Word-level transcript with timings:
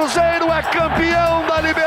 Cruzeiro 0.00 0.50
é 0.50 0.62
campeão 0.62 1.44
da 1.46 1.60
Libertadores. 1.60 1.79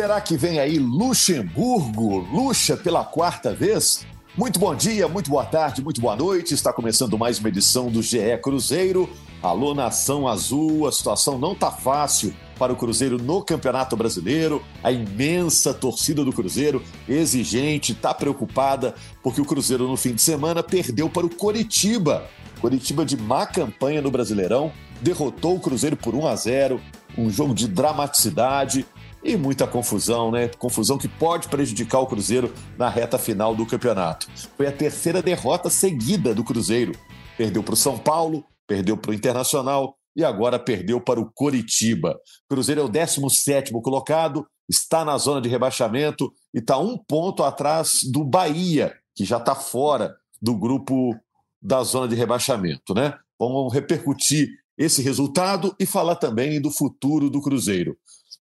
Será 0.00 0.18
que 0.18 0.34
vem 0.34 0.58
aí 0.58 0.78
Luxemburgo, 0.78 2.20
Luxa 2.32 2.74
pela 2.74 3.04
quarta 3.04 3.52
vez? 3.52 4.06
Muito 4.34 4.58
bom 4.58 4.74
dia, 4.74 5.06
muito 5.06 5.28
boa 5.28 5.44
tarde, 5.44 5.84
muito 5.84 6.00
boa 6.00 6.16
noite. 6.16 6.54
Está 6.54 6.72
começando 6.72 7.18
mais 7.18 7.38
uma 7.38 7.50
edição 7.50 7.90
do 7.90 8.00
GE 8.00 8.38
Cruzeiro. 8.42 9.10
Alô, 9.42 9.74
Nação 9.74 10.26
Azul, 10.26 10.88
a 10.88 10.92
situação 10.92 11.38
não 11.38 11.54
tá 11.54 11.70
fácil 11.70 12.34
para 12.58 12.72
o 12.72 12.76
Cruzeiro 12.76 13.18
no 13.18 13.42
Campeonato 13.42 13.94
Brasileiro. 13.94 14.64
A 14.82 14.90
imensa 14.90 15.74
torcida 15.74 16.24
do 16.24 16.32
Cruzeiro, 16.32 16.82
exigente, 17.06 17.92
está 17.92 18.14
preocupada 18.14 18.94
porque 19.22 19.42
o 19.42 19.44
Cruzeiro 19.44 19.86
no 19.86 19.98
fim 19.98 20.14
de 20.14 20.22
semana 20.22 20.62
perdeu 20.62 21.10
para 21.10 21.26
o 21.26 21.34
Coritiba. 21.34 22.24
Coritiba 22.58 23.04
de 23.04 23.18
má 23.18 23.44
campanha 23.44 24.00
no 24.00 24.10
Brasileirão, 24.10 24.72
derrotou 25.02 25.56
o 25.56 25.60
Cruzeiro 25.60 25.94
por 25.94 26.14
1 26.14 26.26
a 26.26 26.36
0, 26.36 26.80
um 27.18 27.28
jogo 27.28 27.54
de 27.54 27.68
dramaticidade 27.68 28.86
e 29.22 29.36
muita 29.36 29.66
confusão, 29.66 30.30
né? 30.30 30.48
Confusão 30.48 30.96
que 30.98 31.08
pode 31.08 31.48
prejudicar 31.48 32.00
o 32.00 32.06
Cruzeiro 32.06 32.52
na 32.78 32.88
reta 32.88 33.18
final 33.18 33.54
do 33.54 33.66
campeonato. 33.66 34.26
Foi 34.56 34.66
a 34.66 34.72
terceira 34.72 35.22
derrota 35.22 35.68
seguida 35.68 36.34
do 36.34 36.44
Cruzeiro. 36.44 36.92
Perdeu 37.36 37.62
para 37.62 37.74
o 37.74 37.76
São 37.76 37.98
Paulo, 37.98 38.44
perdeu 38.66 38.96
para 38.96 39.10
o 39.10 39.14
Internacional 39.14 39.96
e 40.16 40.24
agora 40.24 40.58
perdeu 40.58 41.00
para 41.00 41.20
o 41.20 41.30
Coritiba. 41.32 42.18
Cruzeiro 42.48 42.80
é 42.80 42.84
o 42.84 42.88
17 42.88 43.72
colocado, 43.82 44.46
está 44.68 45.04
na 45.04 45.16
zona 45.18 45.40
de 45.40 45.48
rebaixamento 45.48 46.32
e 46.54 46.58
está 46.58 46.78
um 46.78 46.96
ponto 46.96 47.42
atrás 47.42 48.00
do 48.10 48.24
Bahia, 48.24 48.94
que 49.14 49.24
já 49.24 49.36
está 49.36 49.54
fora 49.54 50.14
do 50.40 50.56
grupo 50.56 51.14
da 51.62 51.82
zona 51.82 52.08
de 52.08 52.14
rebaixamento, 52.14 52.94
né? 52.94 53.14
Vamos 53.38 53.72
repercutir 53.72 54.48
esse 54.78 55.02
resultado 55.02 55.74
e 55.78 55.84
falar 55.84 56.16
também 56.16 56.60
do 56.60 56.70
futuro 56.70 57.28
do 57.28 57.42
Cruzeiro. 57.42 57.98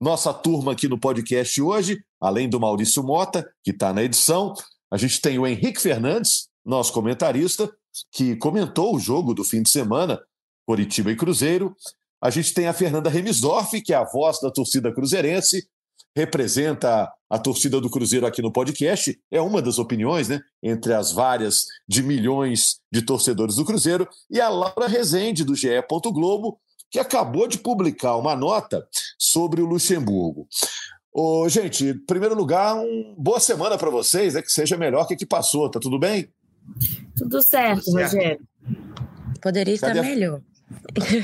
Nossa 0.03 0.35
turma 0.35 0.73
aqui 0.73 0.89
no 0.89 0.99
podcast 0.99 1.63
hoje, 1.63 2.03
além 2.21 2.49
do 2.49 2.59
Maurício 2.59 3.05
Mota, 3.05 3.49
que 3.63 3.71
está 3.71 3.93
na 3.93 4.03
edição, 4.03 4.53
a 4.91 4.97
gente 4.97 5.21
tem 5.21 5.39
o 5.39 5.47
Henrique 5.47 5.81
Fernandes, 5.81 6.49
nosso 6.67 6.93
comentarista, 6.93 7.73
que 8.11 8.35
comentou 8.35 8.97
o 8.97 8.99
jogo 8.99 9.33
do 9.33 9.45
fim 9.45 9.63
de 9.63 9.71
semana, 9.71 10.21
Coritiba 10.67 11.13
e 11.13 11.17
Cruzeiro. 11.17 11.77
A 12.21 12.31
gente 12.31 12.53
tem 12.53 12.67
a 12.67 12.73
Fernanda 12.73 13.09
Remisdorf, 13.09 13.81
que 13.81 13.93
é 13.93 13.97
a 13.97 14.03
voz 14.03 14.41
da 14.41 14.51
torcida 14.51 14.93
cruzeirense, 14.93 15.69
representa 16.17 17.09
a 17.31 17.39
torcida 17.39 17.81
do 17.81 17.89
Cruzeiro 17.89 18.27
aqui 18.27 18.43
no 18.43 18.53
podcast, 18.53 19.17
é 19.31 19.41
uma 19.41 19.63
das 19.63 19.79
opiniões, 19.79 20.29
né, 20.29 20.41
entre 20.61 20.95
as 20.95 21.13
várias 21.13 21.67
de 21.89 22.03
milhões 22.03 22.81
de 22.93 23.03
torcedores 23.03 23.55
do 23.55 23.65
Cruzeiro, 23.65 24.09
e 24.29 24.41
a 24.41 24.49
Laura 24.49 24.89
Rezende, 24.89 25.45
do 25.45 25.55
GE. 25.55 25.69
Globo, 26.13 26.59
que 26.93 26.99
acabou 26.99 27.49
de 27.49 27.57
publicar 27.57 28.17
uma 28.17 28.37
nota 28.37 28.87
sobre 29.19 29.63
o 29.63 29.67
Luxemburgo. 29.67 30.47
Ô, 31.11 31.49
gente, 31.49 31.87
em 31.87 31.99
primeiro 31.99 32.35
lugar, 32.35 32.75
uma 32.77 33.15
boa 33.17 33.41
semana 33.41 33.79
para 33.79 33.89
vocês, 33.89 34.37
é 34.37 34.43
que 34.43 34.53
seja 34.53 34.77
melhor 34.77 35.07
que 35.07 35.15
a 35.15 35.17
que 35.17 35.25
passou, 35.25 35.71
tá 35.71 35.81
tudo 35.81 35.99
bem? 35.99 36.29
Tudo 37.17 37.43
certo, 37.43 37.85
tudo 37.85 37.99
certo. 37.99 38.15
Rogério. 38.15 38.41
Poderia 39.41 39.75
estar 39.75 39.97
a... 39.97 40.03
melhor. 40.03 40.43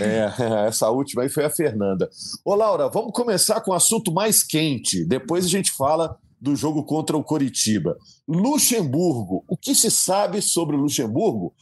É, 0.01 0.67
essa 0.69 0.91
última 0.91 1.23
aí 1.23 1.29
foi 1.29 1.45
a 1.45 1.51
Fernanda. 1.51 2.09
Ô, 2.43 2.55
Laura, 2.55 2.89
vamos 2.89 3.13
começar 3.13 3.61
com 3.61 3.71
o 3.71 3.75
assunto 3.75 4.11
mais 4.13 4.43
quente. 4.43 5.05
Depois 5.05 5.45
a 5.45 5.49
gente 5.49 5.71
fala 5.73 6.19
do 6.41 6.55
jogo 6.55 6.85
contra 6.85 7.17
o 7.17 7.25
Coritiba. 7.25 7.97
Luxemburgo, 8.27 9.45
o 9.49 9.57
que 9.57 9.75
se 9.75 9.91
sabe 9.91 10.41
sobre 10.41 10.77
o 10.77 10.81
Luxemburgo 10.81 11.53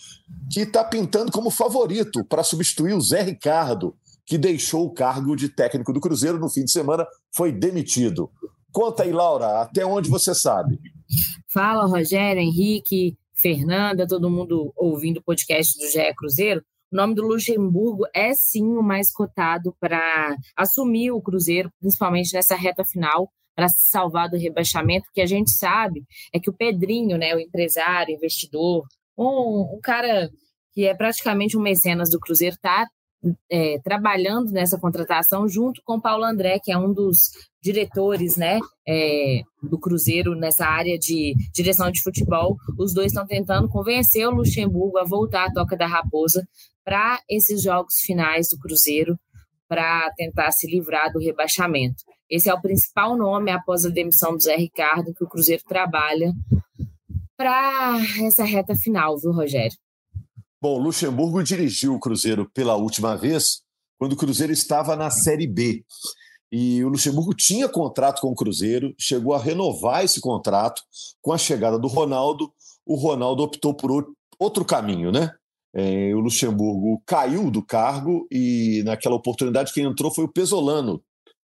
que 0.50 0.60
está 0.60 0.84
pintando 0.84 1.32
como 1.32 1.50
favorito 1.50 2.24
para 2.24 2.42
substituir 2.42 2.94
o 2.94 3.00
Zé 3.00 3.22
Ricardo, 3.22 3.94
que 4.24 4.36
deixou 4.36 4.86
o 4.86 4.92
cargo 4.92 5.36
de 5.36 5.48
técnico 5.48 5.92
do 5.92 6.00
Cruzeiro 6.00 6.38
no 6.38 6.50
fim 6.50 6.64
de 6.64 6.72
semana, 6.72 7.06
foi 7.34 7.52
demitido. 7.52 8.30
Conta 8.72 9.04
aí, 9.04 9.12
Laura, 9.12 9.62
até 9.62 9.86
onde 9.86 10.10
você 10.10 10.34
sabe? 10.34 10.78
Fala, 11.48 11.86
Rogério, 11.86 12.42
Henrique, 12.42 13.16
Fernanda, 13.34 14.06
todo 14.06 14.30
mundo 14.30 14.72
ouvindo 14.76 15.18
o 15.18 15.22
podcast 15.22 15.78
do 15.78 15.90
GE 15.90 16.14
Cruzeiro. 16.14 16.62
O 16.92 16.96
nome 16.96 17.14
do 17.14 17.26
Luxemburgo 17.26 18.04
é 18.14 18.34
sim 18.34 18.76
o 18.76 18.82
mais 18.82 19.12
cotado 19.12 19.74
para 19.80 20.36
assumir 20.56 21.10
o 21.10 21.20
Cruzeiro, 21.20 21.70
principalmente 21.80 22.32
nessa 22.32 22.54
reta 22.54 22.84
final, 22.84 23.30
para 23.56 23.68
se 23.68 23.88
salvar 23.88 24.28
do 24.28 24.36
rebaixamento, 24.36 25.08
que 25.14 25.20
a 25.22 25.26
gente 25.26 25.50
sabe 25.50 26.04
é 26.32 26.38
que 26.38 26.50
o 26.50 26.52
Pedrinho, 26.52 27.16
né, 27.16 27.34
o 27.34 27.40
empresário, 27.40 28.14
investidor, 28.14 28.84
um, 29.18 29.76
um 29.76 29.80
cara 29.82 30.30
que 30.74 30.84
é 30.84 30.94
praticamente 30.94 31.56
um 31.56 31.62
mecenas 31.62 32.10
do 32.10 32.20
Cruzeiro, 32.20 32.54
está 32.54 32.86
é, 33.50 33.78
trabalhando 33.82 34.52
nessa 34.52 34.78
contratação 34.78 35.48
junto 35.48 35.80
com 35.84 36.00
Paulo 36.00 36.24
André, 36.24 36.60
que 36.62 36.70
é 36.70 36.78
um 36.78 36.92
dos 36.92 37.30
diretores 37.62 38.36
né, 38.36 38.60
é, 38.86 39.40
do 39.62 39.78
Cruzeiro 39.78 40.34
nessa 40.34 40.66
área 40.66 40.98
de 40.98 41.34
direção 41.54 41.90
de 41.90 42.02
futebol. 42.02 42.56
Os 42.78 42.92
dois 42.92 43.08
estão 43.08 43.26
tentando 43.26 43.68
convencer 43.68 44.28
o 44.28 44.34
Luxemburgo 44.34 44.98
a 44.98 45.04
voltar 45.04 45.46
à 45.46 45.52
Toca 45.52 45.76
da 45.76 45.86
Raposa 45.86 46.46
para 46.84 47.18
esses 47.28 47.62
jogos 47.62 47.94
finais 48.04 48.48
do 48.50 48.58
Cruzeiro, 48.58 49.18
para 49.68 50.12
tentar 50.16 50.52
se 50.52 50.70
livrar 50.70 51.10
do 51.12 51.18
rebaixamento. 51.18 52.04
Esse 52.28 52.48
é 52.48 52.54
o 52.54 52.60
principal 52.60 53.16
nome 53.16 53.50
após 53.50 53.84
a 53.84 53.88
demissão 53.88 54.32
do 54.32 54.42
Zé 54.42 54.56
Ricardo 54.56 55.14
que 55.14 55.24
o 55.24 55.28
Cruzeiro 55.28 55.62
trabalha 55.66 56.32
para 57.36 57.98
essa 58.24 58.44
reta 58.44 58.74
final, 58.74 59.18
viu, 59.18 59.32
Rogério? 59.32 59.76
Bom, 60.60 60.78
Luxemburgo 60.78 61.42
dirigiu 61.42 61.94
o 61.94 62.00
Cruzeiro 62.00 62.50
pela 62.52 62.74
última 62.74 63.16
vez 63.16 63.62
quando 63.98 64.14
o 64.14 64.16
Cruzeiro 64.16 64.52
estava 64.52 64.96
na 64.96 65.10
Série 65.10 65.46
B. 65.46 65.84
E 66.50 66.82
o 66.84 66.88
Luxemburgo 66.88 67.34
tinha 67.34 67.68
contrato 67.68 68.20
com 68.20 68.28
o 68.28 68.34
Cruzeiro, 68.34 68.94
chegou 68.98 69.34
a 69.34 69.38
renovar 69.38 70.04
esse 70.04 70.20
contrato 70.20 70.82
com 71.20 71.32
a 71.32 71.38
chegada 71.38 71.78
do 71.78 71.88
Ronaldo. 71.88 72.52
O 72.84 72.96
Ronaldo 72.96 73.42
optou 73.42 73.74
por 73.74 74.06
outro 74.38 74.64
caminho, 74.64 75.10
né? 75.10 75.30
É, 75.74 76.14
o 76.14 76.20
Luxemburgo 76.20 77.02
caiu 77.04 77.50
do 77.50 77.62
cargo 77.62 78.26
e 78.30 78.82
naquela 78.84 79.16
oportunidade 79.16 79.72
quem 79.74 79.84
entrou 79.84 80.10
foi 80.10 80.24
o 80.24 80.32
Pesolano, 80.32 81.02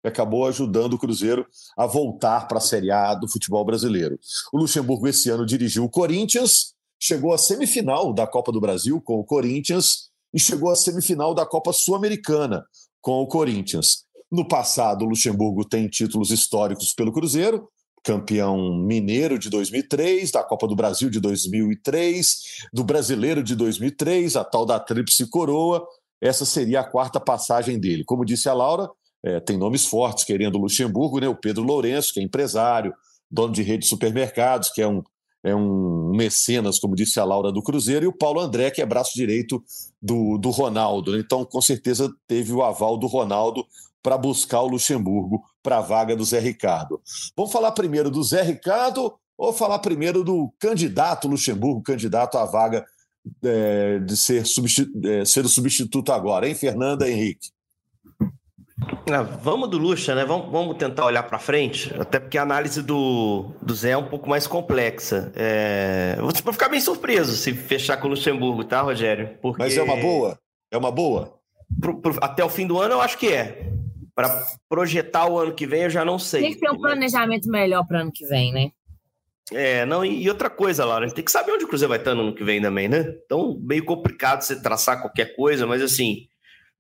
que 0.04 0.08
acabou 0.08 0.46
ajudando 0.46 0.92
o 0.92 0.98
Cruzeiro 0.98 1.46
a 1.74 1.86
voltar 1.86 2.46
para 2.46 2.58
a 2.58 2.60
Série 2.60 2.90
A 2.90 3.14
do 3.14 3.26
futebol 3.26 3.64
brasileiro. 3.64 4.20
O 4.52 4.58
Luxemburgo 4.58 5.08
esse 5.08 5.30
ano 5.30 5.46
dirigiu 5.46 5.84
o 5.84 5.88
Corinthians, 5.88 6.74
chegou 7.00 7.32
à 7.32 7.38
semifinal 7.38 8.12
da 8.12 8.26
Copa 8.26 8.52
do 8.52 8.60
Brasil 8.60 9.00
com 9.00 9.18
o 9.18 9.24
Corinthians 9.24 10.10
e 10.34 10.38
chegou 10.38 10.70
à 10.70 10.76
semifinal 10.76 11.34
da 11.34 11.46
Copa 11.46 11.72
Sul-Americana 11.72 12.66
com 13.00 13.22
o 13.22 13.26
Corinthians. 13.26 14.04
No 14.30 14.46
passado, 14.46 15.06
o 15.06 15.08
Luxemburgo 15.08 15.66
tem 15.66 15.88
títulos 15.88 16.30
históricos 16.30 16.92
pelo 16.92 17.10
Cruzeiro, 17.10 17.66
campeão 18.02 18.76
mineiro 18.76 19.38
de 19.38 19.48
2003, 19.48 20.30
da 20.32 20.44
Copa 20.44 20.68
do 20.68 20.76
Brasil 20.76 21.08
de 21.08 21.18
2003, 21.18 22.66
do 22.74 22.84
Brasileiro 22.84 23.42
de 23.42 23.56
2003, 23.56 24.36
a 24.36 24.44
tal 24.44 24.66
da 24.66 24.78
Tríplice 24.78 25.26
Coroa. 25.30 25.82
Essa 26.20 26.44
seria 26.44 26.80
a 26.80 26.84
quarta 26.84 27.18
passagem 27.18 27.78
dele. 27.78 28.04
Como 28.04 28.24
disse 28.24 28.50
a 28.50 28.52
Laura, 28.52 28.90
é, 29.24 29.40
tem 29.40 29.56
nomes 29.56 29.86
fortes 29.86 30.24
querendo 30.24 30.58
Luxemburgo, 30.58 31.18
né? 31.18 31.26
o 31.26 31.34
Pedro 31.34 31.62
Lourenço, 31.62 32.12
que 32.12 32.20
é 32.20 32.22
empresário, 32.22 32.94
dono 33.30 33.54
de 33.54 33.62
rede 33.62 33.84
de 33.84 33.88
supermercados, 33.88 34.68
que 34.70 34.82
é 34.82 34.86
um, 34.86 35.02
é 35.42 35.54
um 35.54 36.10
mecenas, 36.14 36.78
como 36.78 36.94
disse 36.94 37.18
a 37.18 37.24
Laura 37.24 37.50
do 37.50 37.62
Cruzeiro, 37.62 38.04
e 38.04 38.08
o 38.08 38.12
Paulo 38.12 38.38
André, 38.38 38.70
que 38.70 38.82
é 38.82 38.86
braço 38.86 39.14
direito 39.14 39.64
do, 40.00 40.36
do 40.36 40.50
Ronaldo. 40.50 41.12
Né? 41.12 41.18
Então, 41.20 41.44
com 41.44 41.60
certeza, 41.62 42.12
teve 42.28 42.52
o 42.52 42.62
aval 42.62 42.98
do 42.98 43.06
Ronaldo 43.06 43.64
para 44.02 44.18
buscar 44.18 44.60
o 44.60 44.68
Luxemburgo 44.68 45.42
para 45.62 45.78
a 45.78 45.80
vaga 45.80 46.14
do 46.14 46.24
Zé 46.24 46.38
Ricardo. 46.38 47.00
Vamos 47.34 47.50
falar 47.50 47.72
primeiro 47.72 48.10
do 48.10 48.22
Zé 48.22 48.42
Ricardo 48.42 49.14
ou 49.38 49.52
falar 49.54 49.78
primeiro 49.78 50.22
do 50.22 50.52
candidato 50.58 51.26
Luxemburgo, 51.26 51.82
candidato 51.82 52.36
à 52.36 52.44
vaga 52.44 52.84
é, 53.42 53.98
de 54.00 54.16
ser, 54.18 54.44
substitu 54.44 54.92
é, 55.08 55.24
ser 55.24 55.46
o 55.46 55.48
substituto 55.48 56.12
agora, 56.12 56.46
hein, 56.46 56.54
Fernanda 56.54 57.08
Henrique? 57.08 57.48
Ah, 59.10 59.22
vamos 59.22 59.70
do 59.70 59.78
Lucha, 59.78 60.14
né? 60.14 60.24
Vamos, 60.24 60.50
vamos 60.50 60.76
tentar 60.76 61.04
olhar 61.06 61.22
para 61.22 61.38
frente, 61.38 61.94
até 61.98 62.18
porque 62.18 62.36
a 62.36 62.42
análise 62.42 62.82
do, 62.82 63.52
do 63.62 63.74
Zé 63.74 63.90
é 63.90 63.96
um 63.96 64.08
pouco 64.08 64.28
mais 64.28 64.46
complexa. 64.46 65.32
É... 65.36 66.16
Vou 66.18 66.52
ficar 66.52 66.68
bem 66.68 66.80
surpreso 66.80 67.36
se 67.36 67.54
fechar 67.54 67.96
com 67.98 68.08
o 68.08 68.10
Luxemburgo, 68.10 68.64
tá, 68.64 68.80
Rogério? 68.80 69.38
Porque... 69.40 69.62
Mas 69.62 69.76
é 69.76 69.82
uma 69.82 69.96
boa? 69.96 70.38
É 70.72 70.76
uma 70.76 70.90
boa? 70.90 71.38
Pro, 71.80 72.00
pro, 72.00 72.18
até 72.20 72.44
o 72.44 72.48
fim 72.48 72.66
do 72.66 72.78
ano 72.78 72.94
eu 72.94 73.00
acho 73.00 73.16
que 73.16 73.28
é. 73.28 73.70
para 74.14 74.44
projetar 74.68 75.26
o 75.28 75.38
ano 75.38 75.54
que 75.54 75.66
vem, 75.66 75.82
eu 75.82 75.90
já 75.90 76.04
não 76.04 76.18
sei. 76.18 76.42
Tem 76.42 76.52
que 76.54 76.60
ter 76.60 76.70
um 76.70 76.78
planejamento 76.78 77.48
melhor 77.48 77.86
para 77.86 78.00
ano 78.00 78.12
que 78.12 78.26
vem, 78.26 78.52
né? 78.52 78.70
É, 79.52 79.84
não, 79.84 80.04
e 80.04 80.28
outra 80.28 80.48
coisa, 80.48 80.84
Laura, 80.84 81.04
a 81.04 81.08
gente 81.08 81.16
tem 81.16 81.24
que 81.24 81.30
saber 81.30 81.52
onde 81.52 81.64
o 81.64 81.68
Cruzeiro 81.68 81.90
vai 81.90 81.98
estar 81.98 82.14
no 82.14 82.22
ano 82.22 82.34
que 82.34 82.42
vem 82.42 82.62
também, 82.62 82.88
né? 82.88 83.14
Então, 83.24 83.60
meio 83.62 83.84
complicado 83.84 84.40
você 84.40 84.60
traçar 84.60 85.00
qualquer 85.00 85.36
coisa, 85.36 85.66
mas 85.66 85.82
assim, 85.82 86.26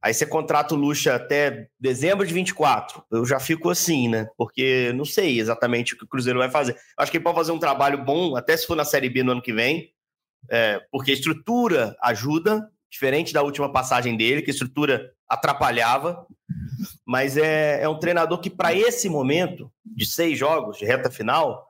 aí 0.04 0.12
você 0.12 0.26
contrata 0.26 0.74
o 0.74 0.76
Lucha 0.76 1.14
até 1.14 1.66
dezembro 1.80 2.26
de 2.26 2.34
24. 2.34 3.02
Eu 3.10 3.24
já 3.24 3.40
fico 3.40 3.70
assim, 3.70 4.06
né? 4.06 4.28
Porque 4.36 4.92
não 4.94 5.06
sei 5.06 5.40
exatamente 5.40 5.94
o 5.94 5.96
que 5.96 6.04
o 6.04 6.06
Cruzeiro 6.06 6.38
vai 6.38 6.50
fazer. 6.50 6.76
Acho 6.98 7.10
que 7.10 7.16
ele 7.16 7.24
pode 7.24 7.38
fazer 7.38 7.52
um 7.52 7.58
trabalho 7.58 8.04
bom, 8.04 8.36
até 8.36 8.54
se 8.54 8.66
for 8.66 8.76
na 8.76 8.84
Série 8.84 9.08
B 9.08 9.22
no 9.22 9.32
ano 9.32 9.40
que 9.40 9.54
vem, 9.54 9.88
é, 10.50 10.78
porque 10.92 11.10
a 11.10 11.14
estrutura 11.14 11.96
ajuda, 12.02 12.68
diferente 12.90 13.32
da 13.32 13.42
última 13.42 13.72
passagem 13.72 14.14
dele, 14.14 14.42
que 14.42 14.50
a 14.50 14.52
estrutura 14.52 15.10
atrapalhava. 15.26 16.26
Mas 17.06 17.38
é, 17.38 17.82
é 17.82 17.88
um 17.88 17.98
treinador 17.98 18.38
que, 18.40 18.50
para 18.50 18.74
esse 18.74 19.08
momento 19.08 19.72
de 19.86 20.04
seis 20.04 20.38
jogos, 20.38 20.76
de 20.76 20.84
reta 20.84 21.10
final, 21.10 21.66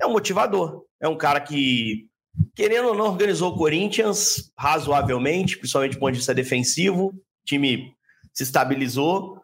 é 0.00 0.06
um 0.06 0.12
motivador. 0.12 0.86
É 0.98 1.06
um 1.06 1.18
cara 1.18 1.38
que, 1.38 2.06
querendo 2.54 2.88
ou 2.88 2.94
não, 2.94 3.08
organizou 3.08 3.52
o 3.52 3.58
Corinthians 3.58 4.50
razoavelmente, 4.56 5.58
principalmente 5.58 5.92
do 5.92 5.98
ponto 5.98 6.12
de 6.12 6.18
vista 6.18 6.34
defensivo. 6.34 7.12
Time 7.44 7.94
se 8.32 8.42
estabilizou. 8.42 9.40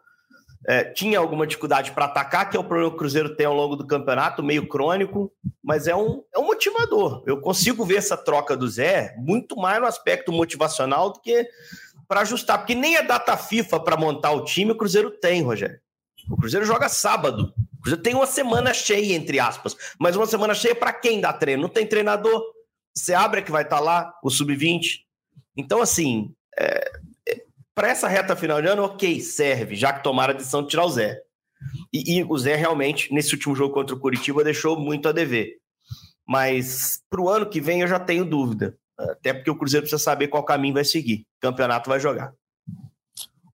É, 0.67 0.83
tinha 0.83 1.17
alguma 1.17 1.47
dificuldade 1.47 1.91
para 1.91 2.05
atacar, 2.05 2.49
que 2.49 2.55
é 2.55 2.59
o 2.59 2.63
problema 2.63 2.91
que 2.91 2.95
o 2.95 2.99
Cruzeiro 2.99 3.35
tem 3.35 3.47
ao 3.47 3.55
longo 3.55 3.75
do 3.75 3.87
campeonato, 3.87 4.43
meio 4.43 4.67
crônico, 4.67 5.31
mas 5.63 5.87
é 5.87 5.95
um, 5.95 6.23
é 6.33 6.37
um 6.37 6.45
motivador. 6.45 7.23
Eu 7.25 7.41
consigo 7.41 7.83
ver 7.83 7.95
essa 7.95 8.15
troca 8.15 8.55
do 8.55 8.67
Zé 8.67 9.15
muito 9.17 9.55
mais 9.55 9.79
no 9.79 9.87
aspecto 9.87 10.31
motivacional 10.31 11.13
do 11.13 11.19
que 11.19 11.47
para 12.07 12.21
ajustar, 12.21 12.59
porque 12.59 12.75
nem 12.75 12.97
a 12.97 13.01
data 13.01 13.35
FIFA 13.35 13.79
para 13.79 13.97
montar 13.97 14.31
o 14.31 14.43
time 14.43 14.73
o 14.73 14.77
Cruzeiro 14.77 15.09
tem, 15.09 15.41
Rogério. 15.41 15.79
O 16.29 16.37
Cruzeiro 16.37 16.65
joga 16.65 16.89
sábado. 16.89 17.53
O 17.79 17.81
Cruzeiro 17.81 18.03
tem 18.03 18.13
uma 18.13 18.27
semana 18.27 18.73
cheia, 18.73 19.15
entre 19.15 19.39
aspas. 19.39 19.75
Mas 19.97 20.15
uma 20.15 20.27
semana 20.27 20.53
cheia 20.53 20.75
para 20.75 20.93
quem 20.93 21.19
dá 21.19 21.33
treino? 21.33 21.63
Não 21.63 21.69
tem 21.69 21.87
treinador. 21.87 22.43
Você 22.93 23.13
abre 23.13 23.41
que 23.41 23.51
vai 23.51 23.63
estar 23.63 23.77
tá 23.77 23.81
lá, 23.81 24.13
o 24.21 24.29
sub-20. 24.29 24.99
Então, 25.57 25.81
assim, 25.81 26.35
é, 26.57 26.65
é, 26.65 26.91
para 27.81 27.89
essa 27.89 28.07
reta 28.07 28.35
final 28.35 28.61
de 28.61 28.67
ano, 28.67 28.83
ok, 28.83 29.19
serve, 29.21 29.75
já 29.75 29.91
que 29.91 30.03
tomaram 30.03 30.35
a 30.35 30.37
decisão 30.37 30.61
de 30.61 30.67
tirar 30.67 30.85
o 30.85 30.89
Zé. 30.91 31.19
E, 31.91 32.19
e, 32.19 32.23
o 32.23 32.37
Zé 32.37 32.55
realmente, 32.55 33.11
nesse 33.11 33.33
último 33.33 33.55
jogo 33.55 33.73
contra 33.73 33.95
o 33.95 33.99
Curitiba, 33.99 34.43
deixou 34.43 34.79
muito 34.79 35.09
a 35.09 35.11
dever. 35.11 35.57
Mas 36.23 37.01
para 37.09 37.19
o 37.19 37.27
ano 37.27 37.49
que 37.49 37.59
vem 37.59 37.81
eu 37.81 37.87
já 37.87 37.99
tenho 37.99 38.23
dúvida. 38.23 38.77
Até 38.95 39.33
porque 39.33 39.49
o 39.49 39.57
Cruzeiro 39.57 39.83
precisa 39.83 39.99
saber 39.99 40.27
qual 40.27 40.43
caminho 40.43 40.75
vai 40.75 40.85
seguir. 40.85 41.25
O 41.37 41.41
campeonato 41.41 41.89
vai 41.89 41.99
jogar. 41.99 42.31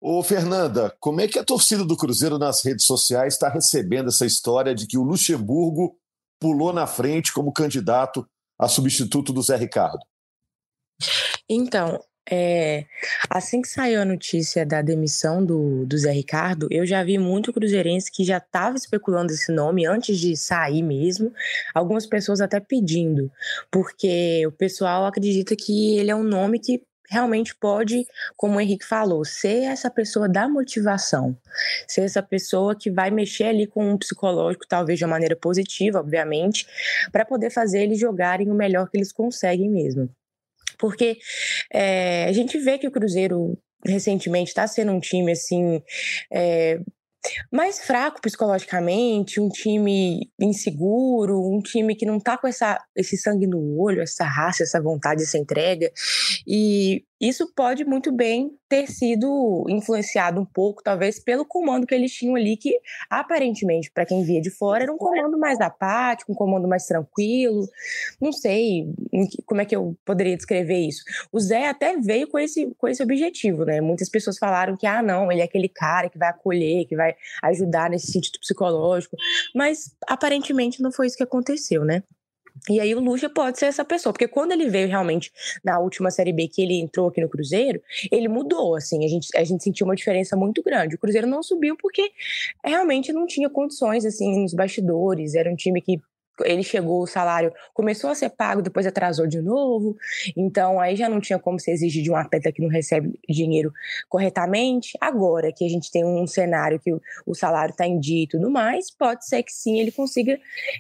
Ô, 0.01 0.23
Fernanda, 0.23 0.97
como 0.99 1.21
é 1.21 1.29
que 1.29 1.39
a 1.39 1.45
torcida 1.45 1.85
do 1.85 1.95
Cruzeiro 1.95 2.39
nas 2.39 2.65
redes 2.65 2.87
sociais 2.87 3.35
está 3.35 3.51
recebendo 3.51 4.09
essa 4.09 4.25
história 4.25 4.75
de 4.75 4.87
que 4.87 4.97
o 4.97 5.03
Luxemburgo 5.03 5.99
pulou 6.41 6.73
na 6.73 6.87
frente 6.87 7.31
como 7.31 7.53
candidato 7.53 8.27
a 8.59 8.69
substituto 8.69 9.35
do 9.35 9.43
Zé 9.43 9.57
Ricardo? 9.57 10.01
Então, 11.47 12.03
é, 12.31 12.87
assim 13.29 13.61
que 13.61 13.69
saiu 13.69 14.01
a 14.01 14.05
notícia 14.05 14.65
da 14.65 14.81
demissão 14.81 15.45
do, 15.45 15.85
do 15.85 15.99
Zé 15.99 16.11
Ricardo, 16.11 16.69
eu 16.71 16.87
já 16.87 17.03
vi 17.05 17.19
muito 17.19 17.53
cruzeirense 17.53 18.11
que 18.11 18.25
já 18.25 18.39
estava 18.39 18.77
especulando 18.77 19.33
esse 19.33 19.53
nome 19.53 19.87
antes 19.87 20.19
de 20.19 20.37
sair 20.37 20.83
mesmo. 20.83 21.33
Algumas 21.75 22.07
pessoas 22.07 22.41
até 22.41 22.61
pedindo, 22.61 23.31
porque 23.71 24.47
o 24.47 24.53
pessoal 24.53 25.05
acredita 25.05 25.55
que 25.55 25.99
ele 25.99 26.11
é 26.11 26.17
um 26.17 26.23
nome 26.23 26.59
que 26.59 26.83
realmente 27.11 27.55
pode, 27.55 28.07
como 28.37 28.57
o 28.57 28.61
Henrique 28.61 28.85
falou, 28.85 29.25
ser 29.25 29.65
essa 29.65 29.91
pessoa 29.91 30.27
da 30.27 30.49
motivação, 30.49 31.37
ser 31.87 32.01
essa 32.01 32.23
pessoa 32.23 32.75
que 32.75 32.91
vai 32.91 33.11
mexer 33.11 33.45
ali 33.45 33.67
com 33.67 33.93
um 33.93 33.99
psicológico, 33.99 34.67
talvez 34.67 34.99
de 34.99 35.05
uma 35.05 35.11
maneira 35.11 35.37
positiva, 35.37 36.01
obviamente, 36.01 36.67
para 37.13 37.25
poder 37.25 37.51
fazer 37.51 37.83
eles 37.83 38.01
jogarem 38.01 38.51
o 38.51 38.55
melhor 38.55 38.89
que 38.89 38.97
eles 38.97 39.13
conseguem 39.13 39.69
mesmo. 39.69 40.09
Porque 40.79 41.19
é, 41.73 42.25
a 42.25 42.33
gente 42.33 42.59
vê 42.59 42.79
que 42.79 42.89
o 42.89 42.91
Cruzeiro 42.91 43.59
recentemente 43.87 44.49
está 44.49 44.67
sendo 44.67 44.93
um 44.93 45.01
time 45.01 45.33
assim 45.33 45.83
é, 46.33 46.81
mais 47.51 47.81
fraco 47.81 48.21
psicologicamente, 48.21 49.41
um 49.41 49.49
time 49.49 50.31
inseguro, 50.41 51.41
um 51.41 51.61
time 51.61 51.95
que 51.95 52.07
não 52.07 52.21
tá 52.21 52.37
com 52.37 52.47
essa, 52.47 52.79
esse 52.95 53.17
sangue 53.17 53.47
no 53.47 53.81
olho, 53.81 54.03
essa 54.03 54.25
raça, 54.25 54.63
essa 54.63 54.81
vontade, 54.81 55.23
essa 55.23 55.39
entrega. 55.39 55.91
E 56.47 57.05
isso 57.21 57.53
pode 57.55 57.85
muito 57.85 58.11
bem 58.11 58.59
ter 58.69 58.89
sido 58.89 59.65
influenciado 59.69 60.41
um 60.41 60.45
pouco, 60.45 60.83
talvez, 60.83 61.19
pelo 61.19 61.45
comando 61.45 61.87
que 61.87 61.95
eles 61.95 62.13
tinham 62.13 62.35
ali, 62.35 62.57
que 62.57 62.77
aparentemente, 63.09 63.91
para 63.91 64.05
quem 64.05 64.25
via 64.25 64.41
de 64.41 64.51
fora, 64.51 64.83
era 64.83 64.93
um 64.93 64.99
comando 64.99 65.39
mais 65.39 65.61
apático, 65.61 66.33
um 66.33 66.35
comando 66.35 66.67
mais 66.67 66.87
tranquilo. 66.87 67.69
Não 68.21 68.33
sei 68.33 68.93
como 69.47 69.61
é 69.61 69.65
que 69.65 69.77
eu 69.77 69.97
poderia 70.05 70.37
descrever 70.37 70.79
isso. 70.79 71.05
O 71.33 71.39
Zé 71.39 71.69
até 71.69 71.97
veio 71.97 72.29
com 72.29 72.39
esse, 72.39 72.75
com 72.77 72.89
esse 72.89 73.03
objetivo, 73.03 73.65
né? 73.65 73.81
Muitas 73.81 74.09
pessoas 74.09 74.37
falaram 74.37 74.77
que, 74.77 74.87
ah, 74.87 75.03
não, 75.03 75.31
ele 75.31 75.41
é 75.41 75.45
aquele 75.45 75.69
cara 75.69 76.09
que 76.09 76.19
vai 76.19 76.31
acolher, 76.31 76.87
que 76.87 76.97
vai 76.97 77.15
ajudar 77.45 77.91
nesse 77.91 78.11
sentido 78.11 78.41
psicológico, 78.41 79.17
mas 79.55 79.95
aparentemente 80.09 80.83
não 80.83 80.91
foi 80.91 81.07
isso 81.07 81.17
que 81.17 81.23
aconteceu, 81.23 81.85
né? 81.85 82.03
E 82.69 82.81
aí 82.81 82.95
o 82.95 83.01
Lucha 83.01 83.29
pode 83.29 83.59
ser 83.59 83.67
essa 83.67 83.85
pessoa, 83.85 84.13
porque 84.13 84.29
quando 84.29 84.53
ele 84.53 84.71
veio 84.71 84.89
realmente 84.89 85.33
na 85.63 85.79
última 85.79 86.11
Série 86.11 86.33
B 86.33 86.49
que 86.49 86.63
ele 86.63 86.81
entrou 86.81 87.09
aqui 87.09 87.21
no 87.21 87.29
Cruzeiro, 87.29 87.83
ele 88.11 88.29
mudou, 88.29 88.77
assim, 88.77 89.05
a 89.05 89.09
gente, 89.09 89.29
a 89.37 89.45
gente 89.45 89.63
sentiu 89.63 89.87
uma 89.87 89.97
diferença 89.97 90.37
muito 90.37 90.63
grande. 90.63 90.95
O 90.95 90.99
Cruzeiro 90.99 91.27
não 91.27 91.43
subiu 91.43 91.77
porque 91.77 92.11
realmente 92.65 93.13
não 93.13 93.27
tinha 93.27 93.51
condições, 93.51 94.05
assim, 94.05 94.43
nos 94.43 94.55
bastidores, 94.55 95.35
era 95.35 95.51
um 95.51 95.57
time 95.57 95.81
que 95.83 96.01
ele 96.43 96.63
chegou, 96.63 97.03
o 97.03 97.07
salário 97.07 97.53
começou 97.73 98.11
a 98.11 98.15
ser 98.15 98.31
pago, 98.31 98.63
depois 98.63 98.87
atrasou 98.87 99.27
de 99.27 99.41
novo. 99.41 99.97
Então, 100.37 100.81
aí 100.81 100.97
já 100.97 101.09
não 101.09 101.21
tinha 101.21 101.39
como 101.39 101.61
se 101.61 101.71
exigir 101.71 102.03
de 102.03 102.11
um 102.11 102.17
atleta 102.17 102.51
que 102.51 102.63
não 102.63 102.69
recebe 102.69 103.19
dinheiro 103.29 103.73
corretamente. 104.09 104.97
Agora 105.01 105.53
que 105.53 105.65
a 105.65 105.69
gente 105.69 105.91
tem 105.91 106.05
um 106.05 106.27
cenário 106.27 106.81
que 106.81 106.93
o, 107.27 107.35
salário 107.35 107.73
está 107.73 107.87
em 107.87 108.01
dia 108.01 108.25
e 108.25 108.27
tudo 108.27 108.51
mais, 108.51 108.91
pode 108.91 109.27
ser 109.27 109.43
que 109.43 109.53
sim 109.53 109.79
ele 109.79 109.93
consiga 109.93 110.39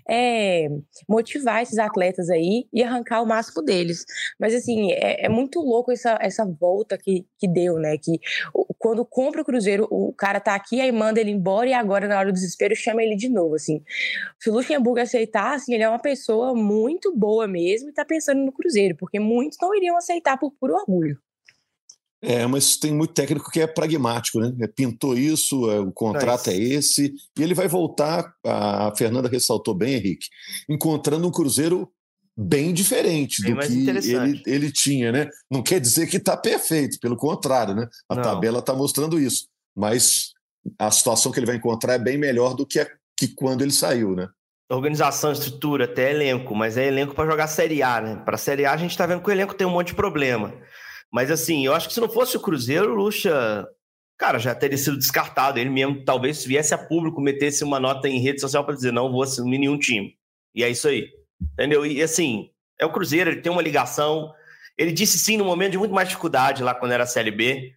é, 0.08 0.68
motivar 1.08 1.62
esses 1.62 1.78
atletas 1.78 2.30
aí 2.30 2.66
e 2.72 2.82
arrancar 2.82 3.22
o 3.22 3.26
máximo 3.26 3.62
deles. 3.62 4.04
Mas, 4.38 4.54
assim, 4.54 4.92
é, 4.92 5.26
é 5.26 5.28
muito 5.28 5.60
louco 5.60 5.92
essa, 5.92 6.18
essa 6.20 6.44
volta 6.44 6.98
que, 6.98 7.26
que 7.38 7.46
deu, 7.46 7.78
né? 7.78 7.96
Que 7.98 8.18
quando 8.78 9.04
compra 9.04 9.42
o 9.42 9.44
Cruzeiro, 9.44 9.86
o 9.90 10.12
cara 10.12 10.40
tá 10.40 10.54
aqui, 10.54 10.80
aí 10.80 10.90
manda 10.92 11.20
ele 11.20 11.30
embora 11.30 11.68
e 11.68 11.72
agora, 11.72 12.06
na 12.08 12.18
hora 12.18 12.26
do 12.30 12.34
desespero, 12.34 12.74
chama 12.74 13.02
ele 13.02 13.16
de 13.16 13.28
novo, 13.28 13.54
assim. 13.54 13.82
Se 14.38 14.50
o 14.50 14.52
Luxemburgo 14.52 15.00
aceitar 15.00 15.43
assim, 15.52 15.74
ele 15.74 15.82
é 15.82 15.88
uma 15.88 15.98
pessoa 15.98 16.54
muito 16.54 17.14
boa 17.14 17.46
mesmo 17.46 17.88
e 17.88 17.90
está 17.90 18.04
pensando 18.04 18.44
no 18.44 18.52
Cruzeiro, 18.52 18.96
porque 18.96 19.20
muitos 19.20 19.58
não 19.60 19.74
iriam 19.74 19.96
aceitar 19.96 20.38
por 20.38 20.52
puro 20.52 20.74
orgulho. 20.74 21.18
É, 22.22 22.46
mas 22.46 22.78
tem 22.78 22.90
muito 22.90 23.12
técnico 23.12 23.50
que 23.50 23.60
é 23.60 23.66
pragmático, 23.66 24.40
né? 24.40 24.50
É, 24.60 24.66
pintou 24.66 25.16
isso, 25.16 25.70
é, 25.70 25.78
o 25.78 25.92
contrato 25.92 26.48
é, 26.48 26.54
é 26.54 26.56
esse, 26.56 27.12
e 27.38 27.42
ele 27.42 27.52
vai 27.52 27.68
voltar, 27.68 28.34
a 28.42 28.90
Fernanda 28.96 29.28
ressaltou 29.28 29.74
bem, 29.74 29.94
Henrique, 29.94 30.28
encontrando 30.66 31.28
um 31.28 31.30
Cruzeiro 31.30 31.92
bem 32.36 32.72
diferente 32.72 33.42
bem 33.42 33.54
do 33.54 33.60
que 33.60 34.10
ele, 34.10 34.42
ele 34.46 34.72
tinha, 34.72 35.12
né? 35.12 35.28
Não 35.50 35.62
quer 35.62 35.80
dizer 35.80 36.06
que 36.06 36.16
está 36.16 36.36
perfeito, 36.36 36.98
pelo 36.98 37.16
contrário, 37.16 37.74
né? 37.74 37.88
A 38.08 38.14
Não. 38.14 38.22
tabela 38.22 38.58
está 38.58 38.74
mostrando 38.74 39.20
isso. 39.20 39.46
Mas 39.76 40.32
a 40.78 40.90
situação 40.90 41.30
que 41.30 41.38
ele 41.38 41.46
vai 41.46 41.56
encontrar 41.56 41.94
é 41.94 41.98
bem 41.98 42.18
melhor 42.18 42.54
do 42.54 42.66
que, 42.66 42.80
a, 42.80 42.88
que 43.16 43.28
quando 43.28 43.62
ele 43.62 43.70
saiu, 43.70 44.16
né? 44.16 44.28
Organização, 44.74 45.32
estrutura, 45.32 45.84
até 45.84 46.10
elenco, 46.10 46.54
mas 46.54 46.76
é 46.76 46.86
elenco 46.86 47.14
para 47.14 47.30
jogar 47.30 47.46
Série 47.46 47.82
A, 47.82 48.00
né? 48.00 48.22
Para 48.24 48.36
Série 48.36 48.64
A 48.64 48.72
a 48.72 48.76
gente 48.76 48.90
está 48.90 49.06
vendo 49.06 49.22
que 49.22 49.28
o 49.28 49.32
elenco 49.32 49.54
tem 49.54 49.66
um 49.66 49.70
monte 49.70 49.88
de 49.88 49.94
problema. 49.94 50.54
Mas 51.12 51.30
assim, 51.30 51.64
eu 51.64 51.74
acho 51.74 51.88
que 51.88 51.94
se 51.94 52.00
não 52.00 52.08
fosse 52.08 52.36
o 52.36 52.40
Cruzeiro, 52.40 52.92
o 52.92 52.94
Lucha, 52.94 53.66
cara, 54.18 54.38
já 54.38 54.54
teria 54.54 54.78
sido 54.78 54.98
descartado. 54.98 55.58
Ele 55.58 55.70
mesmo 55.70 56.04
talvez 56.04 56.44
viesse 56.44 56.74
a 56.74 56.78
público, 56.78 57.20
metesse 57.20 57.62
uma 57.62 57.78
nota 57.78 58.08
em 58.08 58.20
rede 58.20 58.40
social 58.40 58.64
para 58.64 58.74
dizer 58.74 58.92
não 58.92 59.12
vou 59.12 59.22
assumir 59.22 59.58
nenhum 59.58 59.78
time. 59.78 60.16
E 60.54 60.64
é 60.64 60.68
isso 60.68 60.88
aí. 60.88 61.08
Entendeu? 61.52 61.84
E 61.86 62.02
assim, 62.02 62.50
é 62.80 62.86
o 62.86 62.92
Cruzeiro, 62.92 63.30
ele 63.30 63.40
tem 63.40 63.52
uma 63.52 63.62
ligação. 63.62 64.32
Ele 64.76 64.92
disse 64.92 65.18
sim 65.18 65.36
no 65.36 65.44
momento 65.44 65.72
de 65.72 65.78
muito 65.78 65.94
mais 65.94 66.08
dificuldade 66.08 66.62
lá 66.62 66.74
quando 66.74 66.92
era 66.92 67.06
Série 67.06 67.30
B. 67.30 67.74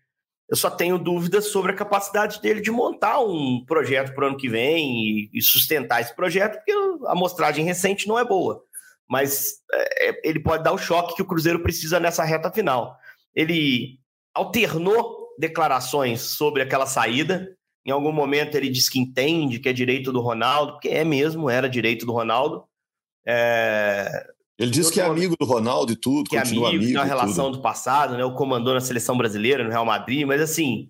Eu 0.50 0.56
só 0.56 0.70
tenho 0.70 0.98
dúvidas 0.98 1.50
sobre 1.50 1.72
a 1.72 1.76
capacidade 1.76 2.42
dele 2.42 2.62
de 2.62 2.72
montar 2.72 3.20
um 3.20 3.64
projeto 3.66 4.14
para 4.14 4.26
o 4.26 4.28
ano 4.30 4.38
que 4.38 4.48
vem 4.48 5.30
e, 5.34 5.42
sustentar 5.42 6.02
esse 6.02 6.16
projeto, 6.16 6.56
porque 6.56 6.72
a 7.06 7.12
amostragem 7.12 7.66
recente 7.66 8.08
não 8.08 8.18
é 8.18 8.24
boa. 8.24 8.64
Mas 9.10 9.56
é, 9.72 10.10
é, 10.10 10.22
ele 10.24 10.40
pode 10.40 10.64
dar 10.64 10.72
o 10.72 10.78
choque 10.78 11.16
que 11.16 11.22
o 11.22 11.26
Cruzeiro 11.26 11.62
precisa 11.62 12.00
nessa 12.00 12.24
reta 12.24 12.52
final. 12.52 12.98
Ele 13.36 14.00
alternou 14.34 15.28
declarações 15.38 16.22
sobre 16.22 16.62
aquela 16.62 16.86
saída. 16.86 17.54
Em 17.86 17.92
algum 17.92 18.12
momento 18.12 18.56
ele 18.56 18.70
diz 18.70 18.90
que 18.90 19.00
entende 19.00 19.60
que 19.60 19.70
é 19.70 19.74
direito 19.74 20.14
do 20.14 20.22
Ronaldo, 20.22 20.74
porque 20.74 20.90
é 20.90 21.04
mesmo, 21.04 21.50
era 21.50 21.70
direito 21.70 22.06
do 22.06 22.14
Ronaldo. 22.14 22.64
É, 23.26 24.28
ele 24.58 24.72
diz 24.72 24.90
que 24.90 25.00
é 25.00 25.06
amigo 25.06 25.36
do 25.40 25.46
Ronaldo 25.46 25.92
e 25.92 25.96
tudo, 25.96 26.30
que 26.30 26.36
é 26.36 26.42
amigo, 26.42 26.66
amigo 26.66 26.84
tem 26.84 26.96
uma 26.96 27.04
relação 27.04 27.46
tudo. 27.46 27.58
do 27.58 27.62
passado, 27.62 28.18
né? 28.18 28.26
O 28.26 28.34
comandou 28.34 28.74
na 28.74 28.82
seleção 28.82 29.16
brasileira, 29.16 29.64
no 29.64 29.70
Real 29.70 29.86
Madrid, 29.86 30.26
mas 30.26 30.42
assim, 30.42 30.90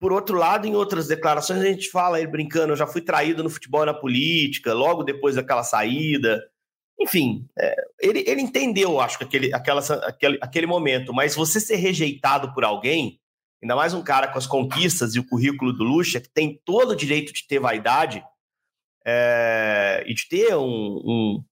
por 0.00 0.12
outro 0.12 0.36
lado, 0.36 0.66
em 0.66 0.74
outras 0.74 1.06
declarações, 1.06 1.60
a 1.60 1.66
gente 1.66 1.90
fala, 1.90 2.18
ele 2.18 2.30
brincando, 2.30 2.72
eu 2.72 2.76
já 2.76 2.86
fui 2.86 3.00
traído 3.00 3.42
no 3.42 3.50
futebol 3.50 3.82
e 3.82 3.86
na 3.86 3.94
política, 3.94 4.74
logo 4.74 5.04
depois 5.04 5.36
daquela 5.36 5.62
saída. 5.62 6.44
Enfim, 7.00 7.48
é, 7.56 7.76
ele, 8.00 8.24
ele 8.26 8.40
entendeu, 8.40 9.00
acho 9.00 9.18
que 9.18 9.24
aquele, 9.24 9.54
aquela, 9.54 9.80
aquele, 9.80 10.38
aquele 10.40 10.66
momento, 10.66 11.14
mas 11.14 11.36
você 11.36 11.60
ser 11.60 11.76
rejeitado 11.76 12.52
por 12.52 12.64
alguém, 12.64 13.20
ainda 13.62 13.76
mais 13.76 13.94
um 13.94 14.02
cara 14.02 14.26
com 14.26 14.38
as 14.38 14.46
conquistas 14.46 15.14
e 15.14 15.20
o 15.20 15.26
currículo 15.26 15.72
do 15.72 15.84
Lucha, 15.84 16.20
que 16.20 16.28
tem 16.28 16.60
todo 16.64 16.90
o 16.90 16.96
direito 16.96 17.32
de 17.32 17.46
ter 17.46 17.60
vaidade 17.60 18.24
é, 19.04 20.04
e 20.06 20.14
de 20.14 20.28
ter 20.28 20.56
um, 20.56 21.00
um, 21.04 21.44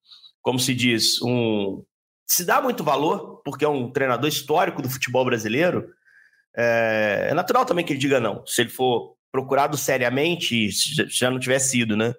como 0.46 0.60
se 0.60 0.76
diz, 0.76 1.20
um. 1.22 1.82
Se 2.24 2.44
dá 2.44 2.62
muito 2.62 2.84
valor, 2.84 3.42
porque 3.44 3.64
é 3.64 3.68
um 3.68 3.90
treinador 3.90 4.28
histórico 4.28 4.80
do 4.80 4.88
futebol 4.88 5.24
brasileiro, 5.24 5.92
é, 6.56 7.30
é 7.30 7.34
natural 7.34 7.66
também 7.66 7.84
que 7.84 7.92
ele 7.92 7.98
diga 7.98 8.20
não. 8.20 8.46
Se 8.46 8.60
ele 8.60 8.70
for 8.70 9.16
procurado 9.32 9.76
seriamente, 9.76 10.70
se 10.70 11.04
já 11.08 11.32
não 11.32 11.40
tiver 11.40 11.58
sido, 11.58 11.96
né? 11.96 12.14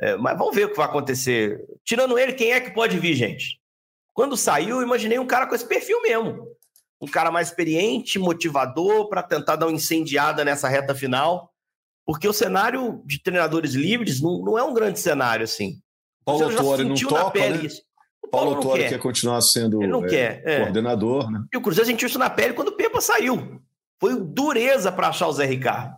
É, 0.00 0.16
mas 0.16 0.38
vamos 0.38 0.54
ver 0.56 0.64
o 0.64 0.70
que 0.70 0.76
vai 0.76 0.86
acontecer. 0.86 1.60
Tirando 1.84 2.18
ele, 2.18 2.32
quem 2.32 2.52
é 2.52 2.60
que 2.60 2.70
pode 2.70 2.98
vir, 2.98 3.14
gente? 3.14 3.60
Quando 4.14 4.38
saiu, 4.38 4.80
imaginei 4.80 5.18
um 5.18 5.26
cara 5.26 5.46
com 5.46 5.54
esse 5.54 5.68
perfil 5.68 6.00
mesmo. 6.00 6.48
Um 6.98 7.06
cara 7.06 7.30
mais 7.30 7.48
experiente, 7.48 8.18
motivador, 8.18 9.10
para 9.10 9.22
tentar 9.22 9.56
dar 9.56 9.66
uma 9.66 9.76
incendiada 9.76 10.46
nessa 10.46 10.66
reta 10.66 10.94
final. 10.94 11.52
Porque 12.06 12.26
o 12.26 12.32
cenário 12.32 13.02
de 13.04 13.22
treinadores 13.22 13.74
livres 13.74 14.22
não, 14.22 14.42
não 14.42 14.58
é 14.58 14.62
um 14.62 14.72
grande 14.72 14.98
cenário, 14.98 15.44
assim. 15.44 15.78
Paulo 16.26 16.44
Autori 16.44 16.84
não 16.84 16.96
topa, 16.96 17.38
né? 17.38 17.64
Isso. 17.64 17.82
O 18.22 18.28
Paulo, 18.28 18.46
Paulo 18.50 18.56
Autori 18.56 18.82
quer. 18.82 18.88
quer. 18.90 18.98
continuar 18.98 19.40
sendo 19.40 19.80
Ele 19.80 19.92
não 19.92 20.04
é, 20.04 20.08
quer, 20.08 20.42
é. 20.44 20.60
coordenador, 20.60 21.30
né? 21.30 21.44
E 21.54 21.56
o 21.56 21.60
Cruzeiro 21.60 21.88
sentiu 21.88 22.08
isso 22.08 22.18
na 22.18 22.28
pele 22.28 22.52
quando 22.52 22.68
o 22.68 22.76
Pepa 22.76 23.00
saiu. 23.00 23.62
Foi 24.00 24.20
dureza 24.20 24.90
para 24.90 25.08
achar 25.08 25.28
o 25.28 25.32
Zé 25.32 25.46
Ricardo. 25.46 25.94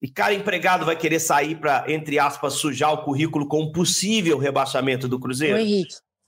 E 0.00 0.08
cara 0.08 0.34
empregado 0.34 0.84
vai 0.84 0.96
querer 0.96 1.20
sair 1.20 1.54
para, 1.54 1.84
entre 1.86 2.18
aspas, 2.18 2.54
sujar 2.54 2.92
o 2.92 3.04
currículo 3.04 3.46
com 3.46 3.62
um 3.62 3.72
possível 3.72 4.36
rebaixamento 4.38 5.06
do 5.06 5.20
Cruzeiro? 5.20 5.58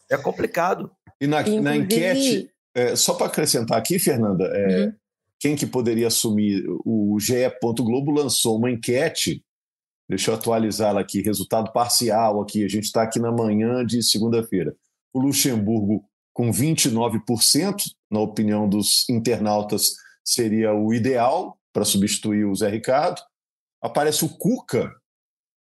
É 0.08 0.16
complicado. 0.16 0.92
E 1.20 1.26
na, 1.26 1.42
na 1.42 1.76
enquete, 1.76 2.48
é, 2.74 2.94
só 2.94 3.14
para 3.14 3.26
acrescentar 3.26 3.78
aqui, 3.78 3.98
Fernanda, 3.98 4.44
é, 4.44 4.84
uhum. 4.84 4.92
quem 5.40 5.56
que 5.56 5.66
poderia 5.66 6.06
assumir? 6.06 6.62
O 6.84 7.18
GE. 7.18 7.50
Globo 7.78 8.12
lançou 8.12 8.58
uma 8.58 8.70
enquete, 8.70 9.42
deixa 10.08 10.30
eu 10.30 10.34
atualizá-la 10.34 11.00
aqui, 11.00 11.22
resultado 11.22 11.72
parcial 11.72 12.40
aqui, 12.40 12.64
a 12.64 12.68
gente 12.68 12.84
está 12.84 13.02
aqui 13.02 13.18
na 13.18 13.32
manhã 13.32 13.84
de 13.84 14.02
segunda-feira. 14.02 14.74
O 15.12 15.20
Luxemburgo 15.20 16.04
com 16.34 16.50
29%, 16.50 17.76
na 18.10 18.18
opinião 18.18 18.68
dos 18.68 19.08
internautas, 19.08 19.92
seria 20.24 20.74
o 20.74 20.92
ideal 20.92 21.56
para 21.72 21.84
substituir 21.84 22.44
o 22.44 22.54
Zé 22.54 22.68
Ricardo. 22.68 23.22
Aparece 23.80 24.24
o 24.24 24.28
Cuca, 24.28 24.92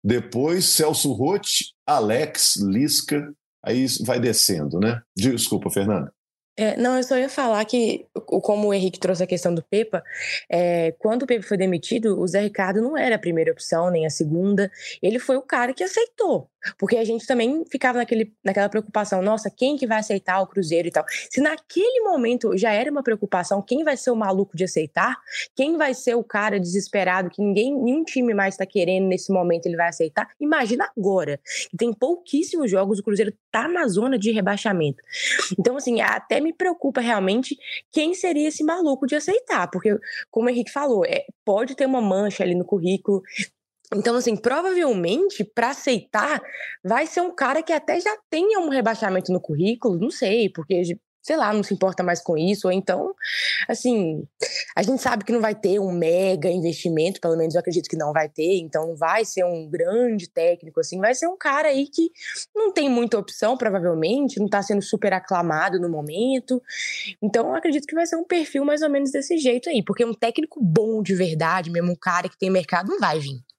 depois 0.04 0.66
Celso 0.66 1.12
Rotti, 1.12 1.74
Alex, 1.86 2.56
Lisca, 2.56 3.34
aí 3.64 3.86
vai 4.06 4.20
descendo, 4.20 4.80
né? 4.80 5.02
Desculpa, 5.16 5.70
Fernando. 5.70 6.10
É, 6.58 6.76
não, 6.78 6.98
eu 6.98 7.04
só 7.04 7.18
ia 7.18 7.30
falar 7.30 7.64
que, 7.66 8.06
como 8.26 8.68
o 8.68 8.74
Henrique 8.74 9.00
trouxe 9.00 9.24
a 9.24 9.28
questão 9.28 9.56
do 9.56 9.64
Pepa, 9.64 10.04
é, 10.50 10.92
quando 11.00 11.24
o 11.24 11.28
Pepa 11.28 11.44
foi 11.48 11.58
demitido, 11.58 12.20
o 12.20 12.28
Zé 12.28 12.42
Ricardo 12.42 12.82
não 12.82 12.98
era 12.98 13.16
a 13.16 13.20
primeira 13.20 13.52
opção, 13.52 13.90
nem 13.90 14.06
a 14.06 14.10
segunda. 14.10 14.70
Ele 15.02 15.18
foi 15.18 15.38
o 15.38 15.42
cara 15.42 15.74
que 15.74 15.84
aceitou. 15.84 16.51
Porque 16.78 16.98
a 16.98 17.04
gente 17.04 17.26
também 17.26 17.64
ficava 17.70 17.98
naquele, 17.98 18.34
naquela 18.44 18.70
preocupação, 18.70 19.22
nossa, 19.22 19.50
quem 19.50 19.78
que 19.78 19.88
vai 19.88 20.00
aceitar 20.00 20.42
o 20.42 20.48
Cruzeiro 20.48 20.88
e 20.88 20.92
tal. 20.92 21.04
Se 21.30 21.42
naquele 21.42 22.02
momento 22.02 22.58
já 22.58 22.72
era 22.72 22.92
uma 22.92 23.04
preocupação, 23.04 23.62
quem 23.62 23.84
vai 23.84 23.98
ser 23.98 24.12
o 24.12 24.16
maluco 24.16 24.56
de 24.56 24.64
aceitar? 24.64 25.18
Quem 25.56 25.78
vai 25.78 25.94
ser 25.94 26.16
o 26.16 26.24
cara 26.24 26.60
desesperado 26.60 27.30
que 27.30 27.42
ninguém, 27.42 27.76
nenhum 27.76 28.04
time 28.04 28.34
mais 28.34 28.56
está 28.56 28.66
querendo 28.66 29.08
nesse 29.08 29.32
momento 29.32 29.66
ele 29.66 29.76
vai 29.76 29.90
aceitar? 29.90 30.28
Imagina 30.40 30.90
agora, 30.98 31.40
que 31.70 31.78
tem 31.78 31.94
pouquíssimos 31.94 32.70
jogos, 32.70 33.00
o 33.00 33.04
Cruzeiro 33.04 33.34
tá 33.52 33.68
na 33.68 33.88
zona 33.88 34.18
de 34.18 34.32
rebaixamento. 34.32 35.02
Então, 35.60 35.78
assim, 35.78 36.02
até 36.02 36.40
me 36.40 36.54
preocupa 36.54 37.02
realmente 37.02 37.58
quem 37.92 38.14
seria 38.14 38.48
esse 38.48 38.64
maluco 38.64 39.08
de 39.08 39.16
aceitar, 39.16 39.70
porque, 39.70 39.98
como 40.30 40.48
o 40.48 40.50
Henrique 40.50 40.72
falou, 40.72 41.06
é, 41.06 41.26
pode 41.46 41.76
ter 41.76 41.86
uma 41.86 42.02
mancha 42.02 42.44
ali 42.44 42.56
no 42.56 42.66
currículo, 42.66 43.22
então, 43.94 44.16
assim, 44.16 44.36
provavelmente, 44.36 45.44
para 45.44 45.70
aceitar, 45.72 46.42
vai 46.84 47.06
ser 47.06 47.22
um 47.22 47.34
cara 47.36 47.62
que 47.62 47.74
até 47.74 48.00
já 48.00 48.16
tenha 48.30 48.60
um 48.60 48.70
rebaixamento 48.70 49.32
no 49.34 49.42
currículo, 49.42 50.00
não 50.00 50.10
sei, 50.10 50.50
porque, 50.50 50.82
sei 51.22 51.36
lá, 51.36 51.52
não 51.52 51.62
se 51.62 51.74
importa 51.74 52.02
mais 52.02 52.22
com 52.22 52.38
isso, 52.38 52.68
ou 52.68 52.72
então, 52.74 53.14
assim, 53.68 54.26
a 54.78 54.82
gente 54.82 55.02
sabe 55.02 55.26
que 55.26 55.34
não 55.34 55.42
vai 55.42 55.54
ter 55.54 55.78
um 55.78 55.92
mega 55.92 56.50
investimento, 56.50 57.20
pelo 57.20 57.36
menos 57.36 57.54
eu 57.54 57.60
acredito 57.60 57.90
que 57.90 57.98
não 57.98 58.14
vai 58.14 58.30
ter, 58.30 58.60
então 58.60 58.88
não 58.88 58.96
vai 58.96 59.26
ser 59.26 59.44
um 59.44 59.70
grande 59.70 60.30
técnico, 60.30 60.80
assim, 60.80 60.98
vai 60.98 61.14
ser 61.14 61.28
um 61.28 61.38
cara 61.38 61.68
aí 61.68 61.86
que 61.86 62.12
não 62.56 62.72
tem 62.72 62.90
muita 62.90 63.20
opção, 63.20 63.58
provavelmente, 63.58 64.40
não 64.40 64.48
tá 64.48 64.64
sendo 64.64 64.82
super 64.82 65.12
aclamado 65.12 65.82
no 65.82 65.90
momento, 65.90 66.62
então 67.22 67.48
eu 67.50 67.56
acredito 67.56 67.86
que 67.86 67.96
vai 67.96 68.06
ser 68.06 68.16
um 68.16 68.24
perfil 68.24 68.64
mais 68.64 68.82
ou 68.82 68.90
menos 68.90 69.12
desse 69.12 69.38
jeito 69.38 69.70
aí, 69.70 69.84
porque 69.84 70.06
um 70.06 70.14
técnico 70.14 70.62
bom 70.64 71.04
de 71.04 71.14
verdade, 71.14 71.70
mesmo 71.70 71.92
um 71.92 71.96
cara 71.96 72.30
que 72.30 72.38
tem 72.38 72.50
mercado, 72.50 72.88
não 72.88 73.00
vai 73.00 73.20
vir. 73.20 73.51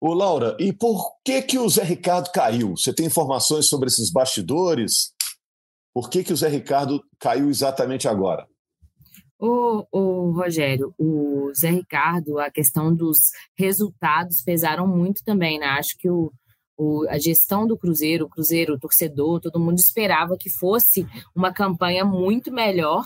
Ô, 0.00 0.14
Laura, 0.14 0.56
e 0.60 0.72
por 0.72 1.16
que 1.24 1.42
que 1.42 1.58
o 1.58 1.68
Zé 1.68 1.82
Ricardo 1.82 2.30
caiu? 2.30 2.76
Você 2.76 2.92
tem 2.92 3.06
informações 3.06 3.68
sobre 3.68 3.88
esses 3.88 4.12
bastidores? 4.12 5.12
Por 5.92 6.08
que 6.08 6.22
que 6.22 6.32
o 6.32 6.36
Zé 6.36 6.48
Ricardo 6.48 7.02
caiu 7.18 7.50
exatamente 7.50 8.06
agora? 8.06 8.46
O, 9.40 9.84
o 9.90 10.30
Rogério, 10.32 10.94
o 10.98 11.52
Zé 11.54 11.70
Ricardo, 11.70 12.38
a 12.38 12.50
questão 12.50 12.94
dos 12.94 13.30
resultados 13.56 14.42
pesaram 14.42 14.86
muito 14.86 15.22
também, 15.24 15.58
né? 15.58 15.66
Acho 15.66 15.96
que 15.98 16.08
o, 16.08 16.32
o, 16.76 17.04
a 17.08 17.18
gestão 17.18 17.66
do 17.66 17.76
Cruzeiro, 17.76 18.26
o 18.26 18.28
Cruzeiro, 18.28 18.74
o 18.74 18.78
torcedor, 18.78 19.40
todo 19.40 19.58
mundo 19.58 19.78
esperava 19.78 20.36
que 20.38 20.48
fosse 20.48 21.04
uma 21.34 21.52
campanha 21.52 22.04
muito 22.04 22.52
melhor 22.52 23.04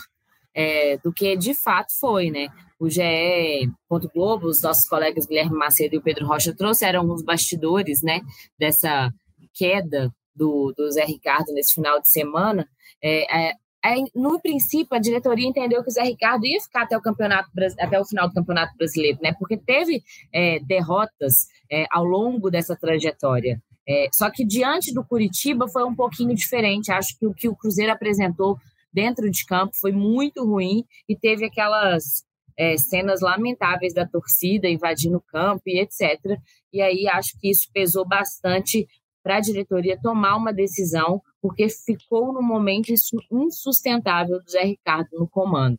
é, 0.55 0.99
do 0.99 1.13
que 1.13 1.37
de 1.37 1.55
fato 1.55 1.93
foi, 1.99 2.31
né? 2.31 2.49
O 2.83 2.91
GE. 2.91 3.71
Globo, 4.13 4.49
os 4.49 4.61
nossos 4.61 4.89
colegas 4.89 5.25
Guilherme 5.25 5.57
Macedo 5.57 5.95
e 5.95 5.99
o 5.99 6.03
Pedro 6.03 6.27
Rocha 6.27 6.53
trouxeram 6.53 7.09
os 7.13 7.23
bastidores, 7.23 8.03
né, 8.03 8.21
dessa 8.59 9.09
queda 9.55 10.13
do, 10.35 10.75
do 10.77 10.91
Zé 10.91 11.05
Ricardo 11.05 11.53
nesse 11.53 11.75
final 11.75 12.01
de 12.01 12.11
semana. 12.11 12.67
É, 13.01 13.51
é, 13.51 13.53
é, 13.85 13.95
no 14.17 14.41
princípio, 14.41 14.97
a 14.97 14.99
diretoria 14.99 15.47
entendeu 15.47 15.81
que 15.85 15.91
o 15.91 15.93
Zé 15.93 16.03
Ricardo 16.03 16.45
ia 16.45 16.61
ficar 16.61 16.83
até 16.83 16.99
o 16.99 17.01
campeonato 17.01 17.49
até 17.79 18.01
o 18.01 18.05
final 18.05 18.27
do 18.27 18.35
campeonato 18.35 18.77
brasileiro, 18.77 19.21
né? 19.23 19.33
Porque 19.39 19.57
teve 19.57 20.03
é, 20.35 20.59
derrotas 20.59 21.47
é, 21.71 21.87
ao 21.89 22.03
longo 22.03 22.51
dessa 22.51 22.75
trajetória. 22.75 23.63
É, 23.89 24.09
só 24.13 24.29
que 24.29 24.45
diante 24.45 24.93
do 24.93 25.05
Curitiba 25.05 25.69
foi 25.69 25.85
um 25.85 25.95
pouquinho 25.95 26.35
diferente. 26.35 26.91
Acho 26.91 27.17
que 27.17 27.29
o 27.29 27.33
que 27.33 27.49
o 27.49 27.55
Cruzeiro 27.55 27.93
apresentou 27.93 28.59
dentro 28.93 29.31
de 29.31 29.47
campo 29.47 29.73
foi 29.81 29.93
muito 29.93 30.45
ruim 30.45 30.85
e 31.09 31.17
teve 31.17 31.45
aquelas 31.45 32.25
é, 32.57 32.77
cenas 32.77 33.21
lamentáveis 33.21 33.95
da 33.95 34.07
torcida 34.07 34.69
invadindo 34.69 35.17
o 35.17 35.23
campo 35.23 35.63
e 35.67 35.81
etc. 35.81 36.39
E 36.73 36.81
aí 36.81 37.07
acho 37.09 37.39
que 37.41 37.51
isso 37.51 37.69
pesou 37.73 38.07
bastante 38.07 38.87
para 39.23 39.37
a 39.37 39.41
diretoria 39.41 39.99
tomar 40.01 40.37
uma 40.37 40.53
decisão, 40.53 41.23
porque 41.41 41.69
ficou 41.69 42.33
no 42.33 42.43
momento 42.43 42.93
insustentável 43.31 44.43
do 44.43 44.51
Zé 44.51 44.65
Ricardo 44.65 45.09
no 45.13 45.29
comando. 45.29 45.79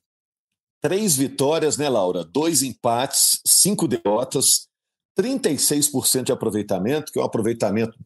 Três 0.81 1.15
vitórias, 1.15 1.77
né, 1.77 1.89
Laura? 1.89 2.23
Dois 2.23 2.61
empates, 2.61 3.41
cinco 3.45 3.87
derrotas, 3.87 4.67
36% 5.17 6.23
de 6.23 6.31
aproveitamento, 6.31 7.11
que 7.11 7.19
é 7.19 7.21
um 7.21 7.25
aproveitamento 7.25 7.97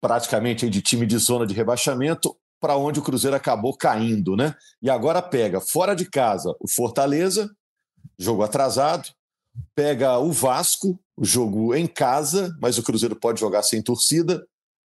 praticamente 0.00 0.68
de 0.68 0.80
time 0.80 1.06
de 1.06 1.18
zona 1.18 1.46
de 1.46 1.54
rebaixamento, 1.54 2.36
para 2.60 2.76
onde 2.76 2.98
o 2.98 3.02
Cruzeiro 3.02 3.36
acabou 3.36 3.76
caindo, 3.76 4.36
né? 4.36 4.54
E 4.82 4.90
agora 4.90 5.22
pega 5.22 5.60
fora 5.60 5.94
de 5.94 6.08
casa 6.08 6.54
o 6.60 6.68
Fortaleza, 6.68 7.50
jogo 8.18 8.42
atrasado, 8.42 9.08
pega 9.74 10.18
o 10.18 10.32
Vasco, 10.32 10.98
jogo 11.20 11.74
em 11.74 11.86
casa, 11.86 12.54
mas 12.60 12.78
o 12.78 12.82
Cruzeiro 12.82 13.16
pode 13.16 13.40
jogar 13.40 13.62
sem 13.62 13.82
torcida, 13.82 14.44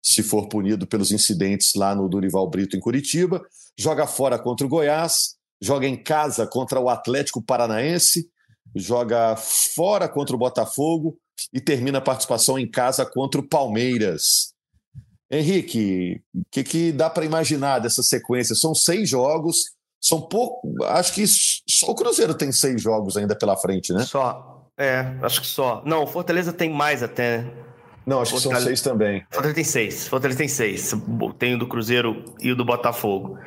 se 0.03 0.23
for 0.23 0.49
punido 0.49 0.87
pelos 0.87 1.11
incidentes 1.11 1.75
lá 1.75 1.95
no 1.95 2.09
Durival 2.09 2.49
Brito 2.49 2.77
em 2.77 2.81
Curitiba, 2.81 3.45
joga 3.77 4.07
fora 4.07 4.39
contra 4.39 4.65
o 4.65 4.71
Goiás, 4.71 5.35
joga 5.61 5.87
em 5.87 6.01
casa 6.01 6.47
contra 6.47 6.79
o 6.81 6.89
Atlético 6.89 7.43
Paranaense, 7.43 8.31
joga 8.75 9.35
fora 9.37 10.09
contra 10.09 10.37
o 10.37 10.39
Botafogo 10.39 11.19
e 11.53 11.61
termina 11.61 11.99
a 11.99 12.03
participação 12.03 12.59
em 12.59 12.71
casa 12.71 13.05
contra 13.05 13.41
o 13.41 13.49
Palmeiras. 13.49 14.55
Henrique, 15.31 16.21
o 16.35 16.43
que, 16.51 16.63
que 16.63 16.93
dá 16.93 17.11
para 17.11 17.25
imaginar 17.25 17.81
dessa 17.81 18.03
sequência? 18.03 18.55
São 18.55 18.75
seis 18.75 19.09
jogos, 19.09 19.57
são 20.01 20.21
pouco. 20.21 20.73
Acho 20.85 21.15
que 21.15 21.25
só 21.27 21.91
o 21.91 21.95
Cruzeiro 21.95 22.35
tem 22.35 22.53
seis 22.53 22.81
jogos 22.81 23.17
ainda 23.17 23.37
pela 23.37 23.57
frente, 23.57 23.93
né? 23.93 24.05
Só. 24.05 24.69
É, 24.79 25.17
acho 25.23 25.41
que 25.41 25.47
só. 25.47 25.83
Não, 25.85 26.05
o 26.05 26.07
Fortaleza 26.07 26.53
tem 26.53 26.71
mais 26.71 27.03
até. 27.03 27.45
Não, 28.05 28.21
acho 28.21 28.33
Fortaleza... 28.33 28.59
que 28.59 28.65
são 28.65 28.69
seis 28.69 28.83
também. 28.83 29.25
Fortaleza 29.31 29.55
tem 29.55 29.65
seis. 29.65 30.07
Fortaleza 30.07 30.39
tem 30.39 30.49
seis. 30.49 30.93
Tem 31.39 31.55
o 31.55 31.59
do 31.59 31.67
Cruzeiro 31.67 32.25
e 32.41 32.53
o 32.53 32.57
do 32.57 32.65
Botafogo. 32.65 33.39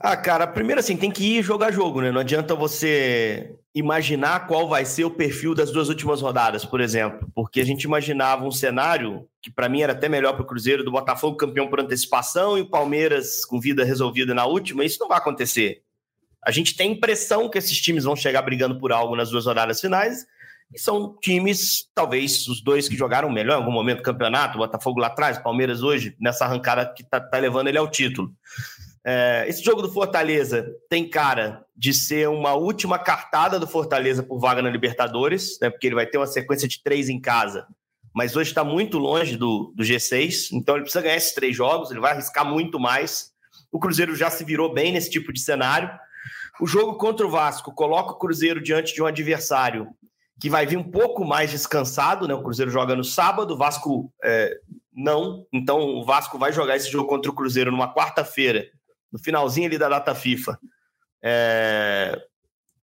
Ah, 0.00 0.16
cara, 0.16 0.46
primeiro 0.46 0.80
assim, 0.80 0.96
tem 0.96 1.10
que 1.10 1.38
ir 1.38 1.42
jogar 1.42 1.72
jogo, 1.72 2.00
né? 2.00 2.12
Não 2.12 2.20
adianta 2.20 2.54
você 2.54 3.56
imaginar 3.76 4.46
qual 4.46 4.66
vai 4.66 4.86
ser 4.86 5.04
o 5.04 5.10
perfil 5.10 5.54
das 5.54 5.70
duas 5.70 5.90
últimas 5.90 6.22
rodadas, 6.22 6.64
por 6.64 6.80
exemplo, 6.80 7.30
porque 7.34 7.60
a 7.60 7.64
gente 7.64 7.84
imaginava 7.84 8.42
um 8.42 8.50
cenário 8.50 9.28
que 9.42 9.50
para 9.50 9.68
mim 9.68 9.82
era 9.82 9.92
até 9.92 10.08
melhor 10.08 10.32
para 10.32 10.40
o 10.40 10.46
Cruzeiro 10.46 10.82
do 10.82 10.90
Botafogo 10.90 11.36
campeão 11.36 11.68
por 11.68 11.78
antecipação 11.78 12.56
e 12.56 12.62
o 12.62 12.70
Palmeiras 12.70 13.44
com 13.44 13.60
vida 13.60 13.84
resolvida 13.84 14.32
na 14.32 14.46
última. 14.46 14.82
Isso 14.82 14.96
não 14.98 15.08
vai 15.08 15.18
acontecer. 15.18 15.82
A 16.42 16.50
gente 16.50 16.74
tem 16.74 16.92
impressão 16.92 17.50
que 17.50 17.58
esses 17.58 17.78
times 17.78 18.04
vão 18.04 18.16
chegar 18.16 18.40
brigando 18.40 18.78
por 18.78 18.92
algo 18.92 19.14
nas 19.14 19.28
duas 19.28 19.44
rodadas 19.44 19.78
finais. 19.78 20.24
E 20.74 20.80
são 20.80 21.14
times, 21.20 21.86
talvez 21.94 22.48
os 22.48 22.62
dois 22.62 22.88
que 22.88 22.96
jogaram 22.96 23.30
melhor 23.30 23.58
em 23.58 23.60
algum 23.60 23.70
momento 23.70 23.98
do 23.98 24.02
campeonato, 24.02 24.56
o 24.56 24.60
Botafogo 24.60 25.00
lá 25.00 25.08
atrás, 25.08 25.36
o 25.36 25.42
Palmeiras 25.42 25.82
hoje, 25.82 26.16
nessa 26.18 26.46
arrancada 26.46 26.86
que 26.96 27.02
está 27.02 27.20
tá 27.20 27.38
levando 27.38 27.68
ele 27.68 27.78
ao 27.78 27.90
título. 27.90 28.32
É, 29.08 29.44
esse 29.48 29.62
jogo 29.62 29.80
do 29.80 29.92
Fortaleza 29.92 30.66
tem 30.90 31.08
cara 31.08 31.64
de 31.76 31.94
ser 31.94 32.28
uma 32.28 32.54
última 32.54 32.98
cartada 32.98 33.56
do 33.56 33.66
Fortaleza 33.66 34.20
por 34.20 34.40
vaga 34.40 34.60
na 34.60 34.68
Libertadores, 34.68 35.60
né, 35.62 35.70
porque 35.70 35.86
ele 35.86 35.94
vai 35.94 36.06
ter 36.06 36.18
uma 36.18 36.26
sequência 36.26 36.66
de 36.66 36.82
três 36.82 37.08
em 37.08 37.20
casa, 37.20 37.68
mas 38.12 38.34
hoje 38.34 38.50
está 38.50 38.64
muito 38.64 38.98
longe 38.98 39.36
do, 39.36 39.72
do 39.76 39.84
G6, 39.84 40.48
então 40.52 40.74
ele 40.74 40.82
precisa 40.82 41.02
ganhar 41.02 41.14
esses 41.14 41.32
três 41.32 41.54
jogos, 41.54 41.92
ele 41.92 42.00
vai 42.00 42.14
arriscar 42.14 42.44
muito 42.44 42.80
mais. 42.80 43.30
O 43.70 43.78
Cruzeiro 43.78 44.16
já 44.16 44.28
se 44.28 44.42
virou 44.42 44.74
bem 44.74 44.92
nesse 44.92 45.08
tipo 45.08 45.32
de 45.32 45.38
cenário. 45.38 45.88
O 46.60 46.66
jogo 46.66 46.96
contra 46.96 47.24
o 47.24 47.30
Vasco 47.30 47.72
coloca 47.72 48.10
o 48.10 48.18
Cruzeiro 48.18 48.60
diante 48.60 48.92
de 48.92 49.00
um 49.00 49.06
adversário 49.06 49.86
que 50.40 50.50
vai 50.50 50.66
vir 50.66 50.78
um 50.78 50.90
pouco 50.90 51.24
mais 51.24 51.50
descansado, 51.52 52.26
né? 52.26 52.34
O 52.34 52.42
Cruzeiro 52.42 52.70
joga 52.70 52.96
no 52.96 53.04
sábado, 53.04 53.54
o 53.54 53.56
Vasco 53.56 54.12
é, 54.24 54.58
não. 54.92 55.46
Então 55.52 55.78
o 55.78 56.04
Vasco 56.04 56.38
vai 56.38 56.52
jogar 56.52 56.76
esse 56.76 56.90
jogo 56.90 57.08
contra 57.08 57.30
o 57.30 57.34
Cruzeiro 57.34 57.70
numa 57.70 57.94
quarta-feira 57.94 58.66
no 59.16 59.22
finalzinho 59.22 59.66
ali 59.66 59.78
da 59.78 59.88
data 59.88 60.14
FIFA, 60.14 60.58
é, 61.22 62.20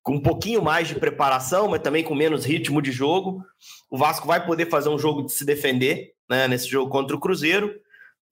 com 0.02 0.14
um 0.14 0.20
pouquinho 0.20 0.62
mais 0.62 0.88
de 0.88 0.94
preparação, 0.94 1.68
mas 1.68 1.82
também 1.82 2.02
com 2.02 2.14
menos 2.14 2.46
ritmo 2.46 2.80
de 2.80 2.90
jogo. 2.90 3.44
O 3.90 3.98
Vasco 3.98 4.26
vai 4.26 4.44
poder 4.44 4.68
fazer 4.70 4.88
um 4.88 4.98
jogo 4.98 5.26
de 5.26 5.32
se 5.32 5.44
defender 5.44 6.12
né, 6.28 6.48
nesse 6.48 6.68
jogo 6.68 6.90
contra 6.90 7.14
o 7.14 7.20
Cruzeiro. 7.20 7.72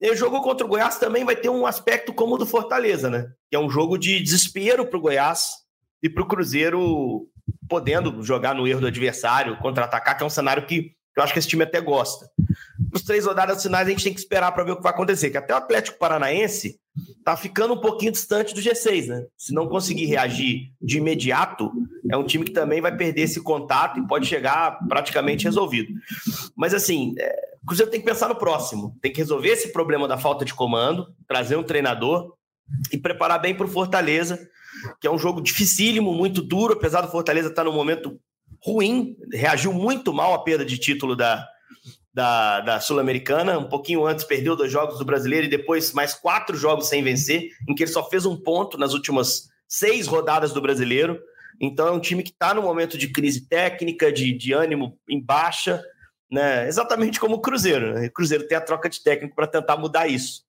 E 0.01 0.09
o 0.09 0.15
jogo 0.15 0.41
contra 0.41 0.65
o 0.65 0.69
Goiás 0.69 0.97
também 0.97 1.23
vai 1.23 1.35
ter 1.35 1.49
um 1.49 1.65
aspecto 1.65 2.11
como 2.11 2.33
o 2.33 2.37
do 2.37 2.45
Fortaleza, 2.47 3.07
né? 3.07 3.31
Que 3.49 3.55
é 3.55 3.59
um 3.59 3.69
jogo 3.69 3.99
de 3.99 4.19
desespero 4.19 4.87
para 4.87 4.97
o 4.97 5.01
Goiás 5.01 5.57
e 6.01 6.09
para 6.09 6.23
o 6.23 6.27
Cruzeiro 6.27 7.27
podendo 7.69 8.23
jogar 8.23 8.55
no 8.55 8.67
erro 8.67 8.81
do 8.81 8.87
adversário, 8.87 9.57
contra-atacar, 9.57 10.17
que 10.17 10.23
é 10.23 10.25
um 10.25 10.29
cenário 10.29 10.65
que 10.65 10.95
eu 11.15 11.21
acho 11.21 11.33
que 11.33 11.39
esse 11.39 11.47
time 11.47 11.63
até 11.63 11.79
gosta. 11.79 12.27
Nos 12.91 13.03
três 13.03 13.25
rodadas 13.25 13.61
finais, 13.61 13.85
a 13.87 13.91
gente 13.91 14.03
tem 14.03 14.13
que 14.13 14.19
esperar 14.19 14.51
para 14.53 14.63
ver 14.63 14.71
o 14.71 14.77
que 14.77 14.83
vai 14.83 14.91
acontecer. 14.91 15.29
Que 15.29 15.37
até 15.37 15.53
o 15.53 15.57
Atlético 15.57 15.99
Paranaense 15.99 16.80
tá 17.23 17.37
ficando 17.37 17.73
um 17.73 17.79
pouquinho 17.79 18.11
distante 18.11 18.53
do 18.53 18.61
G6, 18.61 19.07
né? 19.07 19.25
Se 19.37 19.53
não 19.53 19.67
conseguir 19.67 20.05
reagir 20.05 20.71
de 20.81 20.97
imediato, 20.97 21.71
é 22.09 22.17
um 22.17 22.23
time 22.23 22.43
que 22.43 22.51
também 22.51 22.81
vai 22.81 22.95
perder 22.95 23.21
esse 23.21 23.41
contato 23.41 23.99
e 23.99 24.07
pode 24.07 24.25
chegar 24.25 24.79
praticamente 24.87 25.45
resolvido. 25.45 25.93
Mas 26.55 26.73
assim, 26.73 27.13
é, 27.17 27.51
o 27.63 27.65
Cruzeiro 27.65 27.91
tem 27.91 27.99
que 27.99 28.05
pensar 28.05 28.27
no 28.27 28.35
próximo. 28.35 28.97
Tem 29.01 29.11
que 29.11 29.19
resolver 29.19 29.49
esse 29.49 29.71
problema 29.71 30.07
da 30.07 30.17
falta 30.17 30.43
de 30.43 30.53
comando, 30.53 31.07
trazer 31.27 31.55
um 31.55 31.63
treinador 31.63 32.33
e 32.91 32.97
preparar 32.97 33.39
bem 33.39 33.55
para 33.55 33.65
o 33.65 33.69
Fortaleza, 33.69 34.39
que 34.99 35.07
é 35.07 35.11
um 35.11 35.17
jogo 35.17 35.41
dificílimo, 35.41 36.13
muito 36.13 36.41
duro, 36.41 36.73
apesar 36.73 37.01
do 37.01 37.11
Fortaleza 37.11 37.49
estar 37.49 37.63
no 37.63 37.73
momento 37.73 38.19
ruim, 38.63 39.15
reagiu 39.31 39.73
muito 39.73 40.13
mal 40.13 40.33
à 40.33 40.39
perda 40.39 40.63
de 40.63 40.77
título 40.77 41.15
da, 41.15 41.47
da, 42.13 42.61
da 42.61 42.79
Sul-Americana. 42.79 43.57
Um 43.57 43.69
pouquinho 43.69 44.05
antes 44.05 44.25
perdeu 44.25 44.55
dois 44.55 44.71
jogos 44.71 44.99
do 44.99 45.05
brasileiro 45.05 45.47
e 45.47 45.49
depois 45.49 45.93
mais 45.93 46.13
quatro 46.13 46.55
jogos 46.57 46.87
sem 46.87 47.03
vencer, 47.03 47.49
em 47.67 47.73
que 47.73 47.83
ele 47.83 47.91
só 47.91 48.07
fez 48.09 48.25
um 48.25 48.35
ponto 48.35 48.77
nas 48.77 48.93
últimas 48.93 49.49
seis 49.67 50.07
rodadas 50.07 50.51
do 50.51 50.61
brasileiro. 50.61 51.19
Então 51.59 51.87
é 51.87 51.91
um 51.91 51.99
time 51.99 52.23
que 52.23 52.31
está 52.31 52.53
no 52.53 52.61
momento 52.61 52.97
de 52.97 53.09
crise 53.09 53.47
técnica, 53.47 54.11
de, 54.11 54.33
de 54.33 54.51
ânimo 54.51 54.97
em 55.07 55.21
baixa, 55.21 55.83
né? 56.29 56.67
exatamente 56.67 57.19
como 57.19 57.35
o 57.35 57.41
Cruzeiro. 57.41 57.93
Né? 57.93 58.07
O 58.07 58.11
Cruzeiro 58.11 58.47
tem 58.47 58.57
a 58.57 58.61
troca 58.61 58.89
de 58.89 59.01
técnico 59.01 59.35
para 59.35 59.47
tentar 59.47 59.77
mudar 59.77 60.07
isso. 60.07 60.43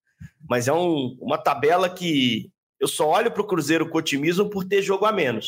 Mas 0.49 0.69
é 0.69 0.73
um, 0.73 1.17
uma 1.21 1.39
tabela 1.39 1.89
que 1.89 2.51
eu 2.81 2.89
só 2.89 3.09
olho 3.09 3.31
para 3.31 3.43
o 3.43 3.47
Cruzeiro 3.47 3.89
com 3.89 3.99
otimismo 3.99 4.49
por 4.49 4.65
ter 4.65 4.83
jogo 4.83 5.05
a 5.05 5.13
menos. 5.13 5.47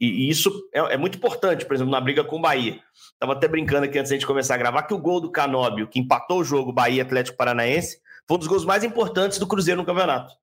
E, 0.00 0.28
isso 0.28 0.52
é, 0.72 0.94
é, 0.94 0.96
muito 0.96 1.18
importante, 1.18 1.64
por 1.64 1.74
exemplo, 1.74 1.90
na 1.90 2.00
briga 2.00 2.22
com 2.22 2.36
o 2.36 2.40
Bahia. 2.40 2.80
Estava 3.12 3.32
até 3.32 3.48
brincando 3.48 3.86
aqui 3.86 3.98
antes 3.98 4.10
da 4.10 4.16
gente 4.16 4.26
começar 4.26 4.54
a 4.54 4.58
gravar 4.58 4.84
que 4.84 4.94
o 4.94 4.98
gol 4.98 5.20
do 5.20 5.30
Canóbio, 5.30 5.88
que 5.88 5.98
empatou 5.98 6.40
o 6.40 6.44
jogo 6.44 6.72
Bahia 6.72 7.02
Atlético 7.02 7.36
Paranaense, 7.36 8.00
foi 8.26 8.36
um 8.36 8.38
dos 8.38 8.48
gols 8.48 8.64
mais 8.64 8.84
importantes 8.84 9.38
do 9.38 9.46
Cruzeiro 9.46 9.80
no 9.80 9.86
campeonato. 9.86 10.34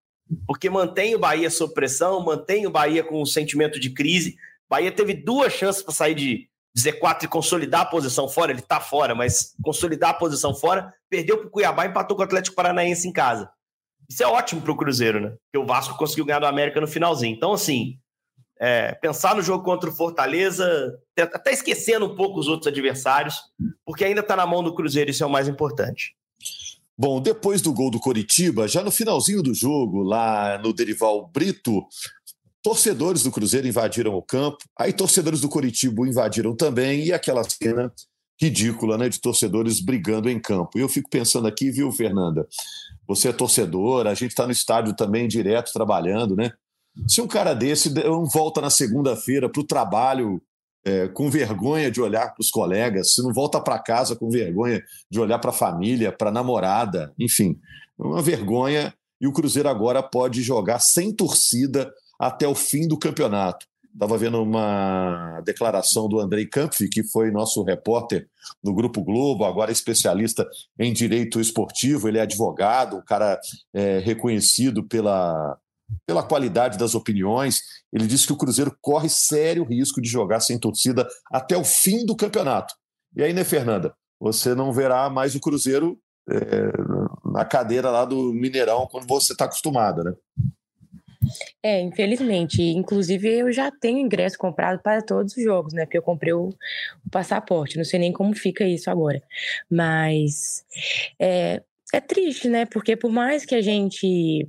Porque 0.48 0.70
mantém 0.70 1.16
o 1.16 1.20
Bahia 1.20 1.50
sob 1.50 1.74
pressão, 1.74 2.24
mantém 2.24 2.66
o 2.66 2.72
Bahia 2.72 3.04
com 3.04 3.22
um 3.22 3.26
sentimento 3.26 3.80
de 3.80 3.92
crise. 3.92 4.36
Bahia 4.68 4.92
teve 4.92 5.14
duas 5.14 5.54
chances 5.54 5.84
para 5.84 5.94
sair 5.94 6.16
de 6.16 6.50
Z4 6.78 7.24
e 7.24 7.28
consolidar 7.28 7.82
a 7.82 7.86
posição 7.86 8.28
fora. 8.28 8.52
Ele 8.52 8.60
está 8.60 8.80
fora, 8.82 9.14
mas 9.14 9.56
consolidar 9.64 10.10
a 10.10 10.16
posição 10.16 10.54
fora. 10.54 10.92
Perdeu 11.10 11.38
para 11.38 11.48
o 11.48 11.50
Cuiabá 11.52 11.86
e 11.86 11.90
empatou 11.90 12.18
com 12.18 12.24
o 12.24 12.26
Atlético 12.26 12.56
Paranaense 12.56 13.08
em 13.08 13.14
casa. 13.14 13.50
Isso 14.10 14.24
é 14.24 14.28
ótimo 14.28 14.62
para 14.62 14.72
o 14.72 14.78
Cruzeiro, 14.78 15.20
né? 15.20 15.30
Porque 15.30 15.64
o 15.64 15.66
Vasco 15.66 15.98
conseguiu 15.98 16.26
ganhar 16.26 16.40
do 16.40 16.48
América 16.48 16.82
no 16.82 16.88
finalzinho. 16.88 17.36
Então, 17.36 17.54
assim, 17.54 17.98
é, 18.60 18.94
pensar 18.94 19.36
no 19.36 19.42
jogo 19.42 19.64
contra 19.64 19.90
o 19.90 19.94
Fortaleza, 19.94 20.98
até 21.18 21.52
esquecendo 21.52 22.06
um 22.06 22.16
pouco 22.16 22.40
os 22.40 22.48
outros 22.48 22.68
adversários, 22.68 23.36
porque 23.86 24.06
ainda 24.06 24.22
está 24.22 24.36
na 24.36 24.46
mão 24.46 24.64
do 24.64 24.74
Cruzeiro, 24.74 25.12
isso 25.12 25.24
é 25.24 25.28
o 25.28 25.30
mais 25.30 25.48
importante. 25.48 26.16
Bom, 26.98 27.20
depois 27.20 27.62
do 27.62 27.74
gol 27.74 27.92
do 27.92 28.00
Coritiba, 28.00 28.68
já 28.68 28.82
no 28.82 28.92
finalzinho 28.92 29.44
do 29.44 29.54
jogo, 29.54 30.02
lá 30.02 30.58
no 30.60 30.72
Derival 30.72 31.28
Brito, 31.28 31.86
torcedores 32.64 33.24
do 33.24 33.32
Cruzeiro 33.32 33.68
invadiram 33.68 34.16
o 34.16 34.22
campo, 34.22 34.58
aí 34.80 34.94
torcedores 34.94 35.42
do 35.42 35.50
Coritiba 35.50 36.08
invadiram 36.08 36.56
também, 36.56 37.04
e 37.04 37.12
aquela 37.12 37.44
cena 37.44 37.92
ridícula, 38.42 38.98
né, 38.98 39.10
de 39.10 39.20
torcedores 39.20 39.80
brigando 39.80 40.30
em 40.30 40.40
campo. 40.40 40.78
E 40.78 40.82
eu 40.82 40.90
fico 40.90 41.10
pensando 41.10 41.48
aqui, 41.48 41.70
viu, 41.72 41.92
Fernanda? 41.92 42.48
Você 43.08 43.30
é 43.30 43.34
torcedor, 43.34 44.08
a 44.08 44.14
gente 44.14 44.32
está 44.32 44.46
no 44.46 44.52
estádio 44.52 44.96
também 44.96 45.28
direto 45.28 45.72
trabalhando, 45.72 46.36
né? 46.36 46.52
Se 47.08 47.22
um 47.22 47.28
cara 47.28 47.54
desse 47.54 47.94
não 47.94 48.26
volta 48.26 48.62
na 48.62 48.70
segunda-feira 48.70 49.50
para 49.50 49.62
o 49.62 49.68
trabalho 49.68 50.42
é, 50.86 51.08
com 51.08 51.30
vergonha 51.30 51.90
de 51.90 52.00
olhar 52.00 52.34
para 52.34 52.42
os 52.42 52.50
colegas, 52.50 53.14
se 53.14 53.24
não 53.24 53.34
volta 53.34 53.60
para 53.60 53.80
casa 53.80 54.16
com 54.16 54.30
vergonha 54.30 54.84
de 55.10 55.20
olhar 55.20 55.40
para 55.40 55.50
a 55.50 55.54
família, 55.54 56.12
para 56.12 56.30
a 56.30 56.34
namorada, 56.34 57.14
enfim, 57.20 57.60
uma 57.98 58.22
vergonha. 58.22 58.94
E 59.20 59.28
o 59.28 59.32
Cruzeiro 59.32 59.70
agora 59.70 60.04
pode 60.04 60.42
jogar 60.42 60.80
sem 60.80 61.14
torcida 61.14 61.92
até 62.20 62.48
o 62.48 62.54
fim 62.54 62.88
do 62.88 63.00
campeonato. 63.00 63.66
Estava 63.94 64.18
vendo 64.18 64.44
uma 64.44 65.42
declaração 65.46 66.10
do 66.10 66.20
Andrei 66.20 66.46
Kampf, 66.46 66.90
que 66.90 67.02
foi 67.02 67.32
nosso 67.32 67.64
repórter 67.64 68.28
no 68.62 68.74
Grupo 68.76 69.02
Globo, 69.02 69.46
agora 69.46 69.72
especialista 69.72 70.46
em 70.78 70.92
direito 70.92 71.40
esportivo. 71.40 72.08
Ele 72.08 72.18
é 72.18 72.22
advogado, 72.22 72.98
um 72.98 73.02
cara 73.02 73.40
é, 73.74 74.00
reconhecido 74.00 74.84
pela, 74.84 75.58
pela 76.06 76.24
qualidade 76.24 76.78
das 76.78 76.96
opiniões. 76.96 77.62
Ele 77.92 78.08
disse 78.08 78.28
que 78.28 78.34
o 78.34 78.38
Cruzeiro 78.38 78.76
corre 78.82 79.10
sério 79.10 79.64
risco 79.64 80.02
de 80.02 80.10
jogar 80.10 80.40
sem 80.40 80.60
torcida 80.60 81.08
até 81.32 81.58
o 81.58 81.64
fim 81.64 82.06
do 82.06 82.16
campeonato. 82.16 82.74
E 83.16 83.24
aí, 83.24 83.34
né, 83.34 83.44
Fernanda? 83.44 83.94
Você 84.20 84.56
não 84.56 84.74
verá 84.74 85.10
mais 85.10 85.36
o 85.36 85.40
Cruzeiro 85.40 86.00
é, 86.30 86.72
na 87.24 87.46
cadeira 87.46 87.90
lá 87.90 88.06
do 88.06 88.34
Mineirão 88.34 88.88
quando 88.90 89.08
você 89.08 89.34
está 89.34 89.46
acostumada, 89.46 90.04
né? 90.04 90.14
É, 91.62 91.82
infelizmente. 91.82 92.62
Inclusive, 92.62 93.28
eu 93.28 93.52
já 93.52 93.72
tenho 93.72 94.00
ingresso 94.00 94.38
comprado 94.38 94.80
para 94.82 95.02
todos 95.02 95.36
os 95.36 95.44
jogos, 95.44 95.74
né? 95.74 95.86
Porque 95.86 95.98
eu 95.98 96.04
comprei 96.04 96.34
o, 96.34 96.50
o 96.50 97.10
passaporte. 97.12 97.78
Não 97.78 97.86
sei 97.86 98.00
nem 98.00 98.12
como 98.12 98.36
fica 98.36 98.64
isso 98.64 98.90
agora. 98.90 99.22
Mas 99.70 100.64
é, 101.20 101.62
é 101.94 102.02
triste, 102.02 102.48
né? 102.48 102.66
Porque 102.66 102.96
por 102.96 103.12
mais 103.12 103.46
que 103.46 103.56
a 103.56 103.62
gente 103.62 104.48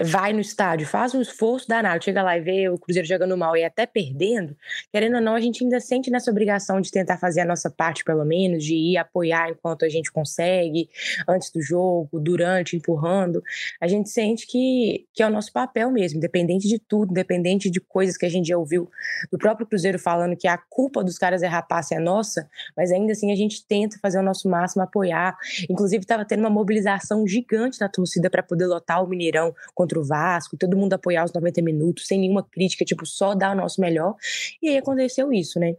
vai 0.00 0.32
no 0.32 0.40
estádio, 0.40 0.86
faz 0.86 1.14
um 1.14 1.20
esforço 1.20 1.68
danado, 1.68 2.02
chega 2.02 2.22
lá 2.22 2.36
e 2.36 2.40
vê 2.40 2.68
o 2.68 2.78
Cruzeiro 2.78 3.06
jogando 3.06 3.36
mal 3.36 3.56
e 3.56 3.64
até 3.64 3.84
perdendo, 3.84 4.56
querendo 4.90 5.16
ou 5.16 5.20
não, 5.20 5.34
a 5.34 5.40
gente 5.40 5.62
ainda 5.62 5.80
sente 5.80 6.10
nessa 6.10 6.30
obrigação 6.30 6.80
de 6.80 6.90
tentar 6.90 7.18
fazer 7.18 7.40
a 7.40 7.44
nossa 7.44 7.70
parte, 7.70 8.04
pelo 8.04 8.24
menos, 8.24 8.64
de 8.64 8.74
ir 8.74 8.96
apoiar 8.96 9.50
enquanto 9.50 9.84
a 9.84 9.88
gente 9.88 10.10
consegue, 10.10 10.88
antes 11.28 11.50
do 11.50 11.60
jogo, 11.60 12.20
durante, 12.20 12.76
empurrando. 12.76 13.42
A 13.80 13.86
gente 13.86 14.08
sente 14.08 14.46
que, 14.46 15.06
que 15.12 15.22
é 15.22 15.26
o 15.26 15.30
nosso 15.30 15.52
papel 15.52 15.90
mesmo, 15.90 16.18
independente 16.18 16.68
de 16.68 16.78
tudo, 16.78 17.10
independente 17.10 17.70
de 17.70 17.80
coisas 17.80 18.16
que 18.16 18.24
a 18.24 18.30
gente 18.30 18.48
já 18.48 18.56
ouviu 18.56 18.90
do 19.30 19.38
próprio 19.38 19.66
Cruzeiro 19.66 19.98
falando 19.98 20.36
que 20.36 20.48
a 20.48 20.56
culpa 20.56 21.04
dos 21.04 21.18
caras 21.18 21.42
errar 21.42 21.62
passe 21.62 21.94
é 21.94 21.98
nossa, 21.98 22.48
mas 22.76 22.90
ainda 22.90 23.12
assim 23.12 23.30
a 23.30 23.36
gente 23.36 23.66
tenta 23.66 23.98
fazer 24.00 24.18
o 24.18 24.22
nosso 24.22 24.48
máximo, 24.48 24.82
apoiar. 24.82 25.36
Inclusive, 25.68 26.02
estava 26.02 26.24
tendo 26.24 26.40
uma 26.40 26.50
mobilização 26.50 27.26
gigante 27.26 27.78
da 27.78 27.88
torcida 27.88 28.30
para 28.30 28.42
poder 28.42 28.66
lotar 28.66 29.02
o 29.04 29.06
Mineirão 29.06 29.54
contra 29.82 29.98
o 29.98 30.04
Vasco, 30.04 30.56
todo 30.56 30.76
mundo 30.76 30.92
apoiar 30.92 31.24
os 31.24 31.32
90 31.32 31.60
minutos, 31.60 32.06
sem 32.06 32.20
nenhuma 32.20 32.44
crítica, 32.44 32.84
tipo, 32.84 33.04
só 33.04 33.34
dar 33.34 33.52
o 33.52 33.60
nosso 33.60 33.80
melhor. 33.80 34.14
E 34.62 34.68
aí 34.68 34.78
aconteceu 34.78 35.32
isso, 35.32 35.58
né? 35.58 35.74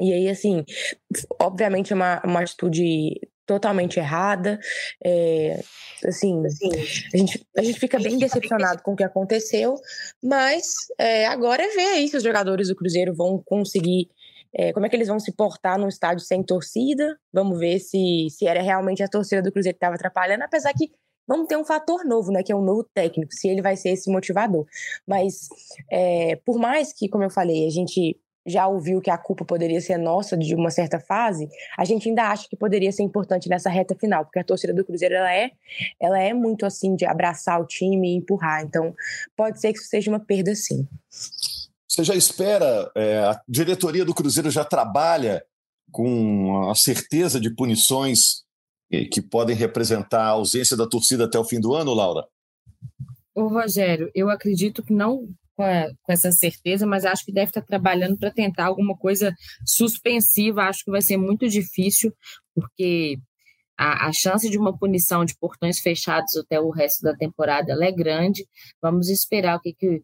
E 0.00 0.12
aí, 0.12 0.28
assim, 0.28 0.64
obviamente 1.40 1.92
é 1.92 1.96
uma, 1.96 2.20
uma 2.24 2.40
atitude 2.40 3.20
totalmente 3.46 3.98
errada. 3.98 4.58
É, 5.04 5.60
assim, 6.04 6.42
a 7.14 7.16
gente, 7.16 7.46
a 7.56 7.62
gente 7.62 7.80
fica 7.80 7.98
bem 7.98 8.18
decepcionado 8.18 8.82
com 8.82 8.92
o 8.92 8.96
que 8.96 9.04
aconteceu, 9.04 9.76
mas 10.22 10.66
é, 10.98 11.26
agora 11.26 11.62
é 11.62 11.68
ver 11.68 11.86
aí 11.94 12.08
se 12.08 12.16
os 12.16 12.22
jogadores 12.22 12.68
do 12.68 12.76
Cruzeiro 12.76 13.14
vão 13.14 13.42
conseguir. 13.44 14.08
É, 14.52 14.72
como 14.72 14.86
é 14.86 14.88
que 14.88 14.96
eles 14.96 15.08
vão 15.08 15.20
se 15.20 15.30
portar 15.32 15.78
num 15.78 15.88
estádio 15.88 16.24
sem 16.24 16.42
torcida? 16.42 17.18
Vamos 17.32 17.58
ver 17.58 17.78
se, 17.78 18.28
se 18.30 18.46
era 18.46 18.62
realmente 18.62 19.02
a 19.02 19.08
torcida 19.08 19.42
do 19.42 19.52
Cruzeiro 19.52 19.74
que 19.74 19.84
estava 19.84 19.94
atrapalhando, 19.94 20.42
apesar 20.42 20.72
que 20.72 20.90
vamos 21.28 21.46
ter 21.46 21.56
um 21.56 21.64
fator 21.64 22.04
novo, 22.04 22.32
né? 22.32 22.42
Que 22.42 22.50
é 22.50 22.56
um 22.56 22.64
novo 22.64 22.82
técnico, 22.94 23.32
se 23.34 23.46
ele 23.46 23.60
vai 23.60 23.76
ser 23.76 23.90
esse 23.90 24.10
motivador. 24.10 24.66
Mas 25.06 25.48
é, 25.90 26.36
por 26.36 26.58
mais 26.58 26.92
que, 26.92 27.08
como 27.08 27.22
eu 27.22 27.30
falei, 27.30 27.66
a 27.66 27.70
gente 27.70 28.18
já 28.46 28.66
ouviu 28.66 29.00
que 29.00 29.10
a 29.10 29.18
culpa 29.18 29.44
poderia 29.44 29.80
ser 29.80 29.98
nossa 29.98 30.36
de 30.36 30.54
uma 30.54 30.70
certa 30.70 30.98
fase, 30.98 31.48
a 31.76 31.84
gente 31.84 32.08
ainda 32.08 32.30
acha 32.30 32.48
que 32.48 32.56
poderia 32.56 32.90
ser 32.90 33.02
importante 33.02 33.48
nessa 33.48 33.68
reta 33.68 33.94
final, 33.94 34.24
porque 34.24 34.38
a 34.38 34.44
torcida 34.44 34.72
do 34.72 34.84
Cruzeiro 34.84 35.14
ela 35.14 35.32
é, 35.32 35.50
ela 36.00 36.18
é 36.18 36.32
muito 36.32 36.64
assim 36.64 36.96
de 36.96 37.04
abraçar 37.04 37.60
o 37.60 37.66
time 37.66 38.10
e 38.10 38.16
empurrar. 38.16 38.62
Então, 38.62 38.94
pode 39.36 39.60
ser 39.60 39.72
que 39.72 39.78
isso 39.78 39.88
seja 39.88 40.10
uma 40.10 40.20
perda 40.20 40.54
sim. 40.54 40.88
Você 41.86 42.04
já 42.04 42.14
espera, 42.14 42.90
é, 42.94 43.18
a 43.18 43.40
diretoria 43.46 44.04
do 44.04 44.14
Cruzeiro 44.14 44.50
já 44.50 44.64
trabalha 44.64 45.44
com 45.90 46.70
a 46.70 46.74
certeza 46.74 47.40
de 47.40 47.54
punições 47.54 48.44
que 48.88 49.20
podem 49.20 49.54
representar 49.54 50.22
a 50.22 50.30
ausência 50.30 50.76
da 50.76 50.86
torcida 50.86 51.24
até 51.24 51.38
o 51.38 51.44
fim 51.44 51.60
do 51.60 51.74
ano, 51.74 51.94
Laura? 51.94 52.26
Ô, 53.34 53.46
Rogério, 53.48 54.10
eu 54.14 54.30
acredito 54.30 54.82
que 54.82 54.92
não 54.92 55.28
com, 55.54 55.62
a, 55.62 55.88
com 56.02 56.12
essa 56.12 56.30
certeza, 56.30 56.86
mas 56.86 57.04
acho 57.04 57.24
que 57.24 57.32
deve 57.32 57.50
estar 57.50 57.62
trabalhando 57.62 58.16
para 58.16 58.30
tentar 58.30 58.66
alguma 58.66 58.96
coisa 58.96 59.34
suspensiva. 59.66 60.62
Acho 60.62 60.84
que 60.84 60.90
vai 60.90 61.02
ser 61.02 61.16
muito 61.16 61.48
difícil, 61.48 62.14
porque 62.54 63.18
a, 63.76 64.06
a, 64.06 64.12
chance 64.12 64.48
de 64.48 64.56
uma 64.56 64.76
punição 64.76 65.24
de 65.24 65.36
portões 65.36 65.80
fechados 65.80 66.36
até 66.36 66.60
o 66.60 66.70
resto 66.70 67.02
da 67.02 67.14
temporada 67.14 67.72
é 67.84 67.90
grande. 67.90 68.46
Vamos 68.80 69.08
esperar 69.08 69.56
o 69.56 69.60
que, 69.60 69.74
que 69.74 70.02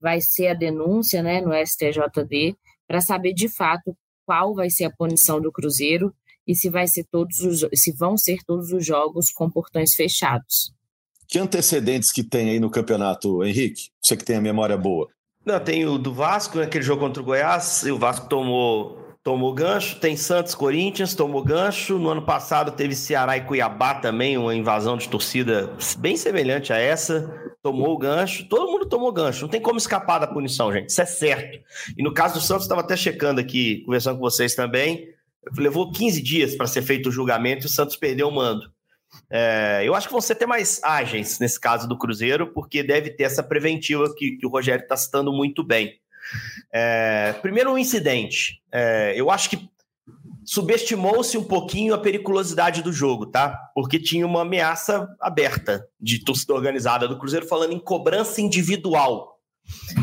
vai 0.00 0.20
ser 0.20 0.48
a 0.48 0.54
denúncia 0.54 1.22
né, 1.22 1.40
no 1.40 1.52
STJD 1.54 2.56
para 2.86 3.00
saber 3.00 3.34
de 3.34 3.48
fato 3.48 3.96
qual 4.24 4.54
vai 4.54 4.70
ser 4.70 4.84
a 4.84 4.90
punição 4.90 5.40
do 5.40 5.52
Cruzeiro 5.52 6.14
e 6.46 6.54
se 6.54 6.70
vai 6.70 6.86
ser 6.86 7.04
todos 7.10 7.40
os, 7.40 7.66
se 7.74 7.92
vão 7.92 8.16
ser 8.16 8.38
todos 8.46 8.72
os 8.72 8.84
jogos 8.84 9.30
com 9.30 9.50
portões 9.50 9.94
fechados. 9.94 10.72
Que 11.26 11.38
antecedentes 11.38 12.12
que 12.12 12.22
tem 12.22 12.50
aí 12.50 12.60
no 12.60 12.70
campeonato, 12.70 13.42
Henrique? 13.42 13.90
Você 14.00 14.16
que 14.16 14.24
tem 14.24 14.36
a 14.36 14.40
memória 14.40 14.76
boa. 14.76 15.08
Não, 15.44 15.58
tem 15.60 15.86
o 15.86 15.98
do 15.98 16.12
Vasco, 16.12 16.60
aquele 16.60 16.84
jogo 16.84 17.00
contra 17.00 17.22
o 17.22 17.24
Goiás, 17.26 17.84
e 17.84 17.90
o 17.90 17.98
Vasco 17.98 18.28
tomou, 18.28 18.98
tomou 19.22 19.52
gancho. 19.52 19.98
Tem 20.00 20.16
Santos, 20.16 20.54
Corinthians, 20.54 21.14
tomou 21.14 21.42
gancho. 21.42 21.98
No 21.98 22.10
ano 22.10 22.22
passado 22.22 22.72
teve 22.72 22.94
Ceará 22.94 23.36
e 23.36 23.42
Cuiabá 23.42 23.94
também, 23.94 24.36
uma 24.36 24.54
invasão 24.54 24.96
de 24.96 25.08
torcida 25.08 25.72
bem 25.98 26.16
semelhante 26.16 26.72
a 26.72 26.78
essa. 26.78 27.32
Tomou 27.62 27.94
o 27.94 27.98
gancho. 27.98 28.48
Todo 28.48 28.70
mundo 28.70 28.86
tomou 28.86 29.12
gancho. 29.12 29.42
Não 29.42 29.48
tem 29.48 29.60
como 29.60 29.78
escapar 29.78 30.18
da 30.18 30.26
punição, 30.26 30.72
gente. 30.72 30.90
Isso 30.90 31.02
é 31.02 31.06
certo. 31.06 31.60
E 31.96 32.02
no 32.02 32.14
caso 32.14 32.34
do 32.34 32.40
Santos, 32.40 32.64
estava 32.64 32.80
até 32.80 32.96
checando 32.96 33.40
aqui, 33.40 33.82
conversando 33.84 34.16
com 34.16 34.22
vocês 34.22 34.54
também. 34.54 35.15
Levou 35.56 35.90
15 35.90 36.22
dias 36.22 36.54
para 36.54 36.66
ser 36.66 36.82
feito 36.82 37.08
o 37.08 37.12
julgamento 37.12 37.64
e 37.64 37.66
o 37.66 37.70
Santos 37.70 37.96
perdeu 37.96 38.28
o 38.28 38.34
mando. 38.34 38.70
É, 39.30 39.82
eu 39.84 39.94
acho 39.94 40.08
que 40.08 40.12
vão 40.12 40.20
ser 40.20 40.34
até 40.34 40.46
mais 40.46 40.82
ágeis 40.82 41.38
nesse 41.38 41.60
caso 41.60 41.88
do 41.88 41.98
Cruzeiro, 41.98 42.52
porque 42.52 42.82
deve 42.82 43.10
ter 43.10 43.24
essa 43.24 43.42
preventiva 43.42 44.12
que, 44.14 44.32
que 44.32 44.46
o 44.46 44.50
Rogério 44.50 44.82
está 44.82 44.96
citando 44.96 45.32
muito 45.32 45.62
bem. 45.62 45.94
É, 46.72 47.32
primeiro, 47.40 47.72
um 47.72 47.78
incidente. 47.78 48.60
É, 48.72 49.14
eu 49.16 49.30
acho 49.30 49.50
que 49.50 49.68
subestimou-se 50.44 51.36
um 51.36 51.44
pouquinho 51.44 51.92
a 51.92 51.98
periculosidade 51.98 52.82
do 52.82 52.92
jogo, 52.92 53.26
tá? 53.26 53.70
Porque 53.74 53.98
tinha 53.98 54.24
uma 54.24 54.42
ameaça 54.42 55.08
aberta 55.20 55.88
de 56.00 56.24
torcida 56.24 56.54
organizada 56.54 57.08
do 57.08 57.18
Cruzeiro 57.18 57.46
falando 57.46 57.72
em 57.72 57.80
cobrança 57.80 58.40
individual. 58.40 59.40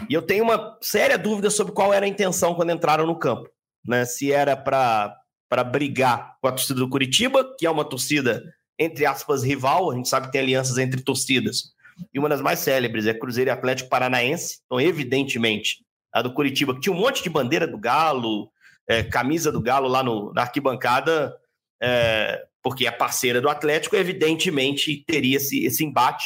E 0.09 0.13
eu 0.13 0.21
tenho 0.21 0.43
uma 0.43 0.77
séria 0.81 1.17
dúvida 1.17 1.49
sobre 1.49 1.73
qual 1.73 1.93
era 1.93 2.05
a 2.05 2.09
intenção 2.09 2.53
quando 2.53 2.71
entraram 2.71 3.05
no 3.05 3.17
campo. 3.17 3.49
Né? 3.85 4.03
Se 4.03 4.31
era 4.33 4.57
para 4.57 5.15
brigar 5.61 6.37
com 6.41 6.47
a 6.47 6.53
torcida 6.53 6.79
do 6.79 6.87
Curitiba, 6.87 7.53
que 7.59 7.65
é 7.65 7.69
uma 7.69 7.83
torcida 7.83 8.41
entre 8.77 9.05
aspas, 9.05 9.43
rival, 9.43 9.91
a 9.91 9.95
gente 9.95 10.09
sabe 10.09 10.27
que 10.27 10.31
tem 10.31 10.41
alianças 10.41 10.77
entre 10.77 11.01
torcidas. 11.01 11.73
E 12.13 12.17
uma 12.17 12.29
das 12.29 12.41
mais 12.41 12.59
célebres 12.59 13.05
é 13.05 13.13
Cruzeiro 13.13 13.49
e 13.49 13.51
Atlético 13.51 13.89
Paranaense. 13.89 14.59
Então, 14.65 14.81
evidentemente, 14.81 15.85
a 16.11 16.21
do 16.21 16.33
Curitiba, 16.33 16.73
que 16.73 16.81
tinha 16.81 16.95
um 16.95 16.99
monte 16.99 17.21
de 17.21 17.29
bandeira 17.29 17.67
do 17.67 17.77
Galo, 17.77 18.51
é, 18.87 19.03
camisa 19.03 19.51
do 19.51 19.61
Galo 19.61 19.87
lá 19.87 20.03
no, 20.03 20.33
na 20.33 20.41
arquibancada, 20.41 21.35
é, 21.81 22.43
porque 22.63 22.87
é 22.87 22.91
parceira 22.91 23.39
do 23.39 23.49
Atlético, 23.49 23.95
evidentemente 23.95 25.03
teria 25.05 25.37
esse, 25.37 25.63
esse 25.65 25.83
embate, 25.83 26.25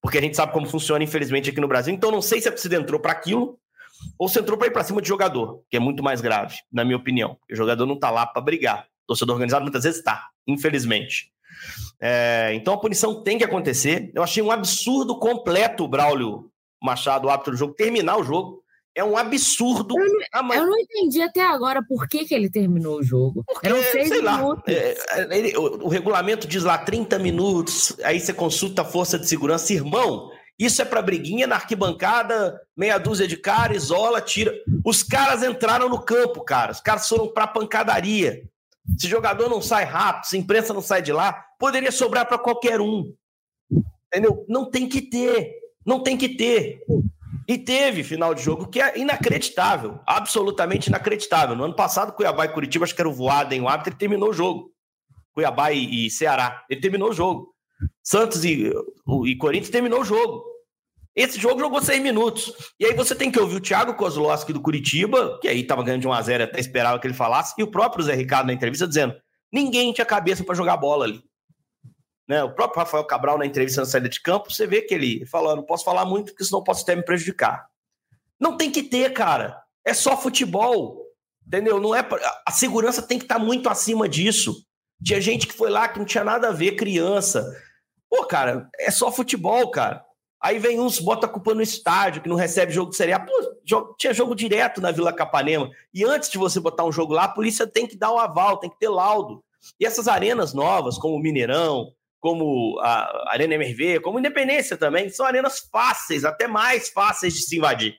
porque 0.00 0.18
a 0.18 0.20
gente 0.20 0.36
sabe 0.36 0.52
como 0.52 0.66
funciona, 0.66 1.04
infelizmente, 1.04 1.50
aqui 1.50 1.60
no 1.60 1.68
Brasil. 1.68 1.92
Então, 1.92 2.10
não 2.10 2.22
sei 2.22 2.40
se 2.40 2.48
a 2.48 2.52
torcida 2.52 2.76
entrou 2.76 3.00
para 3.00 3.12
aquilo 3.12 3.58
ou 4.18 4.28
se 4.28 4.38
entrou 4.38 4.58
para 4.58 4.68
ir 4.68 4.70
para 4.70 4.84
cima 4.84 5.02
de 5.02 5.08
jogador, 5.08 5.62
que 5.70 5.76
é 5.76 5.80
muito 5.80 6.02
mais 6.02 6.20
grave, 6.20 6.56
na 6.72 6.84
minha 6.84 6.96
opinião. 6.96 7.36
O 7.50 7.54
jogador 7.54 7.86
não 7.86 7.94
está 7.94 8.10
lá 8.10 8.26
para 8.26 8.42
brigar. 8.42 8.86
O 9.04 9.08
torcedor 9.08 9.34
organizado 9.34 9.64
muitas 9.64 9.84
vezes 9.84 9.98
está, 9.98 10.28
infelizmente. 10.46 11.30
É, 12.00 12.52
então 12.54 12.74
a 12.74 12.78
punição 12.78 13.22
tem 13.22 13.38
que 13.38 13.44
acontecer. 13.44 14.10
Eu 14.14 14.22
achei 14.22 14.42
um 14.42 14.50
absurdo 14.50 15.18
completo 15.18 15.84
o 15.84 15.88
Braulio 15.88 16.50
Machado, 16.82 17.26
o 17.26 17.30
árbitro 17.30 17.52
do 17.52 17.58
jogo, 17.58 17.74
terminar 17.74 18.18
o 18.18 18.24
jogo. 18.24 18.62
É 18.94 19.04
um 19.04 19.14
absurdo. 19.14 19.94
Eu 19.98 20.42
não, 20.42 20.54
eu 20.54 20.66
não 20.66 20.78
entendi 20.78 21.20
até 21.20 21.42
agora 21.42 21.82
por 21.86 22.08
que, 22.08 22.24
que 22.24 22.34
ele 22.34 22.48
terminou 22.48 22.98
o 22.98 23.02
jogo. 23.02 23.44
Porque, 23.46 23.66
Eram 23.66 23.82
seis 23.82 24.08
minutos. 24.08 24.24
Lá, 24.24 24.62
é, 24.68 25.38
ele, 25.38 25.54
o, 25.54 25.84
o, 25.84 25.88
regulamento 25.88 26.48
diz 26.48 26.64
lá 26.64 26.78
30 26.78 27.18
minutos, 27.18 27.94
aí 28.02 28.18
você 28.18 28.32
consulta 28.32 28.80
a 28.80 28.86
força 28.86 29.18
de 29.18 29.28
segurança. 29.28 29.70
Irmão, 29.70 30.30
isso 30.58 30.80
é 30.80 30.84
para 30.84 31.02
briguinha 31.02 31.46
na 31.46 31.56
arquibancada, 31.56 32.58
meia 32.74 32.96
dúzia 32.98 33.28
de 33.28 33.36
cara, 33.36 33.76
isola, 33.76 34.22
tira. 34.22 34.54
Os 34.84 35.02
caras 35.02 35.42
entraram 35.42 35.88
no 35.88 36.00
campo, 36.00 36.42
cara. 36.42 36.72
Os 36.72 36.80
caras 36.80 37.06
foram 37.06 37.28
para 37.28 37.46
pancadaria. 37.46 38.42
Se 38.98 39.06
jogador 39.06 39.50
não 39.50 39.60
sai 39.60 39.84
rápido, 39.84 40.24
se 40.26 40.38
imprensa 40.38 40.72
não 40.72 40.80
sai 40.80 41.02
de 41.02 41.12
lá, 41.12 41.32
poderia 41.58 41.92
sobrar 41.92 42.26
para 42.26 42.38
qualquer 42.38 42.80
um. 42.80 43.12
Entendeu? 44.06 44.46
Não 44.48 44.70
tem 44.70 44.88
que 44.88 45.02
ter. 45.02 45.52
Não 45.84 46.02
tem 46.02 46.16
que 46.16 46.30
ter. 46.30 46.80
E 47.46 47.58
teve 47.58 48.02
final 48.02 48.34
de 48.34 48.42
jogo 48.42 48.66
que 48.66 48.80
é 48.80 48.98
inacreditável, 48.98 50.00
absolutamente 50.06 50.88
inacreditável. 50.88 51.54
No 51.54 51.64
ano 51.64 51.76
passado, 51.76 52.12
Cuiabá 52.12 52.46
e 52.46 52.48
Curitiba, 52.48 52.84
acho 52.84 52.94
que 52.94 53.00
era 53.00 53.08
o 53.08 53.12
Voaden, 53.12 53.60
o 53.60 53.68
árbitro, 53.68 53.92
ele 53.92 53.98
terminou 53.98 54.30
o 54.30 54.32
jogo. 54.32 54.72
Cuiabá 55.34 55.70
e, 55.70 56.06
e 56.06 56.10
Ceará, 56.10 56.64
ele 56.68 56.80
terminou 56.80 57.10
o 57.10 57.12
jogo. 57.12 57.54
Santos 58.06 58.44
e, 58.44 58.70
e 59.24 59.36
Corinthians 59.36 59.70
terminou 59.70 60.02
o 60.02 60.04
jogo. 60.04 60.44
Esse 61.12 61.40
jogo 61.40 61.58
jogou 61.58 61.82
seis 61.82 62.00
minutos. 62.00 62.52
E 62.78 62.86
aí 62.86 62.94
você 62.94 63.16
tem 63.16 63.32
que 63.32 63.40
ouvir 63.40 63.56
o 63.56 63.60
Thiago 63.60 63.94
Kozlowski 63.94 64.52
do 64.52 64.60
Curitiba, 64.60 65.40
que 65.40 65.48
aí 65.48 65.62
estava 65.62 65.82
ganhando 65.82 66.02
de 66.02 66.08
1x0 66.08 66.44
até 66.44 66.60
esperava 66.60 67.00
que 67.00 67.06
ele 67.06 67.14
falasse, 67.14 67.54
e 67.58 67.64
o 67.64 67.70
próprio 67.70 68.04
Zé 68.04 68.14
Ricardo 68.14 68.46
na 68.46 68.52
entrevista 68.52 68.86
dizendo: 68.86 69.16
ninguém 69.52 69.92
tinha 69.92 70.04
cabeça 70.04 70.44
para 70.44 70.54
jogar 70.54 70.76
bola 70.76 71.04
ali. 71.04 71.20
Né? 72.28 72.44
O 72.44 72.54
próprio 72.54 72.78
Rafael 72.78 73.04
Cabral 73.04 73.38
na 73.38 73.46
entrevista 73.46 73.80
na 73.80 73.86
saída 73.86 74.08
de 74.08 74.20
campo, 74.20 74.52
você 74.52 74.68
vê 74.68 74.82
que 74.82 74.94
ele 74.94 75.26
falou: 75.26 75.56
não 75.56 75.64
posso 75.64 75.84
falar 75.84 76.04
muito 76.04 76.26
porque 76.26 76.44
senão 76.44 76.62
posso 76.62 76.82
até 76.82 76.94
me 76.94 77.02
prejudicar. 77.02 77.66
Não 78.38 78.56
tem 78.56 78.70
que 78.70 78.84
ter, 78.84 79.12
cara. 79.12 79.60
É 79.84 79.92
só 79.92 80.16
futebol. 80.16 81.04
Entendeu? 81.44 81.80
Não 81.80 81.94
é 81.94 82.02
pra... 82.02 82.20
A 82.46 82.52
segurança 82.52 83.00
tem 83.02 83.18
que 83.18 83.24
estar 83.24 83.38
tá 83.38 83.44
muito 83.44 83.68
acima 83.68 84.08
disso. 84.08 84.54
Tinha 85.02 85.20
gente 85.20 85.46
que 85.46 85.54
foi 85.54 85.70
lá 85.70 85.88
que 85.88 85.98
não 85.98 86.06
tinha 86.06 86.24
nada 86.24 86.48
a 86.48 86.52
ver, 86.52 86.72
criança. 86.72 87.44
Pô, 88.10 88.24
cara, 88.26 88.68
é 88.78 88.90
só 88.90 89.10
futebol, 89.10 89.70
cara. 89.70 90.04
Aí 90.40 90.58
vem 90.58 90.78
uns, 90.78 91.00
bota 91.00 91.26
a 91.26 91.28
culpa 91.28 91.54
no 91.54 91.62
estádio, 91.62 92.22
que 92.22 92.28
não 92.28 92.36
recebe 92.36 92.72
jogo 92.72 92.90
de 92.90 92.96
Série 92.96 93.12
A. 93.12 93.20
Pô, 93.20 93.32
jogo, 93.64 93.94
tinha 93.98 94.12
jogo 94.12 94.34
direto 94.34 94.80
na 94.80 94.92
Vila 94.92 95.12
Capanema. 95.12 95.70
E 95.92 96.04
antes 96.04 96.30
de 96.30 96.38
você 96.38 96.60
botar 96.60 96.84
um 96.84 96.92
jogo 96.92 97.12
lá, 97.12 97.24
a 97.24 97.28
polícia 97.32 97.66
tem 97.66 97.86
que 97.86 97.96
dar 97.96 98.10
o 98.10 98.16
um 98.16 98.18
aval, 98.18 98.58
tem 98.58 98.70
que 98.70 98.78
ter 98.78 98.88
laudo. 98.88 99.42
E 99.80 99.86
essas 99.86 100.06
arenas 100.06 100.54
novas, 100.54 100.98
como 100.98 101.16
o 101.16 101.18
Mineirão, 101.18 101.90
como 102.20 102.78
a 102.80 103.32
Arena 103.32 103.54
MRV, 103.54 104.00
como 104.00 104.18
Independência 104.18 104.76
também, 104.76 105.08
são 105.08 105.26
arenas 105.26 105.60
fáceis, 105.70 106.24
até 106.24 106.46
mais 106.46 106.90
fáceis 106.90 107.34
de 107.34 107.42
se 107.42 107.56
invadir. 107.56 107.96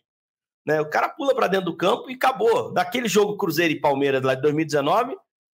Né? 0.65 0.81
O 0.81 0.89
cara 0.89 1.09
pula 1.09 1.33
para 1.33 1.47
dentro 1.47 1.67
do 1.67 1.77
campo 1.77 2.09
e 2.09 2.15
acabou. 2.15 2.73
Daquele 2.73 3.07
jogo 3.07 3.37
Cruzeiro 3.37 3.73
e 3.73 3.79
Palmeiras 3.79 4.21
lá 4.21 4.35
de 4.35 4.41
2019, 4.41 5.15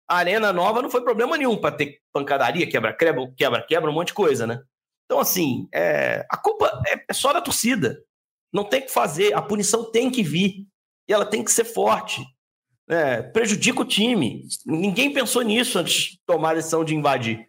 a 0.08 0.16
arena 0.16 0.52
nova 0.52 0.80
não 0.80 0.90
foi 0.90 1.02
problema 1.02 1.36
nenhum 1.36 1.56
para 1.56 1.76
ter 1.76 2.00
pancadaria, 2.12 2.68
quebra-quebra, 2.68 3.30
quebra-quebra, 3.36 3.90
um 3.90 3.94
monte 3.94 4.08
de 4.08 4.14
coisa, 4.14 4.46
né? 4.46 4.62
Então, 5.04 5.20
assim, 5.20 5.68
é, 5.72 6.26
a 6.30 6.36
culpa 6.36 6.82
é, 6.86 7.04
é 7.08 7.12
só 7.12 7.32
da 7.32 7.40
torcida. 7.40 8.02
Não 8.52 8.64
tem 8.64 8.80
que 8.80 8.90
fazer, 8.90 9.34
a 9.34 9.42
punição 9.42 9.90
tem 9.90 10.10
que 10.10 10.22
vir. 10.22 10.66
E 11.06 11.12
ela 11.12 11.24
tem 11.24 11.44
que 11.44 11.52
ser 11.52 11.64
forte. 11.64 12.22
É, 12.88 13.22
prejudica 13.22 13.80
o 13.80 13.84
time. 13.84 14.44
Ninguém 14.66 15.12
pensou 15.12 15.42
nisso 15.42 15.78
antes 15.78 15.94
de 15.94 16.20
tomar 16.26 16.50
a 16.50 16.54
decisão 16.54 16.84
de 16.84 16.94
invadir. 16.94 17.46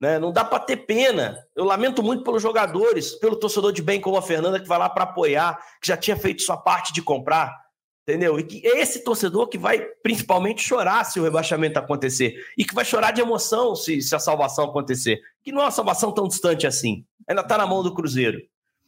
Né? 0.00 0.18
Não 0.18 0.32
dá 0.32 0.44
para 0.44 0.58
ter 0.58 0.78
pena. 0.78 1.38
Eu 1.54 1.64
lamento 1.64 2.02
muito 2.02 2.24
pelos 2.24 2.42
jogadores, 2.42 3.14
pelo 3.14 3.36
torcedor 3.36 3.72
de 3.72 3.82
bem 3.82 4.00
como 4.00 4.16
a 4.16 4.22
Fernanda, 4.22 4.58
que 4.58 4.66
vai 4.66 4.78
lá 4.78 4.88
para 4.88 5.04
apoiar, 5.04 5.56
que 5.80 5.88
já 5.88 5.96
tinha 5.96 6.16
feito 6.16 6.42
sua 6.42 6.56
parte 6.56 6.92
de 6.92 7.00
comprar. 7.00 7.61
Entendeu? 8.02 8.38
E 8.38 8.42
que 8.42 8.66
é 8.66 8.80
esse 8.80 9.04
torcedor 9.04 9.46
que 9.48 9.56
vai 9.56 9.78
principalmente 10.02 10.60
chorar 10.60 11.04
se 11.04 11.20
o 11.20 11.22
rebaixamento 11.22 11.78
acontecer. 11.78 12.34
E 12.58 12.64
que 12.64 12.74
vai 12.74 12.84
chorar 12.84 13.12
de 13.12 13.20
emoção 13.20 13.76
se, 13.76 14.02
se 14.02 14.14
a 14.14 14.18
salvação 14.18 14.64
acontecer. 14.64 15.20
Que 15.42 15.52
não 15.52 15.60
é 15.60 15.64
uma 15.66 15.70
salvação 15.70 16.10
tão 16.10 16.26
distante 16.26 16.66
assim. 16.66 17.04
Ainda 17.28 17.42
está 17.42 17.56
na 17.56 17.66
mão 17.66 17.82
do 17.82 17.94
Cruzeiro. 17.94 18.40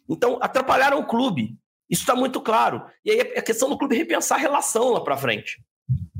Então, 0.08 0.38
atrapalharam 0.40 0.98
o 0.98 1.06
clube. 1.06 1.56
Isso 1.88 2.02
está 2.02 2.16
muito 2.16 2.40
claro. 2.40 2.82
E 3.04 3.10
aí 3.12 3.20
é 3.20 3.40
questão 3.40 3.68
do 3.68 3.78
clube 3.78 3.96
repensar 3.96 4.36
a 4.36 4.40
relação 4.40 4.90
lá 4.90 5.00
para 5.00 5.16
frente. 5.16 5.62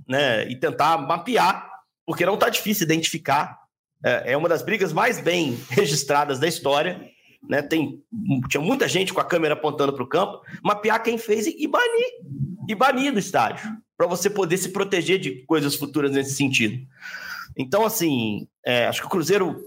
Né? 0.08 0.48
E 0.48 0.54
tentar 0.54 0.96
mapear, 0.98 1.68
porque 2.06 2.24
não 2.24 2.34
está 2.34 2.48
difícil 2.48 2.84
identificar. 2.84 3.58
É, 4.04 4.32
é 4.32 4.36
uma 4.36 4.48
das 4.48 4.62
brigas 4.62 4.92
mais 4.92 5.18
bem 5.20 5.58
registradas 5.68 6.38
da 6.38 6.46
história 6.46 7.12
né? 7.48 7.62
Tem, 7.62 8.02
tinha 8.48 8.62
muita 8.62 8.88
gente 8.88 9.12
com 9.12 9.20
a 9.20 9.24
câmera 9.24 9.54
apontando 9.54 9.92
para 9.92 10.02
o 10.02 10.08
campo, 10.08 10.40
mapear 10.62 11.02
quem 11.02 11.18
fez 11.18 11.46
e, 11.46 11.56
e 11.58 11.66
banir, 11.66 12.12
e 12.68 12.74
banir 12.74 13.12
do 13.12 13.18
estádio, 13.18 13.76
para 13.96 14.06
você 14.06 14.30
poder 14.30 14.56
se 14.56 14.70
proteger 14.70 15.18
de 15.18 15.44
coisas 15.46 15.74
futuras 15.74 16.10
nesse 16.10 16.34
sentido. 16.34 16.86
Então, 17.56 17.84
assim, 17.84 18.48
é, 18.64 18.86
acho 18.86 19.00
que 19.00 19.06
o 19.06 19.10
Cruzeiro 19.10 19.64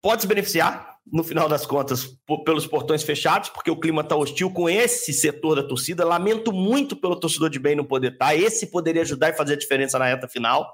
pode 0.00 0.22
se 0.22 0.28
beneficiar, 0.28 0.96
no 1.12 1.22
final 1.22 1.48
das 1.48 1.64
contas, 1.64 2.16
pelos 2.44 2.66
portões 2.66 3.02
fechados, 3.02 3.48
porque 3.48 3.70
o 3.70 3.78
clima 3.78 4.02
está 4.02 4.16
hostil 4.16 4.50
com 4.50 4.68
esse 4.68 5.12
setor 5.12 5.54
da 5.54 5.62
torcida. 5.62 6.04
Lamento 6.04 6.52
muito 6.52 6.96
pelo 6.96 7.14
torcedor 7.14 7.48
de 7.48 7.60
bem 7.60 7.76
não 7.76 7.84
poder 7.84 8.12
estar. 8.12 8.26
Tá. 8.26 8.34
Esse 8.34 8.66
poderia 8.66 9.02
ajudar 9.02 9.30
e 9.30 9.36
fazer 9.36 9.52
a 9.52 9.56
diferença 9.56 9.98
na 10.00 10.06
reta 10.06 10.26
final. 10.26 10.68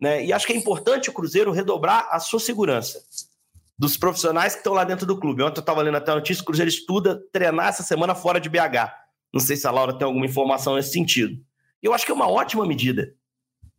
Né? 0.00 0.24
E 0.24 0.32
acho 0.32 0.46
que 0.46 0.54
é 0.54 0.56
importante 0.56 1.10
o 1.10 1.12
Cruzeiro 1.12 1.52
redobrar 1.52 2.08
a 2.10 2.18
sua 2.18 2.40
segurança 2.40 2.98
dos 3.78 3.96
profissionais 3.96 4.54
que 4.54 4.60
estão 4.60 4.72
lá 4.72 4.84
dentro 4.84 5.06
do 5.06 5.18
clube. 5.18 5.42
Ontem 5.42 5.58
eu 5.58 5.60
estava 5.60 5.82
lendo 5.82 5.96
até 5.96 6.12
a 6.12 6.14
notícia, 6.14 6.42
o 6.42 6.46
Cruzeiro 6.46 6.68
estuda 6.68 7.22
treinar 7.32 7.68
essa 7.68 7.82
semana 7.82 8.14
fora 8.14 8.40
de 8.40 8.48
BH. 8.48 8.92
Não 9.32 9.40
sei 9.40 9.56
se 9.56 9.66
a 9.66 9.70
Laura 9.70 9.92
tem 9.92 10.06
alguma 10.06 10.24
informação 10.24 10.76
nesse 10.76 10.92
sentido. 10.92 11.38
Eu 11.82 11.92
acho 11.92 12.06
que 12.06 12.10
é 12.10 12.14
uma 12.14 12.28
ótima 12.28 12.64
medida 12.66 13.14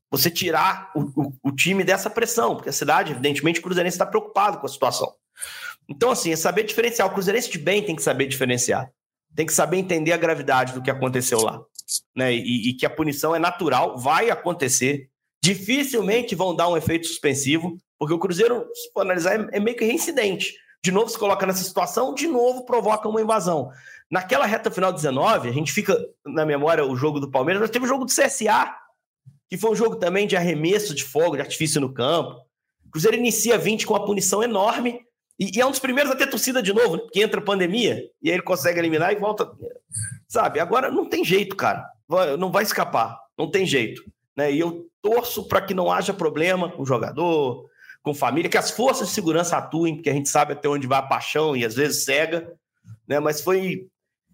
você 0.09 0.31
tirar 0.31 0.91
o, 0.95 1.01
o, 1.01 1.33
o 1.43 1.51
time 1.51 1.83
dessa 1.83 2.09
pressão, 2.09 2.55
porque 2.55 2.69
a 2.69 2.73
cidade, 2.73 3.11
evidentemente, 3.11 3.59
o 3.59 3.63
Cruzeirense 3.63 3.95
está 3.95 4.05
preocupado 4.05 4.57
com 4.59 4.65
a 4.65 4.69
situação. 4.69 5.13
Então, 5.89 6.11
assim, 6.11 6.31
é 6.31 6.35
saber 6.35 6.63
diferenciar. 6.63 7.07
O 7.07 7.13
Cruzeirense 7.13 7.49
de 7.49 7.57
bem 7.57 7.83
tem 7.83 7.95
que 7.95 8.01
saber 8.03 8.27
diferenciar. 8.27 8.91
Tem 9.35 9.45
que 9.45 9.53
saber 9.53 9.77
entender 9.77 10.11
a 10.11 10.17
gravidade 10.17 10.73
do 10.73 10.81
que 10.81 10.89
aconteceu 10.89 11.41
lá. 11.41 11.61
Né? 12.15 12.33
E, 12.33 12.69
e 12.69 12.73
que 12.73 12.85
a 12.85 12.89
punição 12.89 13.35
é 13.35 13.39
natural, 13.39 13.97
vai 13.97 14.29
acontecer. 14.29 15.09
Dificilmente 15.41 16.35
vão 16.35 16.55
dar 16.55 16.69
um 16.69 16.77
efeito 16.77 17.07
suspensivo. 17.07 17.77
Porque 17.99 18.13
o 18.13 18.19
Cruzeiro, 18.19 18.67
se 18.73 18.91
for 18.91 19.01
analisar, 19.01 19.39
é, 19.39 19.57
é 19.57 19.59
meio 19.59 19.77
que 19.77 19.85
reincidente. 19.85 20.55
De 20.83 20.91
novo 20.91 21.09
se 21.09 21.17
coloca 21.17 21.45
nessa 21.45 21.63
situação, 21.63 22.13
de 22.13 22.27
novo 22.27 22.65
provoca 22.65 23.09
uma 23.09 23.21
invasão. 23.21 23.71
Naquela 24.09 24.45
reta 24.45 24.71
final 24.71 24.93
19, 24.93 25.49
a 25.49 25.51
gente 25.51 25.71
fica 25.71 25.97
na 26.25 26.45
memória 26.45 26.85
o 26.85 26.95
jogo 26.95 27.19
do 27.19 27.29
Palmeiras, 27.29 27.61
nós 27.61 27.69
teve 27.69 27.85
o 27.85 27.87
jogo 27.87 28.05
do 28.05 28.11
CSA, 28.11 28.73
que 29.49 29.57
foi 29.57 29.71
um 29.71 29.75
jogo 29.75 29.95
também 29.95 30.27
de 30.27 30.37
arremesso 30.37 30.93
de 30.93 31.03
fogo, 31.03 31.35
de 31.35 31.41
artifício 31.41 31.81
no 31.81 31.93
campo. 31.93 32.39
O 32.85 32.91
Cruzeiro 32.91 33.17
inicia 33.17 33.57
20 33.57 33.85
com 33.85 33.93
uma 33.93 34.05
punição 34.05 34.41
enorme, 34.41 35.01
e, 35.39 35.59
é 35.59 35.65
um 35.65 35.69
dos 35.69 35.79
primeiros 35.79 36.11
a 36.11 36.15
ter 36.15 36.27
torcida 36.27 36.63
de 36.63 36.73
novo, 36.73 36.95
né? 36.95 37.01
porque 37.03 37.21
entra 37.21 37.39
pandemia, 37.39 38.03
e 38.21 38.29
aí 38.29 38.35
ele 38.35 38.41
consegue 38.41 38.79
eliminar 38.79 39.11
e 39.13 39.17
volta. 39.17 39.49
Sabe, 40.27 40.59
agora 40.59 40.89
não 40.89 41.07
tem 41.07 41.23
jeito, 41.23 41.55
cara. 41.55 41.87
Não 42.39 42.51
vai 42.51 42.63
escapar, 42.63 43.19
não 43.37 43.49
tem 43.49 43.65
jeito. 43.65 44.03
Né? 44.35 44.51
E 44.53 44.59
eu 44.59 44.87
torço 45.01 45.47
para 45.47 45.61
que 45.61 45.73
não 45.73 45.91
haja 45.91 46.13
problema 46.13 46.71
com 46.71 46.81
o 46.81 46.85
jogador, 46.85 47.65
com 48.07 48.13
família, 48.13 48.49
que 48.49 48.57
as 48.57 48.71
forças 48.71 49.09
de 49.09 49.13
segurança 49.13 49.57
atuem, 49.57 49.95
porque 49.95 50.09
a 50.09 50.13
gente 50.13 50.29
sabe 50.29 50.53
até 50.53 50.69
onde 50.69 50.87
vai 50.87 50.99
a 50.99 51.03
paixão 51.03 51.57
e 51.57 51.65
às 51.65 51.75
vezes 51.75 52.05
cega, 52.05 52.53
né? 53.05 53.19
Mas 53.19 53.41
foi. 53.41 53.87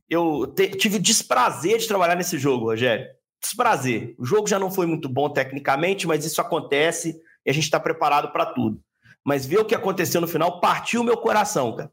Eu 0.08 0.46
te, 0.46 0.68
tive 0.70 1.00
desprazer 1.00 1.80
de 1.80 1.88
trabalhar 1.88 2.16
nesse 2.16 2.38
jogo, 2.38 2.66
Rogério. 2.66 3.08
Desprazer. 3.42 4.14
O 4.20 4.26
jogo 4.26 4.48
já 4.48 4.60
não 4.60 4.70
foi 4.70 4.86
muito 4.86 5.10
bom 5.10 5.28
tecnicamente, 5.28 6.06
mas 6.06 6.24
isso 6.24 6.40
acontece 6.40 7.20
e 7.44 7.50
a 7.50 7.54
gente 7.54 7.64
está 7.64 7.80
preparado 7.80 8.32
para 8.32 8.46
tudo. 8.46 8.80
Mas 9.26 9.44
ver 9.44 9.58
o 9.58 9.66
que 9.66 9.74
aconteceu 9.74 10.22
no 10.22 10.28
final 10.28 10.60
partiu 10.60 11.02
o 11.02 11.04
meu 11.04 11.18
coração, 11.18 11.76
cara. 11.76 11.92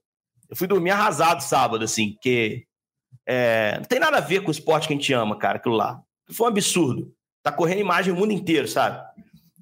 Eu 0.51 0.57
fui 0.57 0.67
dormir 0.67 0.91
arrasado 0.91 1.43
sábado, 1.43 1.83
assim, 1.83 2.13
porque 2.13 2.67
é, 3.27 3.77
não 3.79 3.85
tem 3.85 3.99
nada 3.99 4.19
a 4.19 4.21
ver 4.21 4.43
com 4.43 4.49
o 4.49 4.53
esporte 4.53 4.87
que 4.87 4.93
a 4.93 4.97
gente 4.97 5.13
ama, 5.15 5.39
cara, 5.39 5.57
aquilo 5.57 5.77
lá. 5.77 6.03
Foi 6.31 6.47
um 6.47 6.51
absurdo. 6.51 7.11
Tá 7.43 7.51
correndo 7.51 7.81
imagem 7.81 8.13
o 8.13 8.17
mundo 8.17 8.33
inteiro, 8.33 8.69
sabe? 8.69 9.03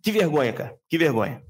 Que 0.03 0.11
vergonha, 0.11 0.53
cara. 0.53 0.77
Que 0.89 0.99
vergonha. 0.99 1.47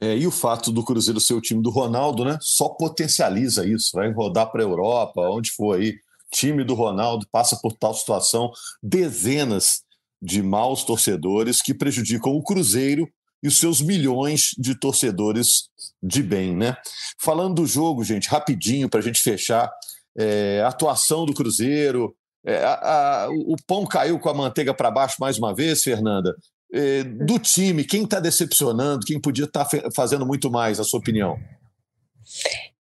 É, 0.00 0.16
e 0.16 0.26
o 0.26 0.30
fato 0.30 0.72
do 0.72 0.82
Cruzeiro 0.82 1.20
ser 1.20 1.34
o 1.34 1.40
time 1.40 1.62
do 1.62 1.70
Ronaldo, 1.70 2.24
né? 2.24 2.38
Só 2.40 2.70
potencializa 2.70 3.66
isso. 3.66 3.90
Vai 3.92 4.10
rodar 4.10 4.50
para 4.50 4.62
a 4.62 4.64
Europa, 4.64 5.20
onde 5.28 5.50
for 5.50 5.76
aí. 5.76 5.94
Time 6.32 6.64
do 6.64 6.74
Ronaldo 6.74 7.26
passa 7.30 7.56
por 7.56 7.72
tal 7.72 7.92
situação. 7.92 8.50
Dezenas 8.82 9.82
de 10.22 10.42
maus 10.42 10.84
torcedores 10.84 11.60
que 11.60 11.74
prejudicam 11.74 12.32
o 12.32 12.42
Cruzeiro 12.42 13.08
e 13.42 13.48
os 13.48 13.58
seus 13.58 13.80
milhões 13.80 14.50
de 14.58 14.74
torcedores 14.74 15.70
de 16.02 16.22
bem, 16.22 16.56
né? 16.56 16.76
Falando 17.18 17.56
do 17.56 17.66
jogo, 17.66 18.04
gente, 18.04 18.28
rapidinho 18.28 18.88
para 18.88 19.00
a 19.00 19.02
gente 19.02 19.20
fechar. 19.20 19.70
É, 20.16 20.62
atuação 20.66 21.26
do 21.26 21.34
Cruzeiro. 21.34 22.14
É, 22.44 22.64
a, 22.64 23.24
a, 23.24 23.28
o 23.30 23.56
pão 23.66 23.84
caiu 23.86 24.18
com 24.18 24.28
a 24.28 24.34
manteiga 24.34 24.72
para 24.72 24.90
baixo 24.90 25.16
mais 25.20 25.38
uma 25.38 25.54
vez, 25.54 25.82
Fernanda. 25.82 26.34
É, 26.72 27.02
do 27.02 27.38
time, 27.38 27.84
quem 27.84 28.04
está 28.04 28.20
decepcionando, 28.20 29.04
quem 29.04 29.20
podia 29.20 29.44
estar 29.44 29.64
tá 29.64 29.90
fazendo 29.94 30.24
muito 30.24 30.50
mais, 30.50 30.78
a 30.78 30.84
sua 30.84 31.00
opinião? 31.00 31.38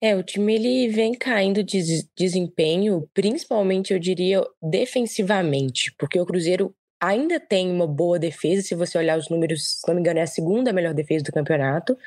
É, 0.02 0.16
o 0.16 0.22
time 0.22 0.54
ele 0.54 0.90
vem 0.90 1.14
caindo 1.14 1.64
de 1.64 2.06
desempenho, 2.16 3.10
principalmente 3.14 3.94
eu 3.94 4.00
diria 4.00 4.44
defensivamente, 4.62 5.94
porque 5.98 6.20
o 6.20 6.26
Cruzeiro 6.26 6.76
ainda 7.00 7.40
tem 7.40 7.72
uma 7.72 7.88
boa 7.88 8.20
defesa, 8.20 8.62
se 8.62 8.76
você 8.76 8.98
olhar 8.98 9.18
os 9.18 9.30
números, 9.30 9.80
se 9.80 9.88
não 9.88 9.96
me 9.96 10.02
engano, 10.02 10.20
é 10.20 10.24
a 10.24 10.28
segunda 10.28 10.74
melhor 10.74 10.94
defesa 10.94 11.24
do 11.24 11.32
campeonato. 11.32 11.98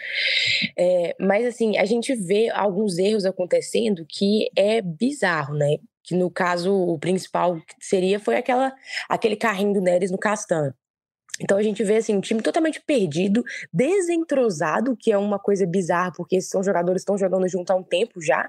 É, 0.77 1.15
mas 1.19 1.47
assim, 1.47 1.77
a 1.79 1.85
gente 1.85 2.15
vê 2.15 2.49
alguns 2.51 2.99
erros 2.99 3.25
acontecendo 3.25 4.05
que 4.09 4.51
é 4.57 4.83
bizarro, 4.83 5.55
né? 5.55 5.79
Que 6.03 6.15
no 6.15 6.31
caso, 6.31 6.73
o 6.73 6.99
principal 6.99 7.61
seria 7.81 8.19
foi 8.19 8.37
aquela, 8.37 8.73
aquele 9.09 9.37
carrinho 9.37 9.75
do 9.75 9.81
Neres 9.81 10.11
no 10.11 10.19
Castan. 10.19 10.75
Então 11.41 11.57
a 11.57 11.63
gente 11.63 11.83
vê 11.83 11.97
assim 11.97 12.15
um 12.15 12.21
time 12.21 12.43
totalmente 12.43 12.81
perdido, 12.81 13.45
desentrosado, 13.73 14.97
que 14.97 15.11
é 15.11 15.19
uma 15.19 15.39
coisa 15.39 15.67
bizarra, 15.67 16.13
porque 16.17 16.37
esses 16.37 16.51
são 16.51 16.63
jogadores 16.63 17.03
estão 17.03 17.17
jogando 17.17 17.49
junto 17.49 17.71
há 17.71 17.75
um 17.75 17.83
tempo 17.83 18.21
já. 18.21 18.49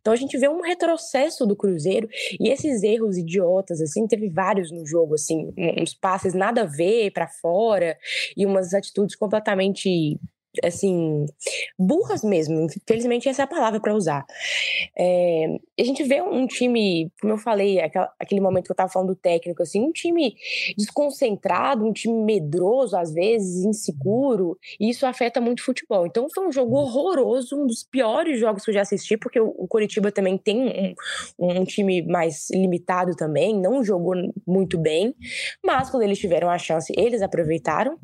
Então 0.00 0.12
a 0.12 0.16
gente 0.16 0.36
vê 0.36 0.48
um 0.48 0.60
retrocesso 0.60 1.46
do 1.46 1.56
Cruzeiro 1.56 2.08
e 2.38 2.48
esses 2.48 2.82
erros 2.82 3.16
idiotas 3.16 3.80
assim, 3.80 4.06
teve 4.06 4.28
vários 4.28 4.70
no 4.70 4.86
jogo 4.86 5.14
assim, 5.14 5.52
uns 5.80 5.94
passes 5.94 6.34
nada 6.34 6.62
a 6.62 6.66
ver 6.66 7.10
para 7.12 7.28
fora 7.28 7.96
e 8.36 8.44
umas 8.44 8.74
atitudes 8.74 9.14
completamente 9.16 10.18
assim, 10.62 11.26
burras 11.78 12.22
mesmo. 12.22 12.66
Infelizmente, 12.76 13.28
essa 13.28 13.42
é 13.42 13.44
a 13.44 13.48
palavra 13.48 13.80
para 13.80 13.94
usar. 13.94 14.24
É, 14.96 15.46
a 15.78 15.84
gente 15.84 16.02
vê 16.04 16.20
um 16.20 16.46
time, 16.46 17.10
como 17.20 17.32
eu 17.32 17.38
falei, 17.38 17.80
aquela, 17.80 18.12
aquele 18.18 18.40
momento 18.40 18.64
que 18.64 18.72
eu 18.72 18.74
estava 18.74 18.90
falando 18.90 19.08
do 19.08 19.16
técnico, 19.16 19.62
assim, 19.62 19.80
um 19.82 19.92
time 19.92 20.34
desconcentrado, 20.76 21.84
um 21.86 21.92
time 21.92 22.22
medroso, 22.24 22.96
às 22.96 23.12
vezes, 23.12 23.64
inseguro, 23.64 24.58
e 24.78 24.90
isso 24.90 25.06
afeta 25.06 25.40
muito 25.40 25.60
o 25.60 25.64
futebol. 25.64 26.06
Então, 26.06 26.26
foi 26.34 26.46
um 26.46 26.52
jogo 26.52 26.76
horroroso, 26.76 27.56
um 27.56 27.66
dos 27.66 27.82
piores 27.82 28.38
jogos 28.38 28.64
que 28.64 28.70
eu 28.70 28.74
já 28.74 28.82
assisti, 28.82 29.16
porque 29.16 29.40
o, 29.40 29.48
o 29.56 29.66
Coritiba 29.66 30.12
também 30.12 30.36
tem 30.36 30.94
um, 31.38 31.60
um 31.60 31.64
time 31.64 32.02
mais 32.02 32.50
limitado 32.50 33.14
também, 33.14 33.58
não 33.58 33.84
jogou 33.84 34.14
muito 34.46 34.78
bem, 34.78 35.14
mas 35.64 35.90
quando 35.90 36.02
eles 36.02 36.18
tiveram 36.18 36.50
a 36.50 36.58
chance, 36.58 36.92
eles 36.96 37.22
aproveitaram 37.22 37.98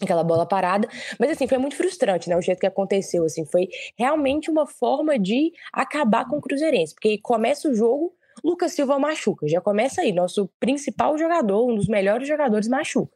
aquela 0.00 0.24
bola 0.24 0.46
parada, 0.46 0.88
mas 1.18 1.30
assim, 1.30 1.46
foi 1.46 1.58
muito 1.58 1.76
frustrante, 1.76 2.28
né, 2.28 2.36
o 2.36 2.40
jeito 2.40 2.60
que 2.60 2.66
aconteceu, 2.66 3.24
assim, 3.24 3.44
foi 3.44 3.68
realmente 3.96 4.50
uma 4.50 4.66
forma 4.66 5.18
de 5.18 5.52
acabar 5.72 6.26
com 6.28 6.38
o 6.38 6.40
Cruzeirense, 6.40 6.94
porque 6.94 7.18
começa 7.18 7.68
o 7.68 7.74
jogo, 7.74 8.14
Lucas 8.42 8.72
Silva 8.72 8.98
machuca, 8.98 9.46
já 9.46 9.60
começa 9.60 10.00
aí, 10.00 10.12
nosso 10.12 10.48
principal 10.58 11.16
jogador, 11.18 11.70
um 11.70 11.74
dos 11.74 11.86
melhores 11.86 12.26
jogadores 12.26 12.66
machuca. 12.66 13.12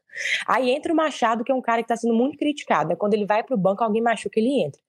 Aí 0.46 0.70
entra 0.70 0.92
o 0.92 0.96
Machado, 0.96 1.44
que 1.44 1.52
é 1.52 1.54
um 1.54 1.60
cara 1.60 1.82
que 1.82 1.84
está 1.84 1.96
sendo 1.96 2.14
muito 2.14 2.38
criticado, 2.38 2.90
né? 2.90 2.96
quando 2.96 3.14
ele 3.14 3.26
vai 3.26 3.42
para 3.42 3.54
o 3.54 3.58
banco, 3.58 3.82
alguém 3.82 4.02
machuca, 4.02 4.38
ele 4.38 4.62
entra. 4.62 4.80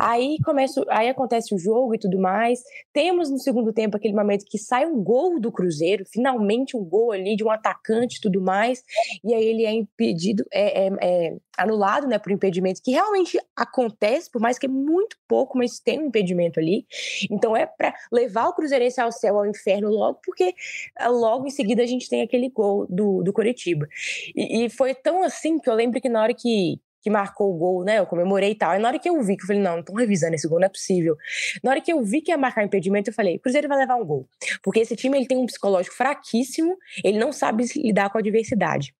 Aí 0.00 0.36
começa, 0.44 0.84
aí 0.88 1.08
acontece 1.08 1.54
o 1.54 1.58
jogo 1.58 1.94
e 1.94 1.98
tudo 1.98 2.18
mais. 2.18 2.60
Temos 2.92 3.30
no 3.30 3.38
segundo 3.38 3.72
tempo 3.72 3.96
aquele 3.96 4.14
momento 4.14 4.44
que 4.46 4.58
sai 4.58 4.86
um 4.86 5.02
gol 5.02 5.40
do 5.40 5.52
Cruzeiro, 5.52 6.04
finalmente 6.06 6.76
um 6.76 6.84
gol 6.84 7.12
ali 7.12 7.36
de 7.36 7.44
um 7.44 7.50
atacante 7.50 8.18
e 8.18 8.20
tudo 8.20 8.40
mais. 8.40 8.82
E 9.22 9.34
aí 9.34 9.44
ele 9.44 9.64
é 9.64 9.72
impedido, 9.72 10.44
é, 10.52 10.86
é, 10.86 10.90
é 11.00 11.36
anulado, 11.56 12.06
né, 12.06 12.18
por 12.18 12.32
impedimento 12.32 12.82
que 12.82 12.90
realmente 12.90 13.38
acontece, 13.54 14.30
por 14.30 14.40
mais 14.40 14.58
que 14.58 14.66
é 14.66 14.68
muito 14.68 15.16
pouco, 15.28 15.56
mas 15.56 15.78
tem 15.78 16.00
um 16.00 16.06
impedimento 16.06 16.58
ali. 16.58 16.86
Então 17.30 17.56
é 17.56 17.66
para 17.66 17.94
levar 18.12 18.48
o 18.48 18.54
Cruzeirense 18.54 19.00
ao 19.00 19.12
céu, 19.12 19.38
ao 19.38 19.46
inferno 19.46 19.88
logo, 19.88 20.20
porque 20.24 20.54
eh, 20.98 21.08
logo 21.08 21.46
em 21.46 21.50
seguida 21.50 21.82
a 21.82 21.86
gente 21.86 22.08
tem 22.08 22.22
aquele 22.22 22.48
gol 22.48 22.86
do, 22.88 23.22
do 23.22 23.32
Coritiba. 23.32 23.86
E, 24.34 24.64
e 24.64 24.70
foi 24.70 24.94
tão 24.94 25.22
assim 25.22 25.58
que 25.58 25.68
eu 25.68 25.74
lembro 25.74 26.00
que 26.00 26.08
na 26.08 26.22
hora 26.22 26.34
que 26.34 26.80
que 27.04 27.10
marcou 27.10 27.54
o 27.54 27.58
gol, 27.58 27.84
né? 27.84 27.98
Eu 27.98 28.06
comemorei 28.06 28.52
e 28.52 28.54
tal. 28.54 28.70
Aí 28.70 28.80
na 28.80 28.88
hora 28.88 28.98
que 28.98 29.08
eu 29.08 29.22
vi, 29.22 29.36
que 29.36 29.42
eu 29.42 29.46
falei, 29.46 29.60
não, 29.60 29.72
não 29.72 29.80
estão 29.80 29.94
revisando 29.94 30.34
esse 30.34 30.48
gol, 30.48 30.58
não 30.58 30.66
é 30.66 30.70
possível. 30.70 31.16
Na 31.62 31.72
hora 31.72 31.80
que 31.82 31.92
eu 31.92 32.02
vi 32.02 32.22
que 32.22 32.30
ia 32.30 32.38
marcar 32.38 32.64
impedimento, 32.64 33.10
eu 33.10 33.14
falei, 33.14 33.38
Cruzeiro 33.38 33.68
vai 33.68 33.76
levar 33.76 33.96
um 33.96 34.04
gol. 34.06 34.26
Porque 34.62 34.80
esse 34.80 34.96
time 34.96 35.18
ele 35.18 35.26
tem 35.26 35.36
um 35.36 35.44
psicológico 35.44 35.94
fraquíssimo, 35.94 36.78
ele 37.04 37.18
não 37.18 37.30
sabe 37.30 37.66
lidar 37.76 38.08
com 38.08 38.16
a 38.16 38.20
adversidade. 38.22 38.94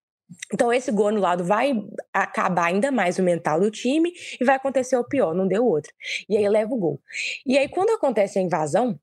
Então, 0.52 0.72
esse 0.72 0.90
gol 0.90 1.08
anulado 1.08 1.44
vai 1.44 1.72
acabar 2.12 2.66
ainda 2.66 2.90
mais 2.90 3.18
o 3.18 3.22
mental 3.22 3.60
do 3.60 3.70
time 3.70 4.12
e 4.38 4.44
vai 4.44 4.56
acontecer 4.56 4.96
o 4.96 5.04
pior, 5.04 5.34
não 5.34 5.46
deu 5.46 5.64
outra. 5.64 5.92
E 6.28 6.36
aí 6.36 6.48
leva 6.48 6.72
o 6.74 6.76
gol. 6.76 7.00
E 7.46 7.56
aí, 7.56 7.68
quando 7.68 7.90
acontece 7.90 8.38
a 8.38 8.42
invasão, 8.42 8.98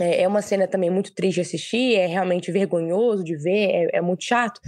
é, 0.00 0.22
é 0.22 0.28
uma 0.28 0.42
cena 0.42 0.66
também 0.66 0.90
muito 0.90 1.14
triste 1.14 1.36
de 1.36 1.40
assistir, 1.42 1.94
é 1.94 2.06
realmente 2.06 2.50
vergonhoso 2.50 3.22
de 3.22 3.36
ver, 3.36 3.70
é, 3.70 3.98
é, 3.98 4.00
muito 4.00 4.24
chato. 4.24 4.60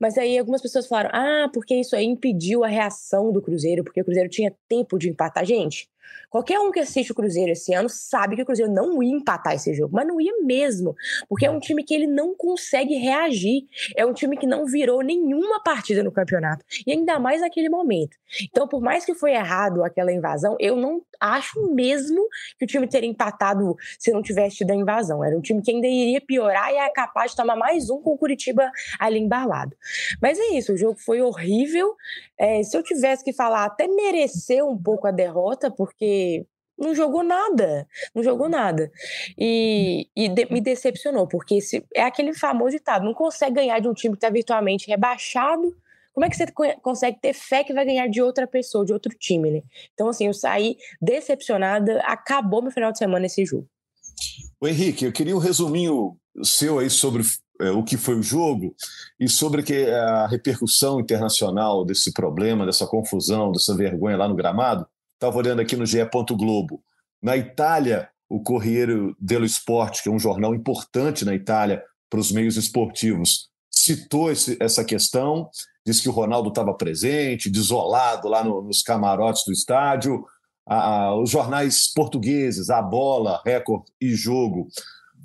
Mas 0.00 0.18
aí 0.18 0.38
algumas 0.38 0.60
pessoas 0.60 0.86
falaram: 0.86 1.10
ah, 1.12 1.48
porque 1.52 1.74
isso 1.74 1.96
aí 1.96 2.04
impediu 2.04 2.64
a 2.64 2.68
reação 2.68 3.32
do 3.32 3.40
Cruzeiro, 3.40 3.82
porque 3.82 4.00
o 4.00 4.04
Cruzeiro 4.04 4.28
tinha 4.28 4.54
tempo 4.68 4.98
de 4.98 5.08
empatar. 5.08 5.44
Gente, 5.44 5.88
Qualquer 6.30 6.58
um 6.58 6.72
que 6.72 6.80
assiste 6.80 7.12
o 7.12 7.14
Cruzeiro 7.14 7.52
esse 7.52 7.72
ano 7.72 7.88
sabe 7.88 8.34
que 8.34 8.42
o 8.42 8.44
Cruzeiro 8.44 8.72
não 8.72 9.02
ia 9.02 9.14
empatar 9.14 9.54
esse 9.54 9.72
jogo, 9.72 9.94
mas 9.94 10.06
não 10.06 10.20
ia 10.20 10.32
mesmo, 10.42 10.94
porque 11.28 11.46
é 11.46 11.50
um 11.50 11.60
time 11.60 11.84
que 11.84 11.94
ele 11.94 12.06
não 12.06 12.34
consegue 12.34 12.94
reagir, 12.96 13.62
é 13.96 14.04
um 14.04 14.12
time 14.12 14.36
que 14.36 14.46
não 14.46 14.66
virou 14.66 15.02
nenhuma 15.02 15.62
partida 15.62 16.02
no 16.02 16.10
campeonato, 16.10 16.64
e 16.86 16.92
ainda 16.92 17.18
mais 17.18 17.40
naquele 17.40 17.68
momento. 17.68 18.16
Então, 18.50 18.66
por 18.66 18.80
mais 18.80 19.04
que 19.04 19.14
foi 19.14 19.32
errado 19.32 19.84
aquela 19.84 20.12
invasão, 20.12 20.56
eu 20.58 20.74
não 20.76 21.02
acho 21.20 21.72
mesmo 21.72 22.26
que 22.58 22.64
o 22.64 22.68
time 22.68 22.88
teria 22.88 23.08
empatado 23.08 23.76
se 23.98 24.10
não 24.10 24.22
tivesse 24.22 24.56
tido 24.56 24.72
a 24.72 24.74
invasão. 24.74 25.22
Era 25.24 25.36
um 25.36 25.40
time 25.40 25.62
que 25.62 25.70
ainda 25.70 25.86
iria 25.86 26.20
piorar 26.20 26.72
e 26.72 26.76
é 26.76 26.90
capaz 26.90 27.30
de 27.30 27.36
tomar 27.36 27.56
mais 27.56 27.88
um 27.90 28.00
com 28.00 28.10
o 28.10 28.18
Curitiba 28.18 28.70
ali 28.98 29.20
embalado. 29.20 29.76
Mas 30.20 30.38
é 30.38 30.56
isso, 30.56 30.72
o 30.72 30.76
jogo 30.76 30.98
foi 30.98 31.22
horrível. 31.22 31.94
É, 32.36 32.62
se 32.62 32.76
eu 32.76 32.82
tivesse 32.82 33.22
que 33.22 33.32
falar, 33.32 33.64
até 33.64 33.86
mereceu 33.86 34.68
um 34.68 34.76
pouco 34.76 35.06
a 35.06 35.12
derrota, 35.12 35.70
porque 35.70 35.93
não 36.78 36.94
jogou 36.94 37.22
nada, 37.22 37.86
não 38.14 38.22
jogou 38.22 38.48
nada. 38.48 38.90
E, 39.38 40.08
e 40.14 40.28
de, 40.28 40.46
me 40.46 40.60
decepcionou, 40.60 41.26
porque 41.26 41.60
se, 41.60 41.84
é 41.94 42.02
aquele 42.02 42.34
famoso 42.34 42.72
ditado: 42.72 43.04
não 43.04 43.14
consegue 43.14 43.56
ganhar 43.56 43.80
de 43.80 43.88
um 43.88 43.94
time 43.94 44.14
que 44.14 44.18
está 44.18 44.30
virtualmente 44.30 44.88
rebaixado. 44.88 45.74
Como 46.12 46.24
é 46.24 46.30
que 46.30 46.36
você 46.36 46.46
consegue 46.80 47.18
ter 47.20 47.32
fé 47.32 47.64
que 47.64 47.74
vai 47.74 47.84
ganhar 47.84 48.06
de 48.06 48.22
outra 48.22 48.46
pessoa, 48.46 48.84
de 48.84 48.92
outro 48.92 49.12
time, 49.18 49.50
né? 49.50 49.62
Então, 49.94 50.08
assim, 50.08 50.28
eu 50.28 50.34
saí 50.34 50.76
decepcionada, 51.02 52.00
acabou 52.02 52.62
meu 52.62 52.70
final 52.70 52.92
de 52.92 52.98
semana 52.98 53.26
esse 53.26 53.44
jogo. 53.44 53.68
O 54.60 54.68
Henrique, 54.68 55.04
eu 55.04 55.12
queria 55.12 55.34
um 55.34 55.40
resuminho 55.40 56.16
seu 56.42 56.78
aí 56.78 56.88
sobre 56.88 57.24
é, 57.60 57.70
o 57.70 57.82
que 57.82 57.96
foi 57.96 58.14
o 58.14 58.22
jogo 58.22 58.76
e 59.18 59.28
sobre 59.28 59.62
que 59.64 59.90
a 59.90 60.28
repercussão 60.28 61.00
internacional 61.00 61.84
desse 61.84 62.12
problema, 62.12 62.64
dessa 62.64 62.86
confusão, 62.86 63.50
dessa 63.50 63.76
vergonha 63.76 64.16
lá 64.16 64.28
no 64.28 64.36
gramado. 64.36 64.86
Estava 65.24 65.38
olhando 65.38 65.62
aqui 65.62 65.74
no 65.74 65.86
GE. 65.86 66.04
Globo. 66.36 66.82
Na 67.22 67.34
Itália, 67.34 68.10
o 68.28 68.42
Corriere 68.42 69.14
dello 69.18 69.46
Sport, 69.46 70.02
que 70.02 70.10
é 70.10 70.12
um 70.12 70.18
jornal 70.18 70.54
importante 70.54 71.24
na 71.24 71.34
Itália 71.34 71.82
para 72.10 72.20
os 72.20 72.30
meios 72.30 72.58
esportivos, 72.58 73.48
citou 73.70 74.30
esse, 74.30 74.58
essa 74.60 74.84
questão, 74.84 75.48
disse 75.86 76.02
que 76.02 76.10
o 76.10 76.12
Ronaldo 76.12 76.50
estava 76.50 76.74
presente, 76.74 77.48
desolado 77.48 78.28
lá 78.28 78.44
no, 78.44 78.60
nos 78.60 78.82
camarotes 78.82 79.44
do 79.46 79.52
estádio. 79.52 80.22
os 81.22 81.30
jornais 81.30 81.90
portugueses, 81.94 82.68
A 82.68 82.82
Bola, 82.82 83.40
Record 83.46 83.84
e 83.98 84.14
Jogo, 84.14 84.68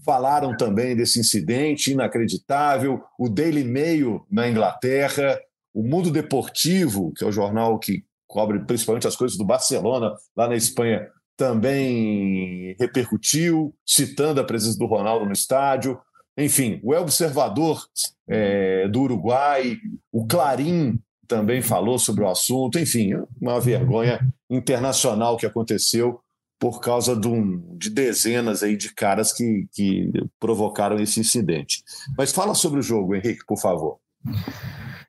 falaram 0.06 0.56
também 0.56 0.96
desse 0.96 1.20
incidente 1.20 1.92
inacreditável. 1.92 3.04
O 3.20 3.28
Daily 3.28 3.66
Mail 3.66 4.26
na 4.32 4.48
Inglaterra, 4.48 5.38
o 5.74 5.84
Mundo 5.84 6.10
Deportivo, 6.10 7.12
que 7.18 7.26
é 7.26 7.28
o 7.28 7.34
jornal 7.34 7.78
que 7.78 8.08
cobre 8.30 8.60
principalmente 8.60 9.08
as 9.08 9.16
coisas 9.16 9.38
do 9.38 9.44
Barcelona, 9.44 10.14
lá 10.38 10.48
na 10.48 10.56
Espanha, 10.56 11.10
também 11.36 12.76
repercutiu, 12.80 13.74
citando 13.86 14.40
a 14.40 14.44
presença 14.44 14.78
do 14.78 14.86
Ronaldo 14.86 15.26
no 15.26 15.34
estádio. 15.34 16.00
Enfim, 16.38 16.80
o 16.84 16.94
Observador 16.94 17.82
é, 18.28 18.88
do 18.88 19.02
Uruguai, 19.02 19.78
o 20.12 20.28
Clarim 20.28 21.00
também 21.28 21.62
falou 21.62 21.98
sobre 21.98 22.24
o 22.24 22.30
assunto. 22.30 22.78
Enfim, 22.78 23.14
uma 23.42 23.60
vergonha 23.60 24.20
internacional 24.50 25.38
que 25.38 25.46
aconteceu 25.46 26.20
por 26.60 26.82
causa 26.82 27.16
de, 27.16 27.28
um, 27.28 27.78
de, 27.78 27.90
dezenas 27.90 28.62
aí 28.62 28.76
de 28.76 28.94
caras 28.94 29.32
que, 29.32 29.68
que 29.72 30.12
provocaram 30.40 31.00
esse 31.00 31.20
incidente. 31.20 31.82
Mas 32.18 32.34
fala 32.34 32.54
sobre 32.54 32.80
o 32.80 32.84
jogo, 32.84 33.16
Henrique, 33.16 33.46
por 33.48 33.58
favor. 33.58 33.98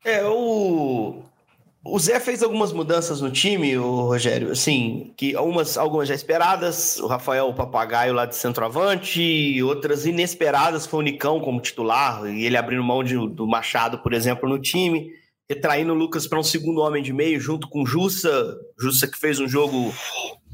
É, 0.05 0.25
o, 0.25 1.23
o 1.83 1.99
Zé 1.99 2.21
fez 2.21 2.43
algumas 2.43 2.73
mudanças 2.73 3.23
no 3.23 3.31
time, 3.31 3.77
o 3.79 4.03
Rogério, 4.03 4.51
assim, 4.51 5.15
que 5.17 5.35
algumas, 5.35 5.79
algumas 5.79 6.09
já 6.09 6.15
esperadas, 6.15 6.99
o 6.99 7.07
Rafael 7.07 7.49
o 7.49 7.55
Papagaio 7.55 8.13
lá 8.13 8.27
de 8.27 8.37
centroavante, 8.37 9.63
outras 9.63 10.05
inesperadas, 10.05 10.87
foi 10.87 11.01
o 11.01 11.03
Nicão 11.03 11.41
como 11.41 11.61
titular, 11.61 12.27
e 12.27 12.45
ele 12.45 12.59
abrindo 12.59 12.85
mão 12.85 13.03
de, 13.03 13.15
do 13.15 13.47
Machado, 13.47 13.99
por 13.99 14.13
exemplo, 14.13 14.47
no 14.47 14.59
time, 14.59 15.11
retraindo 15.49 15.93
o 15.93 15.97
Lucas 15.97 16.27
para 16.27 16.39
um 16.39 16.43
segundo 16.43 16.83
homem 16.83 17.03
de 17.03 17.15
meio, 17.15 17.41
junto 17.41 17.67
com 17.67 17.83
o 17.83 17.87
Jussa, 17.87 18.59
Jussa 18.79 19.09
que 19.09 19.19
fez 19.19 19.41
um 19.41 19.49
jogo 19.49 19.93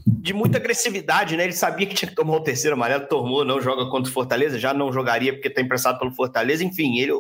de 0.07 0.33
muita 0.33 0.59
agressividade, 0.59 1.37
né? 1.37 1.43
Ele 1.43 1.53
sabia 1.53 1.87
que 1.87 1.95
tinha 1.95 2.09
que 2.09 2.15
tomar 2.15 2.37
o 2.37 2.41
terceiro 2.41 2.77
amarelo, 2.77 3.07
tomou, 3.09 3.45
não 3.45 3.61
joga 3.61 3.91
contra 3.91 4.09
o 4.09 4.15
Fortaleza, 4.15 4.59
já 4.59 4.73
não 4.73 4.93
jogaria 4.93 5.33
porque 5.33 5.49
está 5.49 5.61
emprestado 5.61 5.99
pelo 5.99 6.13
Fortaleza, 6.13 6.63
enfim, 6.63 6.99
ele 6.99 7.13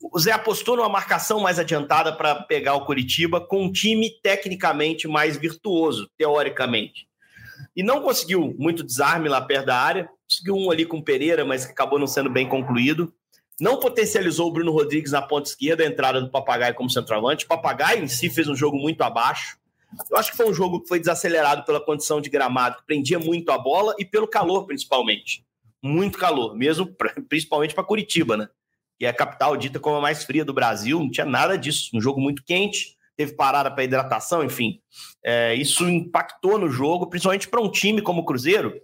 o 0.00 0.18
Zé 0.18 0.32
apostou 0.32 0.76
numa 0.76 0.88
marcação 0.88 1.40
mais 1.40 1.58
adiantada 1.58 2.12
para 2.12 2.34
pegar 2.34 2.74
o 2.74 2.84
Curitiba 2.84 3.40
com 3.40 3.64
um 3.64 3.72
time 3.72 4.10
tecnicamente 4.22 5.08
mais 5.08 5.36
virtuoso, 5.36 6.08
teoricamente. 6.16 7.08
E 7.74 7.82
não 7.82 8.00
conseguiu 8.00 8.54
muito 8.58 8.84
desarme 8.84 9.28
lá 9.28 9.40
perto 9.40 9.66
da 9.66 9.76
área. 9.76 10.08
Conseguiu 10.28 10.56
um 10.56 10.70
ali 10.70 10.84
com 10.84 10.98
o 10.98 11.02
Pereira, 11.02 11.44
mas 11.44 11.64
acabou 11.64 11.98
não 11.98 12.06
sendo 12.06 12.30
bem 12.30 12.48
concluído. 12.48 13.12
Não 13.60 13.80
potencializou 13.80 14.48
o 14.48 14.52
Bruno 14.52 14.70
Rodrigues 14.70 15.10
na 15.10 15.20
ponta 15.20 15.48
esquerda, 15.48 15.82
a 15.82 15.86
entrada 15.86 16.20
do 16.20 16.30
Papagaio 16.30 16.74
como 16.74 16.90
centroavante. 16.90 17.44
O 17.44 17.48
Papagaio 17.48 18.04
em 18.04 18.08
si 18.08 18.30
fez 18.30 18.46
um 18.46 18.54
jogo 18.54 18.76
muito 18.76 19.02
abaixo. 19.02 19.58
Eu 20.10 20.16
acho 20.16 20.30
que 20.30 20.36
foi 20.36 20.48
um 20.48 20.54
jogo 20.54 20.80
que 20.80 20.88
foi 20.88 21.00
desacelerado 21.00 21.64
pela 21.64 21.84
condição 21.84 22.20
de 22.20 22.30
gramado, 22.30 22.76
que 22.76 22.86
prendia 22.86 23.18
muito 23.18 23.50
a 23.50 23.58
bola 23.58 23.94
e 23.98 24.04
pelo 24.04 24.28
calor, 24.28 24.66
principalmente. 24.66 25.44
Muito 25.82 26.18
calor, 26.18 26.54
mesmo 26.54 26.94
principalmente 27.28 27.74
para 27.74 27.84
Curitiba, 27.84 28.36
né? 28.36 28.48
Que 28.98 29.06
é 29.06 29.08
a 29.08 29.14
capital 29.14 29.56
dita 29.56 29.78
como 29.78 29.96
a 29.96 30.00
mais 30.00 30.24
fria 30.24 30.44
do 30.44 30.52
Brasil, 30.52 30.98
não 30.98 31.10
tinha 31.10 31.26
nada 31.26 31.56
disso. 31.56 31.90
Um 31.94 32.00
jogo 32.00 32.20
muito 32.20 32.42
quente, 32.44 32.96
teve 33.16 33.34
parada 33.34 33.70
para 33.70 33.84
hidratação, 33.84 34.44
enfim. 34.44 34.80
É, 35.24 35.54
isso 35.54 35.88
impactou 35.88 36.58
no 36.58 36.68
jogo, 36.68 37.08
principalmente 37.08 37.48
para 37.48 37.60
um 37.60 37.70
time 37.70 38.02
como 38.02 38.22
o 38.22 38.24
Cruzeiro, 38.24 38.74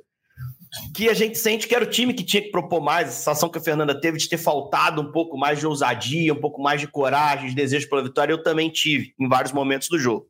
que 0.95 1.09
a 1.09 1.15
gente 1.15 1.39
sente 1.39 1.67
que 1.67 1.75
era 1.75 1.85
o 1.85 1.91
time 1.91 2.15
que 2.15 2.25
tinha 2.25 2.43
que 2.43 2.51
propor 2.51 2.81
mais. 2.81 3.09
A 3.09 3.13
sensação 3.13 3.49
que 3.49 3.59
a 3.59 3.61
Fernanda 3.61 3.99
teve 3.99 4.19
de 4.19 4.29
ter 4.29 4.39
faltado 4.39 5.01
um 5.01 5.11
pouco 5.11 5.37
mais 5.37 5.59
de 5.59 5.67
ousadia, 5.67 6.33
um 6.33 6.41
pouco 6.41 6.63
mais 6.63 6.81
de 6.81 6.87
coragem, 6.87 7.49
de 7.49 7.55
desejo 7.55 7.89
pela 7.89 8.03
vitória, 8.03 8.33
eu 8.33 8.43
também 8.43 8.71
tive 8.71 9.15
em 9.19 9.29
vários 9.29 9.53
momentos 9.53 9.89
do 9.89 9.99
jogo. 9.99 10.27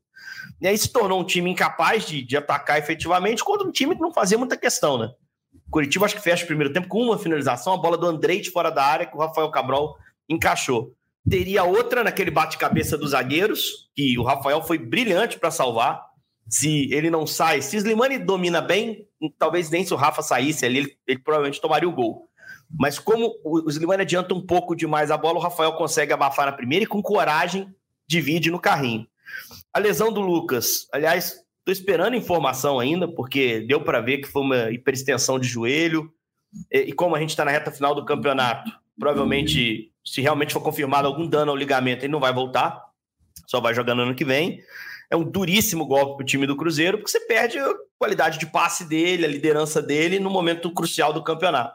E 0.61 0.67
aí 0.67 0.77
se 0.77 0.93
tornou 0.93 1.21
um 1.21 1.25
time 1.25 1.51
incapaz 1.51 2.07
de, 2.07 2.23
de 2.23 2.37
atacar 2.37 2.79
efetivamente 2.79 3.43
contra 3.43 3.67
um 3.67 3.73
time 3.73 3.95
que 3.95 4.03
não 4.03 4.13
fazia 4.13 4.39
muita 4.39 4.57
questão, 4.57 4.99
né? 4.99 5.11
Curitiba 5.75 6.07
acho 6.07 6.15
que 6.15 6.23
fecha 6.23 6.45
o 6.45 6.47
primeiro 6.47 6.73
tempo 6.73 6.87
com 6.87 7.03
uma 7.03 7.19
finalização, 7.19 7.75
a 7.75 7.77
bola 7.77 7.99
do 7.99 8.07
Andrei 8.07 8.41
de 8.41 8.49
fora 8.49 8.71
da 8.71 8.85
área 8.85 9.07
que 9.07 9.17
o 9.17 9.19
Rafael 9.19 9.51
Cabral 9.51 9.99
encaixou. 10.29 10.95
Teria 11.29 11.65
outra 11.65 12.05
naquele 12.05 12.31
bate-cabeça 12.31 12.97
dos 12.97 13.11
zagueiros, 13.11 13.91
que 13.93 14.17
o 14.17 14.23
Rafael 14.23 14.63
foi 14.63 14.79
brilhante 14.79 15.37
para 15.37 15.51
salvar. 15.51 16.01
Se 16.49 16.89
ele 16.95 17.11
não 17.11 17.27
sai, 17.27 17.61
se 17.61 17.77
Slimani 17.77 18.19
domina 18.19 18.61
bem, 18.61 19.09
talvez 19.37 19.69
nem 19.69 19.85
se 19.85 19.93
o 19.93 19.97
Rafa 19.97 20.23
saísse 20.23 20.65
ali, 20.65 20.79
ele, 20.79 20.97
ele 21.09 21.19
provavelmente 21.19 21.61
tomaria 21.61 21.89
o 21.89 21.93
gol. 21.93 22.29
Mas 22.79 23.01
como 23.01 23.35
o 23.43 23.69
Slimani 23.69 24.03
adianta 24.03 24.33
um 24.33 24.47
pouco 24.47 24.77
demais 24.77 25.11
a 25.11 25.17
bola, 25.17 25.41
o 25.41 25.43
Rafael 25.43 25.73
consegue 25.73 26.13
abafar 26.13 26.47
na 26.47 26.53
primeira 26.53 26.85
e 26.85 26.87
com 26.89 27.03
coragem 27.03 27.69
divide 28.07 28.49
no 28.49 28.61
carrinho. 28.61 29.09
A 29.73 29.81
lesão 29.81 30.13
do 30.13 30.21
Lucas, 30.21 30.87
aliás, 30.93 31.44
Estou 31.67 31.73
esperando 31.73 32.15
informação 32.15 32.79
ainda, 32.79 33.09
porque 33.09 33.61
deu 33.61 33.81
para 33.81 33.99
ver 33.99 34.19
que 34.19 34.29
foi 34.29 34.43
uma 34.43 34.71
hiperextensão 34.71 35.39
de 35.39 35.49
joelho. 35.49 36.13
E, 36.71 36.81
e 36.81 36.93
como 36.93 37.17
a 37.17 37.21
gente 37.21 37.31
está 37.31 37.43
na 37.43 37.51
reta 37.51 37.73
final 37.73 37.95
do 37.95 38.05
campeonato, 38.05 38.71
provavelmente, 38.99 39.91
se 40.05 40.21
realmente 40.21 40.53
for 40.53 40.61
confirmado 40.61 41.09
algum 41.09 41.27
dano 41.27 41.51
ao 41.51 41.57
ligamento, 41.57 42.05
ele 42.05 42.13
não 42.13 42.21
vai 42.21 42.35
voltar, 42.35 42.85
só 43.47 43.63
vai 43.63 43.73
jogando 43.73 44.03
ano 44.03 44.15
que 44.15 44.27
vem. 44.27 44.61
É 45.11 45.17
um 45.17 45.25
duríssimo 45.25 45.87
golpe 45.87 46.19
para 46.19 46.23
o 46.23 46.27
time 46.27 46.47
do 46.47 46.55
Cruzeiro, 46.55 46.99
porque 46.99 47.11
você 47.11 47.21
perde 47.21 47.59
a 47.59 47.75
qualidade 47.99 48.39
de 48.39 48.45
passe 48.45 48.87
dele, 48.87 49.25
a 49.25 49.29
liderança 49.29 49.81
dele 49.81 50.19
no 50.19 50.29
momento 50.29 50.71
crucial 50.71 51.15
do 51.15 51.25
campeonato. 51.25 51.75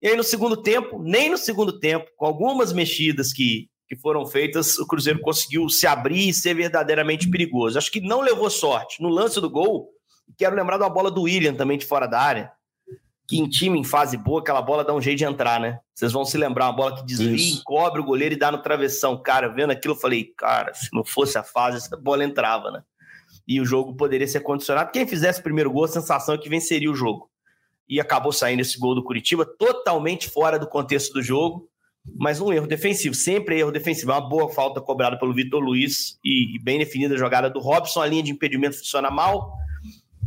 E 0.00 0.06
aí, 0.06 0.16
no 0.16 0.22
segundo 0.22 0.56
tempo, 0.56 1.02
nem 1.02 1.30
no 1.30 1.36
segundo 1.36 1.80
tempo, 1.80 2.06
com 2.16 2.26
algumas 2.26 2.72
mexidas 2.72 3.32
que 3.32 3.68
que 3.88 3.96
foram 3.96 4.26
feitas, 4.26 4.78
o 4.78 4.86
Cruzeiro 4.86 5.20
conseguiu 5.20 5.68
se 5.68 5.86
abrir 5.86 6.28
e 6.28 6.34
ser 6.34 6.54
verdadeiramente 6.54 7.28
perigoso. 7.30 7.78
Acho 7.78 7.90
que 7.90 8.00
não 8.00 8.20
levou 8.20 8.50
sorte. 8.50 9.00
No 9.00 9.08
lance 9.08 9.40
do 9.40 9.48
gol, 9.48 9.90
quero 10.36 10.56
lembrar 10.56 10.78
da 10.78 10.88
bola 10.88 11.10
do 11.10 11.22
William 11.22 11.54
também 11.54 11.78
de 11.78 11.86
fora 11.86 12.06
da 12.06 12.20
área, 12.20 12.52
que 13.28 13.38
em 13.38 13.48
time 13.48 13.78
em 13.78 13.84
fase 13.84 14.16
boa, 14.16 14.40
aquela 14.40 14.62
bola 14.62 14.84
dá 14.84 14.94
um 14.94 15.00
jeito 15.00 15.18
de 15.18 15.24
entrar, 15.24 15.60
né? 15.60 15.78
Vocês 15.94 16.12
vão 16.12 16.24
se 16.24 16.36
lembrar, 16.36 16.66
uma 16.66 16.76
bola 16.76 16.96
que 16.96 17.04
desvia, 17.04 17.54
encobre 17.54 18.00
o 18.00 18.04
goleiro 18.04 18.34
e 18.34 18.38
dá 18.38 18.50
no 18.50 18.62
travessão. 18.62 19.20
Cara, 19.20 19.48
vendo 19.48 19.70
aquilo, 19.70 19.94
eu 19.94 19.98
falei, 19.98 20.32
cara, 20.36 20.74
se 20.74 20.88
não 20.92 21.04
fosse 21.04 21.38
a 21.38 21.42
fase, 21.42 21.78
essa 21.78 21.96
bola 21.96 22.24
entrava, 22.24 22.70
né? 22.70 22.82
e 23.46 23.60
o 23.60 23.64
jogo 23.64 23.94
poderia 23.94 24.26
ser 24.26 24.40
condicionado. 24.40 24.90
Quem 24.90 25.06
fizesse 25.06 25.40
o 25.40 25.42
primeiro 25.42 25.70
gol, 25.70 25.84
a 25.84 25.88
sensação 25.88 26.34
é 26.34 26.38
que 26.38 26.48
venceria 26.48 26.90
o 26.90 26.94
jogo. 26.94 27.30
E 27.88 28.00
acabou 28.00 28.32
saindo 28.32 28.60
esse 28.60 28.78
gol 28.78 28.94
do 28.94 29.04
Curitiba 29.04 29.46
totalmente 29.46 30.28
fora 30.28 30.58
do 30.58 30.66
contexto 30.66 31.12
do 31.12 31.22
jogo, 31.22 31.68
mas 32.14 32.40
um 32.40 32.52
erro 32.52 32.66
defensivo. 32.66 33.14
Sempre 33.14 33.58
erro 33.58 33.72
defensivo. 33.72 34.12
É 34.12 34.14
uma 34.14 34.28
boa 34.28 34.48
falta 34.48 34.80
cobrada 34.80 35.18
pelo 35.18 35.34
Vitor 35.34 35.60
Luiz 35.60 36.18
e, 36.24 36.58
bem 36.62 36.78
definida 36.78 37.14
a 37.14 37.18
jogada 37.18 37.50
do 37.50 37.58
Robson. 37.58 38.00
A 38.00 38.06
linha 38.06 38.22
de 38.22 38.30
impedimento 38.30 38.78
funciona 38.78 39.10
mal. 39.10 39.52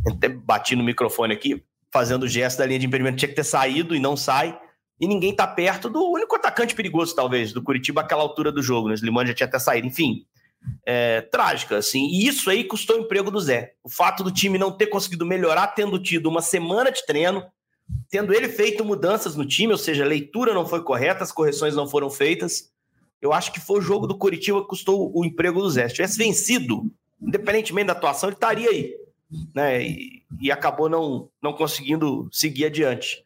Até 0.06 0.28
bati 0.28 0.74
no 0.76 0.84
microfone 0.84 1.34
aqui, 1.34 1.62
fazendo 1.92 2.24
o 2.24 2.28
gesto 2.28 2.58
da 2.58 2.66
linha 2.66 2.78
de 2.78 2.86
impedimento. 2.86 3.16
Tinha 3.16 3.28
que 3.28 3.34
ter 3.34 3.44
saído 3.44 3.94
e 3.94 4.00
não 4.00 4.16
sai. 4.16 4.58
E 5.00 5.06
ninguém 5.06 5.34
tá 5.34 5.46
perto 5.46 5.88
do 5.88 6.02
único 6.10 6.36
atacante 6.36 6.74
perigoso, 6.74 7.14
talvez, 7.14 7.52
do 7.52 7.62
Curitiba, 7.62 8.02
àquela 8.02 8.22
altura 8.22 8.52
do 8.52 8.62
jogo. 8.62 8.88
Né? 8.88 8.94
Slimani 8.94 9.28
já 9.28 9.34
tinha 9.34 9.46
até 9.46 9.58
saído. 9.58 9.86
Enfim, 9.86 10.26
é, 10.86 11.22
trágica, 11.22 11.78
assim. 11.78 12.06
E 12.08 12.26
isso 12.26 12.50
aí 12.50 12.64
custou 12.64 12.96
o 12.96 13.00
emprego 13.00 13.30
do 13.30 13.40
Zé. 13.40 13.72
O 13.82 13.88
fato 13.88 14.22
do 14.22 14.30
time 14.30 14.58
não 14.58 14.70
ter 14.70 14.86
conseguido 14.86 15.24
melhorar, 15.24 15.68
tendo 15.68 15.98
tido 15.98 16.28
uma 16.28 16.42
semana 16.42 16.92
de 16.92 17.04
treino, 17.06 17.42
tendo 18.08 18.34
ele 18.34 18.48
feito 18.48 18.84
mudanças 18.84 19.36
no 19.36 19.46
time, 19.46 19.72
ou 19.72 19.78
seja, 19.78 20.04
a 20.04 20.08
leitura 20.08 20.52
não 20.52 20.66
foi 20.66 20.82
correta, 20.82 21.22
as 21.22 21.32
correções 21.32 21.74
não 21.74 21.88
foram 21.88 22.10
feitas. 22.10 22.70
Eu 23.20 23.32
acho 23.32 23.52
que 23.52 23.60
foi 23.60 23.78
o 23.78 23.82
jogo 23.82 24.06
do 24.06 24.16
Curitiba 24.16 24.62
que 24.62 24.68
custou 24.68 25.12
o 25.14 25.24
emprego 25.24 25.60
do 25.60 25.70
Zé. 25.70 25.88
Se 25.88 25.96
tivesse 25.96 26.18
vencido, 26.18 26.90
independentemente 27.20 27.86
da 27.86 27.92
atuação, 27.92 28.28
ele 28.28 28.36
estaria 28.36 28.70
aí. 28.70 28.96
Né? 29.54 29.82
E, 29.82 30.22
e 30.40 30.50
acabou 30.50 30.88
não, 30.88 31.28
não 31.42 31.52
conseguindo 31.52 32.28
seguir 32.32 32.66
adiante. 32.66 33.22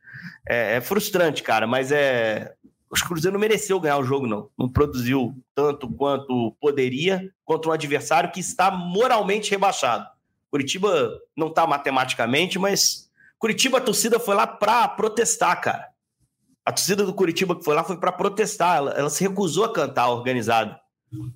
É, 0.47 0.77
é 0.77 0.81
frustrante, 0.81 1.43
cara, 1.43 1.67
mas 1.67 1.93
é 1.93 2.55
o 3.03 3.09
Cruzeiro 3.09 3.33
não 3.33 3.41
mereceu 3.41 3.81
ganhar 3.81 3.99
o 3.99 4.05
jogo, 4.05 4.27
não. 4.27 4.49
Não 4.57 4.69
produziu 4.69 5.35
tanto 5.55 5.89
quanto 5.89 6.55
poderia 6.61 7.29
contra 7.45 7.71
um 7.71 7.73
adversário 7.73 8.31
que 8.31 8.39
está 8.39 8.71
moralmente 8.71 9.51
rebaixado. 9.51 10.07
Curitiba 10.49 11.21
não 11.37 11.49
está 11.49 11.67
matematicamente, 11.67 12.59
mas 12.59 13.04
Curitiba, 13.45 13.77
a 13.77 13.81
torcida 13.83 14.19
foi 14.19 14.35
lá 14.35 14.47
para 14.47 14.89
protestar, 14.89 15.61
cara. 15.61 15.89
A 16.65 16.73
torcida 16.73 17.05
do 17.05 17.13
Curitiba 17.13 17.55
que 17.55 17.63
foi 17.63 17.75
lá 17.75 17.85
foi 17.85 17.99
para 17.99 18.11
protestar. 18.11 18.79
Ela, 18.79 18.93
ela, 18.93 19.11
se 19.11 19.23
recusou 19.23 19.67
a 19.67 19.71
cantar 19.71 20.09
organizado. 20.09 20.75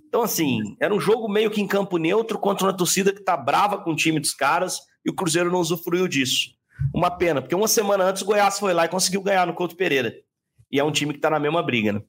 Então, 0.09 0.22
assim, 0.22 0.74
era 0.80 0.94
um 0.94 0.98
jogo 0.98 1.28
meio 1.28 1.50
que 1.50 1.61
em 1.61 1.66
campo 1.66 1.98
neutro 1.98 2.38
contra 2.38 2.66
uma 2.66 2.74
torcida 2.74 3.12
que 3.12 3.22
tá 3.22 3.36
brava 3.36 3.76
com 3.84 3.90
o 3.90 3.94
time 3.94 4.18
dos 4.18 4.32
caras 4.32 4.80
e 5.04 5.11
o 5.11 5.14
Cruzeiro 5.14 5.52
não 5.52 5.61
usufruiu 5.61 6.09
disso. 6.09 6.48
Uma 6.94 7.11
pena, 7.11 7.42
porque 7.42 7.54
uma 7.54 7.68
semana 7.68 8.04
antes 8.04 8.22
o 8.22 8.24
Goiás 8.24 8.59
foi 8.59 8.72
lá 8.72 8.86
e 8.86 8.88
conseguiu 8.88 9.22
ganhar 9.22 9.46
no 9.46 9.52
Couto 9.52 9.76
Pereira 9.76 10.14
e 10.72 10.80
é 10.80 10.84
um 10.84 10.90
time 10.90 11.12
que 11.12 11.18
está 11.18 11.28
na 11.28 11.38
mesma 11.38 11.62
briga, 11.62 11.92
né? 11.92 12.00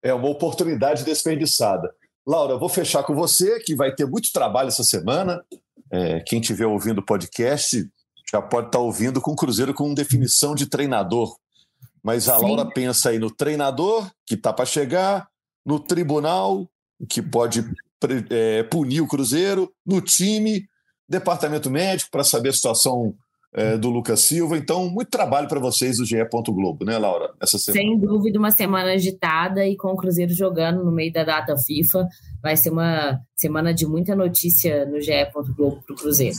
É 0.00 0.14
uma 0.14 0.28
oportunidade 0.28 1.04
desperdiçada. 1.04 1.92
Laura, 2.24 2.56
vou 2.56 2.68
fechar 2.68 3.02
com 3.02 3.16
você, 3.16 3.58
que 3.58 3.74
vai 3.74 3.92
ter 3.92 4.06
muito 4.06 4.30
trabalho 4.32 4.68
essa 4.68 4.84
semana. 4.84 5.44
É, 5.90 6.20
quem 6.20 6.40
estiver 6.40 6.66
ouvindo 6.66 6.98
o 6.98 7.04
podcast 7.04 7.84
já 8.30 8.42
pode 8.42 8.68
estar 8.68 8.78
ouvindo 8.78 9.20
com 9.20 9.32
o 9.32 9.36
Cruzeiro 9.36 9.72
com 9.72 9.94
definição 9.94 10.54
de 10.54 10.66
treinador. 10.66 11.36
Mas 12.02 12.28
a 12.28 12.38
Sim. 12.38 12.44
Laura 12.44 12.66
pensa 12.66 13.10
aí 13.10 13.18
no 13.18 13.30
treinador, 13.30 14.10
que 14.26 14.34
está 14.34 14.52
para 14.52 14.64
chegar, 14.64 15.28
no 15.64 15.80
tribunal, 15.80 16.68
que 17.08 17.22
pode 17.22 17.64
é, 18.30 18.62
punir 18.64 19.00
o 19.00 19.08
Cruzeiro, 19.08 19.72
no 19.84 20.00
time, 20.00 20.68
departamento 21.08 21.70
médico 21.70 22.10
para 22.10 22.24
saber 22.24 22.50
a 22.50 22.52
situação 22.52 23.14
é, 23.52 23.76
do 23.76 23.88
Lucas 23.88 24.20
Silva. 24.20 24.56
Então, 24.56 24.88
muito 24.88 25.10
trabalho 25.10 25.48
para 25.48 25.60
vocês 25.60 25.96
do 25.96 26.04
GE. 26.04 26.16
Globo, 26.48 26.84
né, 26.84 26.98
Laura? 26.98 27.32
Essa 27.40 27.58
semana. 27.58 27.82
Sem 27.82 27.98
dúvida, 27.98 28.38
uma 28.38 28.50
semana 28.50 28.92
agitada 28.92 29.66
e 29.66 29.76
com 29.76 29.88
o 29.88 29.96
Cruzeiro 29.96 30.32
jogando 30.32 30.84
no 30.84 30.92
meio 30.92 31.12
da 31.12 31.24
data 31.24 31.56
FIFA. 31.56 32.06
Vai 32.42 32.56
ser 32.56 32.70
uma 32.70 33.20
semana 33.34 33.72
de 33.72 33.86
muita 33.86 34.14
notícia 34.14 34.84
no 34.86 35.00
GE. 35.00 35.12
Globo 35.56 35.82
para 35.86 35.94
o 35.94 35.96
Cruzeiro. 35.96 36.36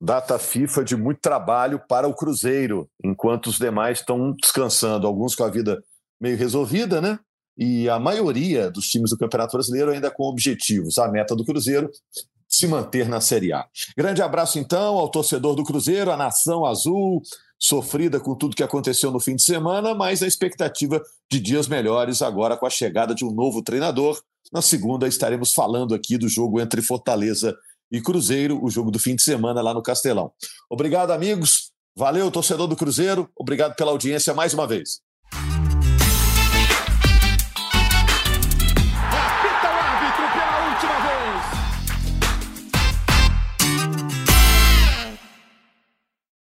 Data 0.00 0.38
FIFA 0.38 0.84
de 0.84 0.96
muito 0.96 1.20
trabalho 1.20 1.80
para 1.88 2.08
o 2.08 2.14
Cruzeiro, 2.14 2.88
enquanto 3.02 3.46
os 3.46 3.58
demais 3.58 3.98
estão 3.98 4.32
descansando, 4.32 5.06
alguns 5.06 5.34
com 5.34 5.44
a 5.44 5.50
vida 5.50 5.82
meio 6.20 6.36
resolvida, 6.36 7.00
né? 7.00 7.18
E 7.56 7.88
a 7.88 7.98
maioria 7.98 8.70
dos 8.70 8.86
times 8.86 9.10
do 9.10 9.18
Campeonato 9.18 9.52
Brasileiro 9.52 9.90
ainda 9.90 10.10
com 10.10 10.24
objetivos. 10.24 10.98
A 10.98 11.08
meta 11.08 11.36
do 11.36 11.44
Cruzeiro 11.44 11.90
se 12.48 12.66
manter 12.66 13.08
na 13.08 13.20
Série 13.20 13.52
A. 13.52 13.64
Grande 13.96 14.20
abraço, 14.20 14.58
então, 14.58 14.98
ao 14.98 15.08
torcedor 15.08 15.54
do 15.54 15.64
Cruzeiro, 15.64 16.10
a 16.10 16.16
nação 16.16 16.66
azul, 16.66 17.22
sofrida 17.58 18.20
com 18.20 18.34
tudo 18.34 18.54
que 18.54 18.62
aconteceu 18.62 19.10
no 19.10 19.18
fim 19.18 19.36
de 19.36 19.42
semana, 19.42 19.94
mas 19.94 20.22
a 20.22 20.26
expectativa 20.26 21.00
de 21.30 21.40
dias 21.40 21.66
melhores 21.66 22.20
agora 22.20 22.56
com 22.56 22.66
a 22.66 22.70
chegada 22.70 23.14
de 23.14 23.24
um 23.24 23.32
novo 23.32 23.62
treinador. 23.62 24.20
Na 24.52 24.60
segunda, 24.60 25.08
estaremos 25.08 25.54
falando 25.54 25.94
aqui 25.94 26.18
do 26.18 26.28
jogo 26.28 26.60
entre 26.60 26.82
Fortaleza 26.82 27.56
e 27.92 28.00
Cruzeiro, 28.00 28.58
o 28.64 28.70
jogo 28.70 28.90
do 28.90 28.98
fim 28.98 29.14
de 29.14 29.22
semana 29.22 29.60
lá 29.60 29.74
no 29.74 29.82
Castelão. 29.82 30.32
Obrigado, 30.70 31.10
amigos. 31.10 31.70
Valeu, 31.94 32.30
torcedor 32.30 32.66
do 32.66 32.74
Cruzeiro. 32.74 33.28
Obrigado 33.36 33.76
pela 33.76 33.90
audiência 33.90 34.32
mais 34.32 34.54
uma 34.54 34.66
vez. 34.66 35.02